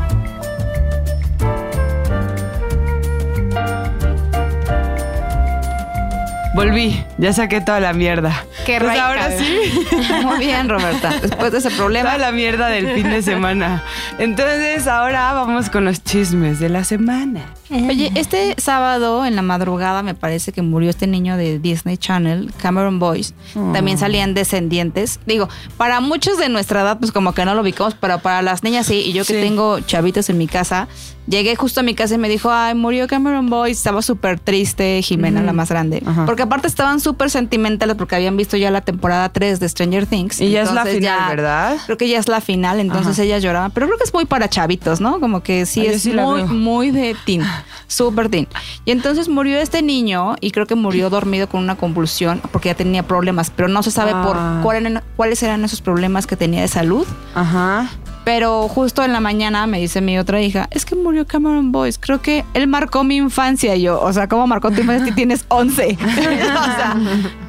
Volví, 6.56 7.04
ya 7.18 7.32
saqué 7.32 7.62
toda 7.62 7.80
la 7.80 7.94
mierda. 7.94 8.44
Qué 8.66 8.80
Pues 8.80 8.92
rica, 8.92 9.08
ahora 9.08 9.30
sí, 9.38 9.86
Muy 10.24 10.40
bien, 10.40 10.68
Roberta. 10.68 11.14
Después 11.22 11.52
de 11.52 11.60
ese 11.60 11.70
problema. 11.72 12.10
toda 12.14 12.18
la 12.18 12.32
mierda 12.32 12.68
del 12.70 12.90
fin 12.96 13.10
de 13.10 13.22
semana. 13.22 13.84
Entonces 14.18 14.88
ahora 14.88 15.32
vamos 15.34 15.70
con 15.70 15.86
los 15.86 16.04
chismes 16.04 16.60
de 16.60 16.70
la 16.70 16.84
semana. 16.84 17.42
Oye, 17.72 18.12
este 18.16 18.56
sábado 18.58 19.26
en 19.26 19.36
la 19.36 19.42
madrugada 19.42 20.02
me 20.04 20.16
parece 20.16 20.52
que 20.52 20.62
murió 20.62 20.90
este 20.90 21.08
niño 21.08 21.38
de 21.38 21.60
Disney 21.60 21.98
Channel, 21.98 22.52
Cameron 22.62 23.00
Boyce. 23.00 23.34
También 23.74 23.98
salían 23.98 24.34
descendientes. 24.34 25.20
Digo, 25.26 25.48
para 25.78 26.00
muchos 26.00 26.38
de 26.38 26.50
nuestra 26.50 26.82
edad, 26.82 27.00
pues 27.00 27.12
como 27.12 27.34
que 27.34 27.46
no 27.46 27.54
lo 27.54 27.62
ubicamos, 27.62 27.96
pero 27.96 28.20
para 28.20 28.42
las 28.42 28.64
niñas 28.64 28.88
sí. 28.88 28.96
Y 29.06 29.14
yo 29.14 29.24
que 29.26 29.34
Sí. 29.36 29.42
tengo 29.42 29.80
chavitos 29.82 30.30
en 30.30 30.38
mi 30.38 30.48
casa, 30.48 30.88
llegué 31.28 31.56
justo 31.56 31.82
a 31.82 31.84
mi 31.84 31.94
casa 31.94 32.16
y 32.16 32.18
me 32.18 32.28
dijo, 32.30 32.52
ay, 32.52 32.74
murió 32.74 33.08
Cameron 33.08 33.50
Boyce. 33.50 33.74
Estaba 33.78 34.02
súper 34.02 34.40
triste, 34.40 35.02
Jimena, 35.04 35.44
la 35.44 35.54
más 35.54 35.70
grande. 35.70 36.02
Ajá. 36.06 36.26
Porque 36.26 36.42
aparte 36.44 36.68
estaban 36.68 37.00
súper 37.00 37.30
sentimentales 37.30 37.96
porque 37.98 38.16
habían 38.16 38.36
visto 38.36 38.58
ya 38.58 38.72
la 38.72 38.82
temporada 38.82 39.30
3 39.30 39.60
de 39.60 39.70
Stranger 39.70 40.06
Things. 40.08 40.42
Y 40.42 40.50
ya 40.50 40.64
es 40.64 40.72
la 40.74 40.86
final, 40.86 41.02
ya- 41.02 41.30
¿verdad? 41.30 41.78
Creo 41.86 41.98
que 41.98 42.08
ya 42.10 42.18
es 42.18 42.28
la 42.28 42.42
final, 42.42 42.80
entonces 42.80 43.14
Ajá. 43.14 43.24
ellas 43.24 43.44
lloraban. 43.44 43.72
Pero 43.72 43.86
creo 43.86 43.98
que 44.00 44.06
es 44.06 44.14
muy 44.14 44.26
para 44.26 44.50
chavitos, 44.50 45.02
¿no? 45.02 45.20
Como 45.20 45.42
que 45.44 45.66
sí 45.68 45.86
es 45.86 46.02
sí 46.04 46.14
muy, 46.14 46.44
muy 46.44 46.92
de 46.92 47.16
teen. 47.26 47.44
Súper 47.88 48.30
teen. 48.30 48.48
Y 48.86 48.92
entonces 48.92 49.30
murió 49.30 49.60
este 49.60 49.82
niño 49.82 50.36
y 50.42 50.52
creo 50.52 50.66
que 50.68 50.76
murió 50.76 51.10
dormido 51.10 51.48
con 51.50 51.62
una 51.64 51.76
convulsión 51.76 52.42
porque 52.52 52.70
ya 52.70 52.76
tenía 52.76 53.04
problemas, 53.04 53.50
pero 53.50 53.68
no 53.68 53.84
se 53.84 53.92
sabe 53.92 54.12
Ah. 54.14 54.24
por 54.24 54.64
cuál 54.64 54.86
eran- 54.86 55.04
cuáles 55.16 55.42
eran 55.44 55.64
esos 55.66 55.82
problemas 55.82 56.28
que 56.28 56.36
tenía 56.36 56.62
de 56.62 56.68
salud. 56.68 57.06
Ajá. 57.36 57.90
Pero 58.26 58.68
justo 58.68 59.04
en 59.04 59.12
la 59.12 59.20
mañana 59.20 59.66
me 59.66 59.80
dice 59.80 60.02
mi 60.02 60.20
otra 60.20 60.42
hija, 60.42 60.68
es 60.72 60.86
que 60.86 60.96
murió 60.96 61.26
Cameron 61.26 61.72
Boyce. 61.72 62.00
Creo 62.00 62.22
que 62.22 62.46
él 62.54 62.68
marcó 62.68 63.04
mi 63.04 63.16
infancia. 63.18 63.76
Y 63.76 63.84
yo, 63.84 64.00
o 64.02 64.14
sea, 64.14 64.28
¿cómo 64.28 64.46
marcó 64.46 64.70
tu 64.72 64.82
infancia 64.82 65.06
si 65.08 65.12
tienes 65.14 65.46
11? 65.48 65.98
O 66.50 66.76
sea, 66.76 66.98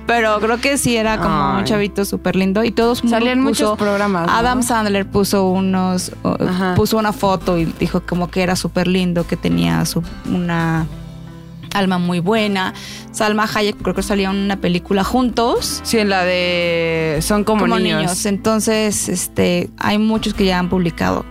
pero 0.07 0.41
creo 0.41 0.61
que 0.61 0.77
sí 0.79 0.97
era 0.97 1.19
como 1.19 1.59
un 1.59 1.65
chavito 1.65 2.05
súper 2.05 2.37
lindo. 2.37 2.65
Y 2.65 2.71
todos 2.71 3.03
Salían 3.09 3.41
muchos 3.41 3.77
programas, 3.79 4.27
¿no? 4.27 4.33
Adam 4.33 4.63
Sandler 4.63 5.07
puso 5.07 5.49
unos, 5.49 6.13
Ajá. 6.25 6.75
puso 6.75 6.99
una 6.99 7.13
foto 7.13 7.59
y 7.59 7.65
dijo 7.65 8.03
como 8.07 8.31
que 8.31 8.43
era 8.43 8.57
súper 8.57 8.87
lindo, 8.87 9.27
que 9.27 9.37
tenía 9.37 9.85
su, 9.85 10.03
una 10.27 10.87
alma 11.75 11.99
muy 11.99 12.21
buena. 12.21 12.75
Salma 13.13 13.49
Hayek 13.53 13.77
creo 13.83 13.95
que 13.95 14.03
salía 14.03 14.31
una 14.31 14.57
película 14.61 15.05
juntos 15.05 15.81
Sí, 15.85 15.99
en 15.99 16.09
la 16.09 16.25
de 16.25 17.19
Son 17.23 17.45
como, 17.45 17.67
niños. 17.79 18.27
entonces, 18.27 19.09
este, 19.09 19.71
hay 19.79 19.99
muchos 19.99 20.35
que 20.35 20.45
ya 20.45 20.59
han 20.59 20.69
publicado 20.69 21.25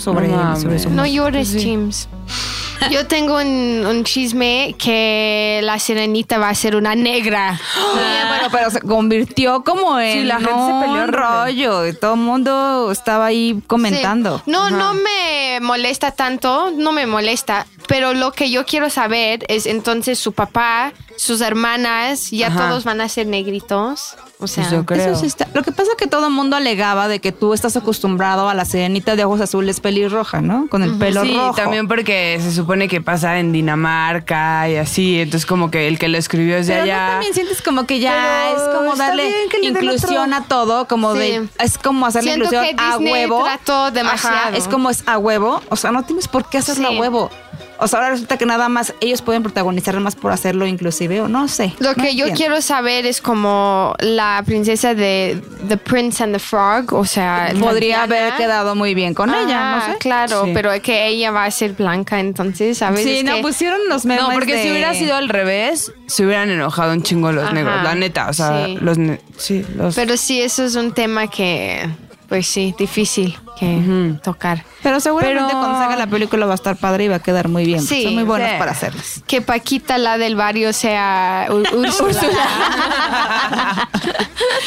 sobre, 0.00 0.28
No 0.28 0.58
sobre 0.60 0.78
su 0.78 0.90
No 0.90 1.06
llores, 1.06 1.48
Sí. 1.48 1.60
James. 1.62 2.08
Yo 2.90 3.06
tengo 3.06 3.36
un, 3.36 3.84
un 3.86 4.04
chisme 4.04 4.74
que 4.78 5.60
la 5.62 5.78
sirenita 5.78 6.38
va 6.38 6.48
a 6.48 6.54
ser 6.54 6.76
una 6.76 6.94
negra. 6.94 7.60
Sí, 7.92 8.26
bueno, 8.28 8.48
pero 8.52 8.70
se 8.70 8.80
convirtió 8.80 9.62
como 9.64 9.98
en 9.98 10.20
Sí, 10.20 10.24
la 10.24 10.36
gente 10.36 10.50
se 10.52 10.86
peleó 10.86 11.04
un 11.04 11.12
rollo 11.12 11.86
y 11.86 11.92
todo 11.94 12.14
el 12.14 12.20
mundo 12.20 12.90
estaba 12.90 13.26
ahí 13.26 13.60
comentando. 13.66 14.38
Sí. 14.38 14.50
No, 14.50 14.70
no 14.70 14.94
me 14.94 15.58
molesta 15.60 16.12
tanto, 16.12 16.70
no 16.74 16.92
me 16.92 17.06
molesta. 17.06 17.66
Pero 17.88 18.14
lo 18.14 18.32
que 18.32 18.50
yo 18.50 18.64
quiero 18.64 18.88
saber 18.88 19.44
es 19.48 19.66
entonces 19.66 20.18
su 20.18 20.32
papá, 20.32 20.92
sus 21.16 21.40
hermanas, 21.40 22.30
ya 22.30 22.46
Ajá. 22.46 22.68
todos 22.68 22.84
van 22.84 23.00
a 23.00 23.08
ser 23.08 23.26
negritos. 23.26 24.14
O 24.40 24.46
sea, 24.46 24.64
Pues 24.64 24.70
yo 24.74 24.86
creo. 24.86 25.12
Eso 25.12 25.20
sí 25.20 25.26
está. 25.26 25.46
Lo 25.54 25.62
que 25.62 25.70
pasa 25.72 25.90
es 25.90 25.96
que 25.96 26.06
todo 26.06 26.26
el 26.28 26.32
mundo 26.32 26.56
alegaba 26.56 27.08
de 27.08 27.20
que 27.20 27.30
tú 27.32 27.52
estás 27.54 27.76
acostumbrado 27.76 28.48
a 28.48 28.54
la 28.54 28.64
sirenita 28.64 29.14
de 29.16 29.24
ojos 29.24 29.40
azules 29.40 29.80
pelirroja, 29.80 30.40
¿no? 30.40 30.66
Con 30.68 30.82
el 30.82 30.94
pelo 30.96 31.22
sí, 31.22 31.36
rojo. 31.36 31.54
también 31.54 31.86
porque 31.88 32.38
se 32.42 32.52
supone 32.52 32.88
que 32.88 33.00
pasa 33.00 33.38
en 33.38 33.52
Dinamarca 33.52 34.68
y 34.68 34.76
así, 34.76 35.20
entonces 35.20 35.46
como 35.46 35.70
que 35.70 35.88
el 35.88 35.98
que 35.98 36.08
lo 36.08 36.16
escribió 36.18 36.56
es 36.56 36.66
de 36.66 36.72
Pero 36.74 36.84
allá. 36.84 37.04
no 37.06 37.10
también 37.12 37.34
sientes 37.34 37.62
como 37.62 37.84
que 37.86 38.00
ya 38.00 38.46
Pero 38.54 38.56
es 38.72 38.76
como 38.76 38.96
darle 38.96 39.30
inclusión 39.62 40.32
a 40.34 40.44
todo, 40.44 40.86
como 40.88 41.12
Sí. 41.14 41.18
de 41.18 41.48
es 41.58 41.78
como 41.78 42.06
hacerle 42.06 42.30
Siento 42.34 42.46
inclusión 42.46 42.76
que 42.76 42.82
a 42.82 42.98
huevo. 42.98 43.44
trató 43.44 43.90
demasiado. 43.90 44.36
Ajá, 44.36 44.56
es 44.56 44.68
como 44.68 44.90
es 44.90 45.02
a 45.06 45.18
huevo, 45.18 45.60
o 45.68 45.76
sea, 45.76 45.90
no 45.92 46.02
tienes 46.04 46.28
por 46.28 46.48
qué 46.48 46.58
hacerlo 46.58 46.88
Sí. 46.88 46.96
a 46.96 47.00
huevo. 47.00 47.30
O 47.80 47.88
sea, 47.88 47.98
ahora 47.98 48.10
resulta 48.10 48.36
que 48.36 48.46
nada 48.46 48.68
más 48.68 48.94
ellos 49.00 49.22
pueden 49.22 49.42
protagonizar 49.42 49.98
más 50.00 50.14
por 50.14 50.32
hacerlo 50.32 50.66
inclusive 50.66 51.20
o 51.22 51.28
no 51.28 51.48
sé. 51.48 51.72
Lo 51.78 51.94
no 51.94 52.02
que 52.02 52.14
yo 52.14 52.26
quiero 52.34 52.60
saber 52.60 53.06
es 53.06 53.20
como 53.20 53.94
la 54.00 54.42
princesa 54.44 54.94
de 54.94 55.40
The 55.68 55.76
Prince 55.78 56.22
and 56.22 56.34
the 56.34 56.38
Frog, 56.38 56.92
o 56.92 57.04
sea, 57.04 57.52
podría 57.58 58.02
haber 58.04 58.34
quedado 58.34 58.74
muy 58.74 58.94
bien 58.94 59.14
con 59.14 59.34
ella, 59.34 59.76
no 59.78 59.86
sé. 59.92 59.98
Claro, 59.98 60.44
Sí. 60.44 60.50
pero 60.54 60.70
que 60.82 61.06
ella 61.08 61.30
va 61.30 61.44
a 61.44 61.50
ser 61.50 61.72
blanca, 61.72 62.20
entonces, 62.20 62.78
¿sabes? 62.78 63.02
Sí, 63.02 63.18
Es 63.18 63.24
no 63.24 63.36
que- 63.36 63.42
pusieron 63.42 63.80
los 63.88 64.04
memes 64.04 64.24
No, 64.24 64.30
porque 64.34 64.54
de- 64.56 64.62
si 64.62 64.70
hubiera 64.70 64.94
sido 64.94 65.16
al 65.16 65.28
revés, 65.28 65.92
se 66.06 66.24
hubieran 66.26 66.50
enojado 66.50 66.92
un 66.92 67.02
chingo 67.02 67.32
los 67.32 67.44
Ajá, 67.44 67.52
negros, 67.54 67.82
la 67.82 67.94
neta, 67.94 68.28
o 68.28 68.32
sea, 68.32 68.66
sí. 68.66 68.78
los 68.80 68.98
ne- 68.98 69.20
sí, 69.36 69.64
los 69.76 69.94
Pero 69.94 70.16
sí, 70.16 70.40
eso 70.40 70.64
es 70.64 70.74
un 70.76 70.92
tema 70.92 71.28
que, 71.28 71.88
pues 72.30 72.46
sí, 72.46 72.74
difícil 72.78 73.36
que 73.58 74.14
tocar. 74.22 74.64
Pero 74.82 74.98
seguramente 75.00 75.42
Pero- 75.48 75.58
cuando 75.60 75.78
salga 75.78 75.96
la 75.96 76.06
película 76.06 76.46
va 76.46 76.52
a 76.52 76.54
estar 76.54 76.76
padre 76.76 77.04
y 77.04 77.08
va 77.08 77.16
a 77.16 77.22
quedar 77.22 77.48
muy 77.48 77.66
bien. 77.66 77.82
Sí, 77.82 78.04
Son 78.04 78.14
muy 78.14 78.22
buenos 78.22 78.48
sí. 78.48 78.54
para 78.58 78.70
hacerlas. 78.70 79.20
Que 79.26 79.42
Paquita, 79.42 79.98
la 79.98 80.16
del 80.16 80.36
barrio, 80.36 80.72
sea 80.72 81.48
Úrsula. 81.74 82.22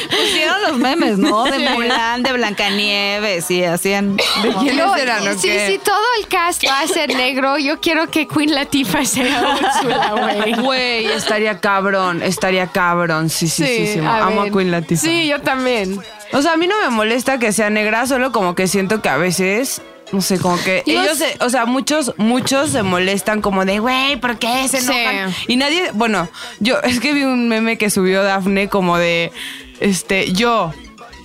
Pusieron 0.10 0.62
los 0.62 0.78
memes, 0.78 1.17
¿no? 1.17 1.43
De 1.45 1.69
Mulan, 1.69 2.21
de 2.23 2.34
Blancanieves 2.34 3.49
y 3.49 3.64
hacían. 3.64 4.18
quiénes 4.59 4.76
Yo- 4.78 4.95
eran 4.95 5.28
o 5.28 5.34
sí, 5.34 5.47
qué? 5.47 5.68
sí, 5.72 5.80
todo 5.84 5.95
el 6.20 6.28
cast 6.28 6.64
va 6.68 6.82
a 6.82 6.88
ser 6.88 7.16
negro. 7.16 7.57
Yo 7.57 7.80
quiero 7.80 8.09
que 8.11 8.28
Queen 8.28 8.53
Latifah 8.53 9.05
sea 9.05 9.55
Úrsula, 9.59 10.11
güey. 10.11 10.53
Güey, 10.53 11.05
estaría 11.07 11.59
cabrón, 11.59 12.22
estaría 12.22 12.68
cabrón, 12.68 13.30
sí, 13.30 13.47
sí, 13.47 13.66
sí, 13.66 13.93
sí, 13.93 13.99
a 13.99 14.26
amo 14.28 14.41
ver. 14.43 14.51
a 14.51 14.53
Queen 14.55 14.72
Latifah. 14.72 15.01
Sí, 15.01 15.28
yo 15.28 15.41
también. 15.41 15.99
O 16.34 16.42
sea, 16.42 16.54
a 16.54 16.58
mí 16.58 16.68
no 16.68 16.76
me 16.82 16.90
molesta 16.90 17.38
que 17.40 17.52
sea 17.52 17.70
negra, 17.70 18.06
solo 18.08 18.32
como 18.32 18.56
que 18.56 18.68
siento 18.68 19.02
que 19.02 19.10
a 19.10 19.18
veces, 19.18 19.82
no 20.12 20.22
sé, 20.22 20.40
como 20.40 20.62
que 20.64 20.84
Yo 20.86 21.02
ellos, 21.04 21.18
se- 21.18 21.38
o 21.42 21.50
sea, 21.50 21.66
muchos, 21.66 22.14
muchos 22.18 22.72
se 22.72 22.84
molestan 22.84 23.42
como 23.42 23.66
de, 23.66 23.80
güey, 23.80 24.18
¿por 24.20 24.38
qué 24.40 24.68
se 24.68 24.82
Sí. 24.82 24.92
enojan? 24.92 25.34
Y 25.48 25.56
nadie, 25.58 25.92
bueno, 25.94 26.28
yo 26.60 26.80
es 26.82 27.00
que 27.00 27.14
vi 27.14 27.24
un 27.24 27.48
meme 27.48 27.78
que 27.78 27.90
subió 27.90 28.24
Dafne 28.24 28.68
como 28.68 28.98
de, 28.98 29.32
este, 29.80 30.32
yo, 30.34 30.74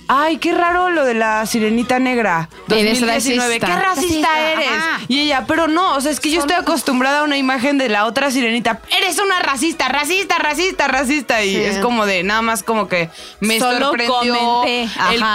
ay, 0.09 0.37
qué 0.37 0.51
raro 0.53 0.89
lo 0.89 1.05
de 1.05 1.13
la 1.13 1.45
sirenita 1.45 1.99
negra. 1.99 2.49
Eres 2.69 2.99
2019, 2.99 3.59
racista. 3.59 3.67
qué 3.67 3.73
racista 3.75 4.27
Racista, 4.29 4.51
eres. 4.51 4.67
ajá. 4.67 4.99
Y 5.07 5.19
ella, 5.21 5.45
pero 5.47 5.67
no, 5.67 5.93
o 5.95 6.01
sea, 6.01 6.11
es 6.11 6.19
que 6.19 6.29
yo 6.31 6.41
estoy 6.41 6.55
acostumbrada 6.55 7.19
a 7.19 7.23
una 7.23 7.37
imagen 7.37 7.77
de 7.77 7.87
la 7.89 8.05
otra 8.05 8.31
sirenita. 8.31 8.81
Eres 8.97 9.19
una 9.19 9.39
racista, 9.39 9.87
racista, 9.87 10.37
racista, 10.39 10.87
racista. 10.87 11.43
Y 11.43 11.53
Sí. 11.55 11.61
es 11.61 11.77
como 11.79 12.05
de, 12.05 12.23
nada 12.23 12.41
más 12.41 12.63
como 12.63 12.87
que 12.87 13.09
me 13.39 13.59
Solo 13.59 13.87
sorprendió. 13.89 14.63
El 14.65 14.89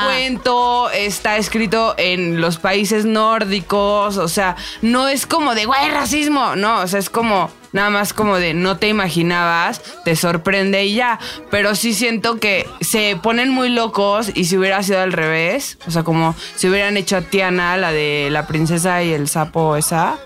cuento 0.05 0.91
está 0.91 1.37
escrito 1.37 1.95
en 1.97 2.41
los 2.41 2.59
países 2.59 3.05
nórdicos. 3.05 4.16
O 4.18 4.29
sea, 4.29 4.57
no 4.83 5.09
es 5.09 5.27
como 5.27 5.55
de, 5.55 5.66
güey, 5.66 5.89
racismo. 5.91 6.57
No, 6.57 6.81
o 6.81 6.87
sea, 6.87 6.99
es 6.99 7.09
como 7.11 7.51
nada 7.75 7.91
más 7.91 8.14
como 8.14 8.39
de 8.39 8.55
no 8.55 8.79
te 8.79 8.89
imaginabas, 8.89 9.83
te 10.05 10.16
sorprende 10.16 10.87
y 10.87 10.95
ya. 10.95 11.18
Pero 11.51 11.75
sí 11.75 11.93
siento 11.93 12.41
que 12.41 12.66
se 12.81 13.18
ponen 13.22 13.51
muy 13.51 13.68
locos 13.68 14.31
y 14.35 14.47
si 14.47 14.57
hubiera 14.57 14.83
sido 14.83 15.01
al 15.01 15.12
revés, 15.12 15.77
o 15.87 15.91
sea, 15.91 16.03
como 16.05 16.35
si 16.55 16.70
hubieran 16.70 16.97
hecho 16.97 17.18
a 17.18 17.20
Tiana, 17.20 17.77
la 17.77 17.93
de 17.93 18.29
la 18.31 18.47
princesa 18.47 19.03
y 19.03 19.12
el 19.12 19.29
sapo 19.29 19.77
esa, 19.77 20.16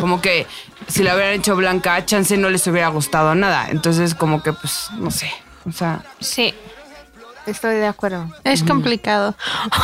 como 0.00 0.22
que 0.22 0.46
si 0.86 1.02
la 1.02 1.14
hubieran 1.14 1.34
hecho 1.34 1.56
blanca, 1.56 2.06
chance 2.06 2.36
no 2.36 2.48
les 2.48 2.66
hubiera 2.66 2.88
gustado 2.88 3.34
nada. 3.34 3.66
Entonces, 3.70 4.14
como 4.14 4.42
que, 4.42 4.52
pues, 4.52 4.88
no 4.98 5.10
sé. 5.10 5.30
O 5.68 5.72
sea, 5.72 6.02
Sí. 6.20 6.54
Estoy 7.46 7.76
de 7.76 7.86
acuerdo. 7.86 8.28
Es 8.44 8.62
complicado. 8.64 9.34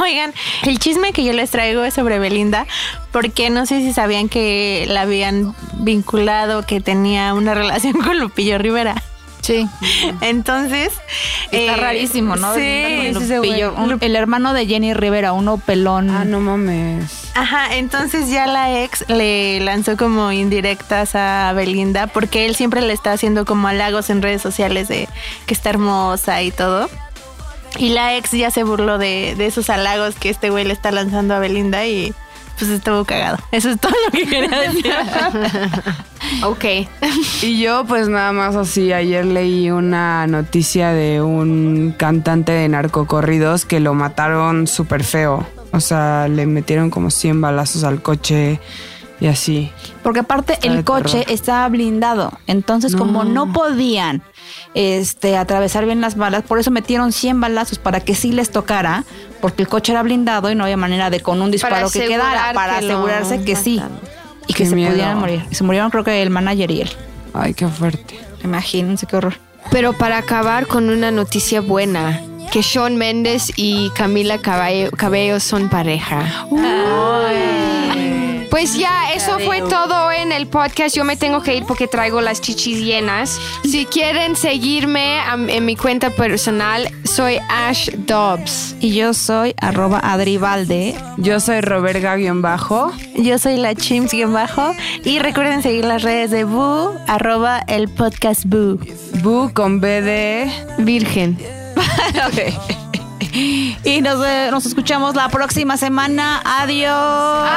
Oigan, 0.03 0.33
el 0.65 0.79
chisme 0.79 1.13
que 1.13 1.25
yo 1.25 1.33
les 1.33 1.51
traigo 1.51 1.85
es 1.85 1.95
sobre 1.95 2.19
Belinda, 2.19 2.67
porque 3.13 3.51
no 3.51 3.67
sé 3.67 3.81
si 3.81 3.93
sabían 3.93 4.29
que 4.29 4.85
la 4.89 5.03
habían 5.03 5.55
vinculado, 5.75 6.67
que 6.67 6.81
tenía 6.81 7.35
una 7.35 7.55
relación 7.63 7.95
con 7.95 8.19
Lupillo 8.19 8.59
Rivera. 8.59 9.01
Sí. 9.43 9.67
Entonces. 10.21 10.93
Está 11.51 11.75
eh, 11.75 11.77
rarísimo, 11.77 12.37
¿no? 12.37 12.55
Sí. 12.55 13.13
Lupillo. 13.13 13.75
Un- 13.75 13.99
el 14.01 14.15
hermano 14.15 14.53
de 14.55 14.67
Jenny 14.67 14.95
Rivera, 14.95 15.33
uno 15.33 15.57
pelón. 15.59 16.11
ah, 16.11 16.25
no 16.25 16.41
mames. 16.41 17.31
Ajá, 17.35 17.75
entonces 17.75 18.31
ya 18.31 18.47
la 18.47 18.83
ex 18.83 19.05
le 19.09 19.59
lanzó 19.61 19.97
como 19.97 20.31
indirectas 20.31 21.15
a 21.17 21.53
Belinda 21.55 22.07
porque 22.07 22.47
él 22.47 22.55
siempre 22.55 22.83
le 22.83 22.93
está 22.93 23.13
haciendo 23.13 23.45
como 23.45 23.67
halagos 23.67 24.11
en 24.11 24.23
redes 24.23 24.43
sociales 24.43 24.87
de 24.87 25.09
que 25.47 25.55
está 25.55 25.71
hermosa 25.71 26.41
y 26.43 26.53
todo. 26.53 26.89
Y 27.79 27.91
la 27.91 28.17
ex 28.17 28.33
ya 28.33 28.51
se 28.51 28.65
burló 28.65 28.99
de, 28.99 29.35
de 29.37 29.47
esos 29.47 29.71
halagos 29.71 30.15
que 30.15 30.31
este 30.31 30.51
güey 30.51 30.65
le 30.65 30.73
está 30.73 30.91
lanzando 30.91 31.35
a 31.35 31.39
Belinda 31.39 31.87
y 31.87 32.15
pues 32.59 32.71
estuvo 32.71 33.05
cagado. 33.05 33.39
Eso 33.51 33.71
es 33.71 33.81
todo 33.81 33.93
lo 34.07 34.13
que 34.13 34.27
quería 34.27 34.61
decir. 34.61 34.93
Ok. 36.45 36.65
Y 37.43 37.61
yo 37.61 37.85
pues 37.85 38.09
nada 38.09 38.33
más 38.33 38.55
así, 38.55 38.93
ayer 38.93 39.25
leí 39.25 39.71
una 39.71 40.27
noticia 40.29 40.93
de 40.93 41.21
un 41.21 41.95
cantante 41.97 42.53
de 42.53 42.69
narcocorridos 42.69 43.65
que 43.65 43.81
lo 43.81 43.93
mataron 43.93 44.67
súper 44.67 45.03
feo. 45.03 45.45
O 45.73 45.81
sea, 45.81 46.29
le 46.29 46.47
metieron 46.47 46.91
como 46.91 47.11
100 47.11 47.41
balazos 47.41 47.83
al 47.85 48.03
coche 48.03 48.61
y 49.23 49.29
así. 49.29 49.71
Porque 50.03 50.19
aparte 50.19 50.55
Está 50.55 50.67
el 50.67 50.83
coche 50.83 51.21
terror. 51.21 51.31
estaba 51.33 51.69
blindado. 51.69 52.33
Entonces, 52.49 52.97
como 52.97 53.23
no 53.23 53.53
podían 53.53 54.21
este, 54.75 55.37
atravesar 55.37 55.87
bien 55.87 56.01
las 56.01 56.17
balas, 56.17 56.43
por 56.43 56.59
eso 56.59 56.73
metieron 56.73 57.13
100 57.13 57.41
balazos 57.41 57.79
para 57.79 58.01
que 58.01 58.17
sí 58.17 58.33
les 58.33 58.51
tocara, 58.51 59.05
porque 59.41 59.63
el 59.63 59.69
coche 59.69 59.93
era 59.93 60.03
blindado 60.03 60.51
y 60.51 60.57
no 60.57 60.65
había 60.65 60.77
manera 60.77 61.09
de 61.09 61.21
con 61.21 61.41
un 61.41 61.53
disparo 61.53 61.89
que 61.89 62.09
quedara, 62.09 62.53
para 62.53 62.81
que 62.81 62.87
asegurarse 62.87 63.45
que 63.45 63.55
sí. 63.55 63.81
Y 64.49 64.55
que 64.55 64.67
se 64.67 64.73
pudieran 64.73 65.21
morir. 65.21 65.47
Y 65.53 65.55
se 65.55 65.63
murieron 65.63 65.91
creo 65.93 66.03
que 66.03 66.21
el 66.21 66.31
manager 66.31 66.73
y 66.73 66.81
él. 66.81 66.91
Ay, 67.33 67.55
qué 67.55 67.69
fuerte. 67.69 68.19
Imagínense 68.43 69.07
qué 69.07 69.17
horror. 69.17 69.35
Pero 69.71 69.93
para 69.93 70.19
acabar 70.19 70.67
con 70.67 70.91
una 70.91 71.13
noticia 71.13 71.61
buena, 71.61 72.21
que 72.51 72.61
Shawn 72.61 72.97
Mendes 72.97 73.53
y 73.55 73.91
Camila 73.91 74.39
Cabello, 74.39 74.91
Cabello 74.91 75.39
son 75.39 75.69
pareja. 75.69 76.49
Pues 78.53 78.77
ya, 78.77 79.11
eso 79.15 79.39
fue 79.39 79.63
todo 79.63 80.13
en 80.13 80.31
el 80.31 80.47
podcast. 80.47 80.95
Yo 80.95 81.05
me 81.05 81.17
tengo 81.17 81.41
que 81.41 81.57
ir 81.57 81.65
porque 81.65 81.89
traigo 81.89 82.21
las 82.21 82.43
chichis 82.43 82.81
llenas. 82.81 83.41
Si 83.65 83.87
quieren 83.87 84.37
seguirme 84.37 85.21
en 85.49 85.65
mi 85.65 85.75
cuenta 85.75 86.11
personal, 86.11 86.87
soy 87.05 87.39
Ash 87.49 87.89
Dobbs. 88.07 88.77
Y 88.79 88.93
yo 88.93 89.15
soy 89.15 89.55
arroba 89.59 90.01
adribalde. 90.01 90.95
Yo 91.17 91.41
soy 91.41 91.63
Roberga-bajo. 91.63 92.93
Yo 93.15 93.39
soy 93.39 93.57
la 93.57 93.75
Chimps 93.75 94.13
bajo 94.31 94.75
y 95.03 95.19
recuerden 95.19 95.63
seguir 95.63 95.87
las 95.87 96.03
redes 96.03 96.31
de 96.31 96.45
Boo, 96.45 96.95
arroba 97.09 97.61
el 97.69 97.89
podcast 97.89 98.45
Boo. 98.45 98.79
Bu 99.23 99.51
con 99.55 99.81
B 99.81 100.03
de... 100.03 100.53
Virgen. 100.77 101.39
Y 103.35 104.03
nos, 104.03 104.23
eh, 104.27 104.49
nos 104.51 104.67
escuchamos 104.67 105.15
la 105.15 105.31
próxima 105.31 105.79
semana. 105.79 106.43
Adiós. 106.45 107.49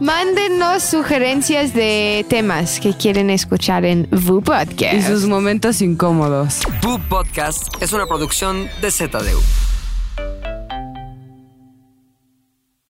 Mándenos 0.00 0.82
sugerencias 0.82 1.72
de 1.72 2.26
temas 2.28 2.80
que 2.80 2.92
quieren 2.92 3.30
escuchar 3.30 3.84
en 3.84 4.06
VU 4.10 4.38
Y 4.38 4.42
Podcast. 4.42 5.08
sus 5.08 5.26
momentos 5.26 5.80
incómodos. 5.80 6.60
Boo 6.82 7.00
Podcast 7.08 7.68
es 7.80 7.92
una 7.92 8.06
producción 8.06 8.68
de 8.82 8.90
ZDU. 8.90 9.40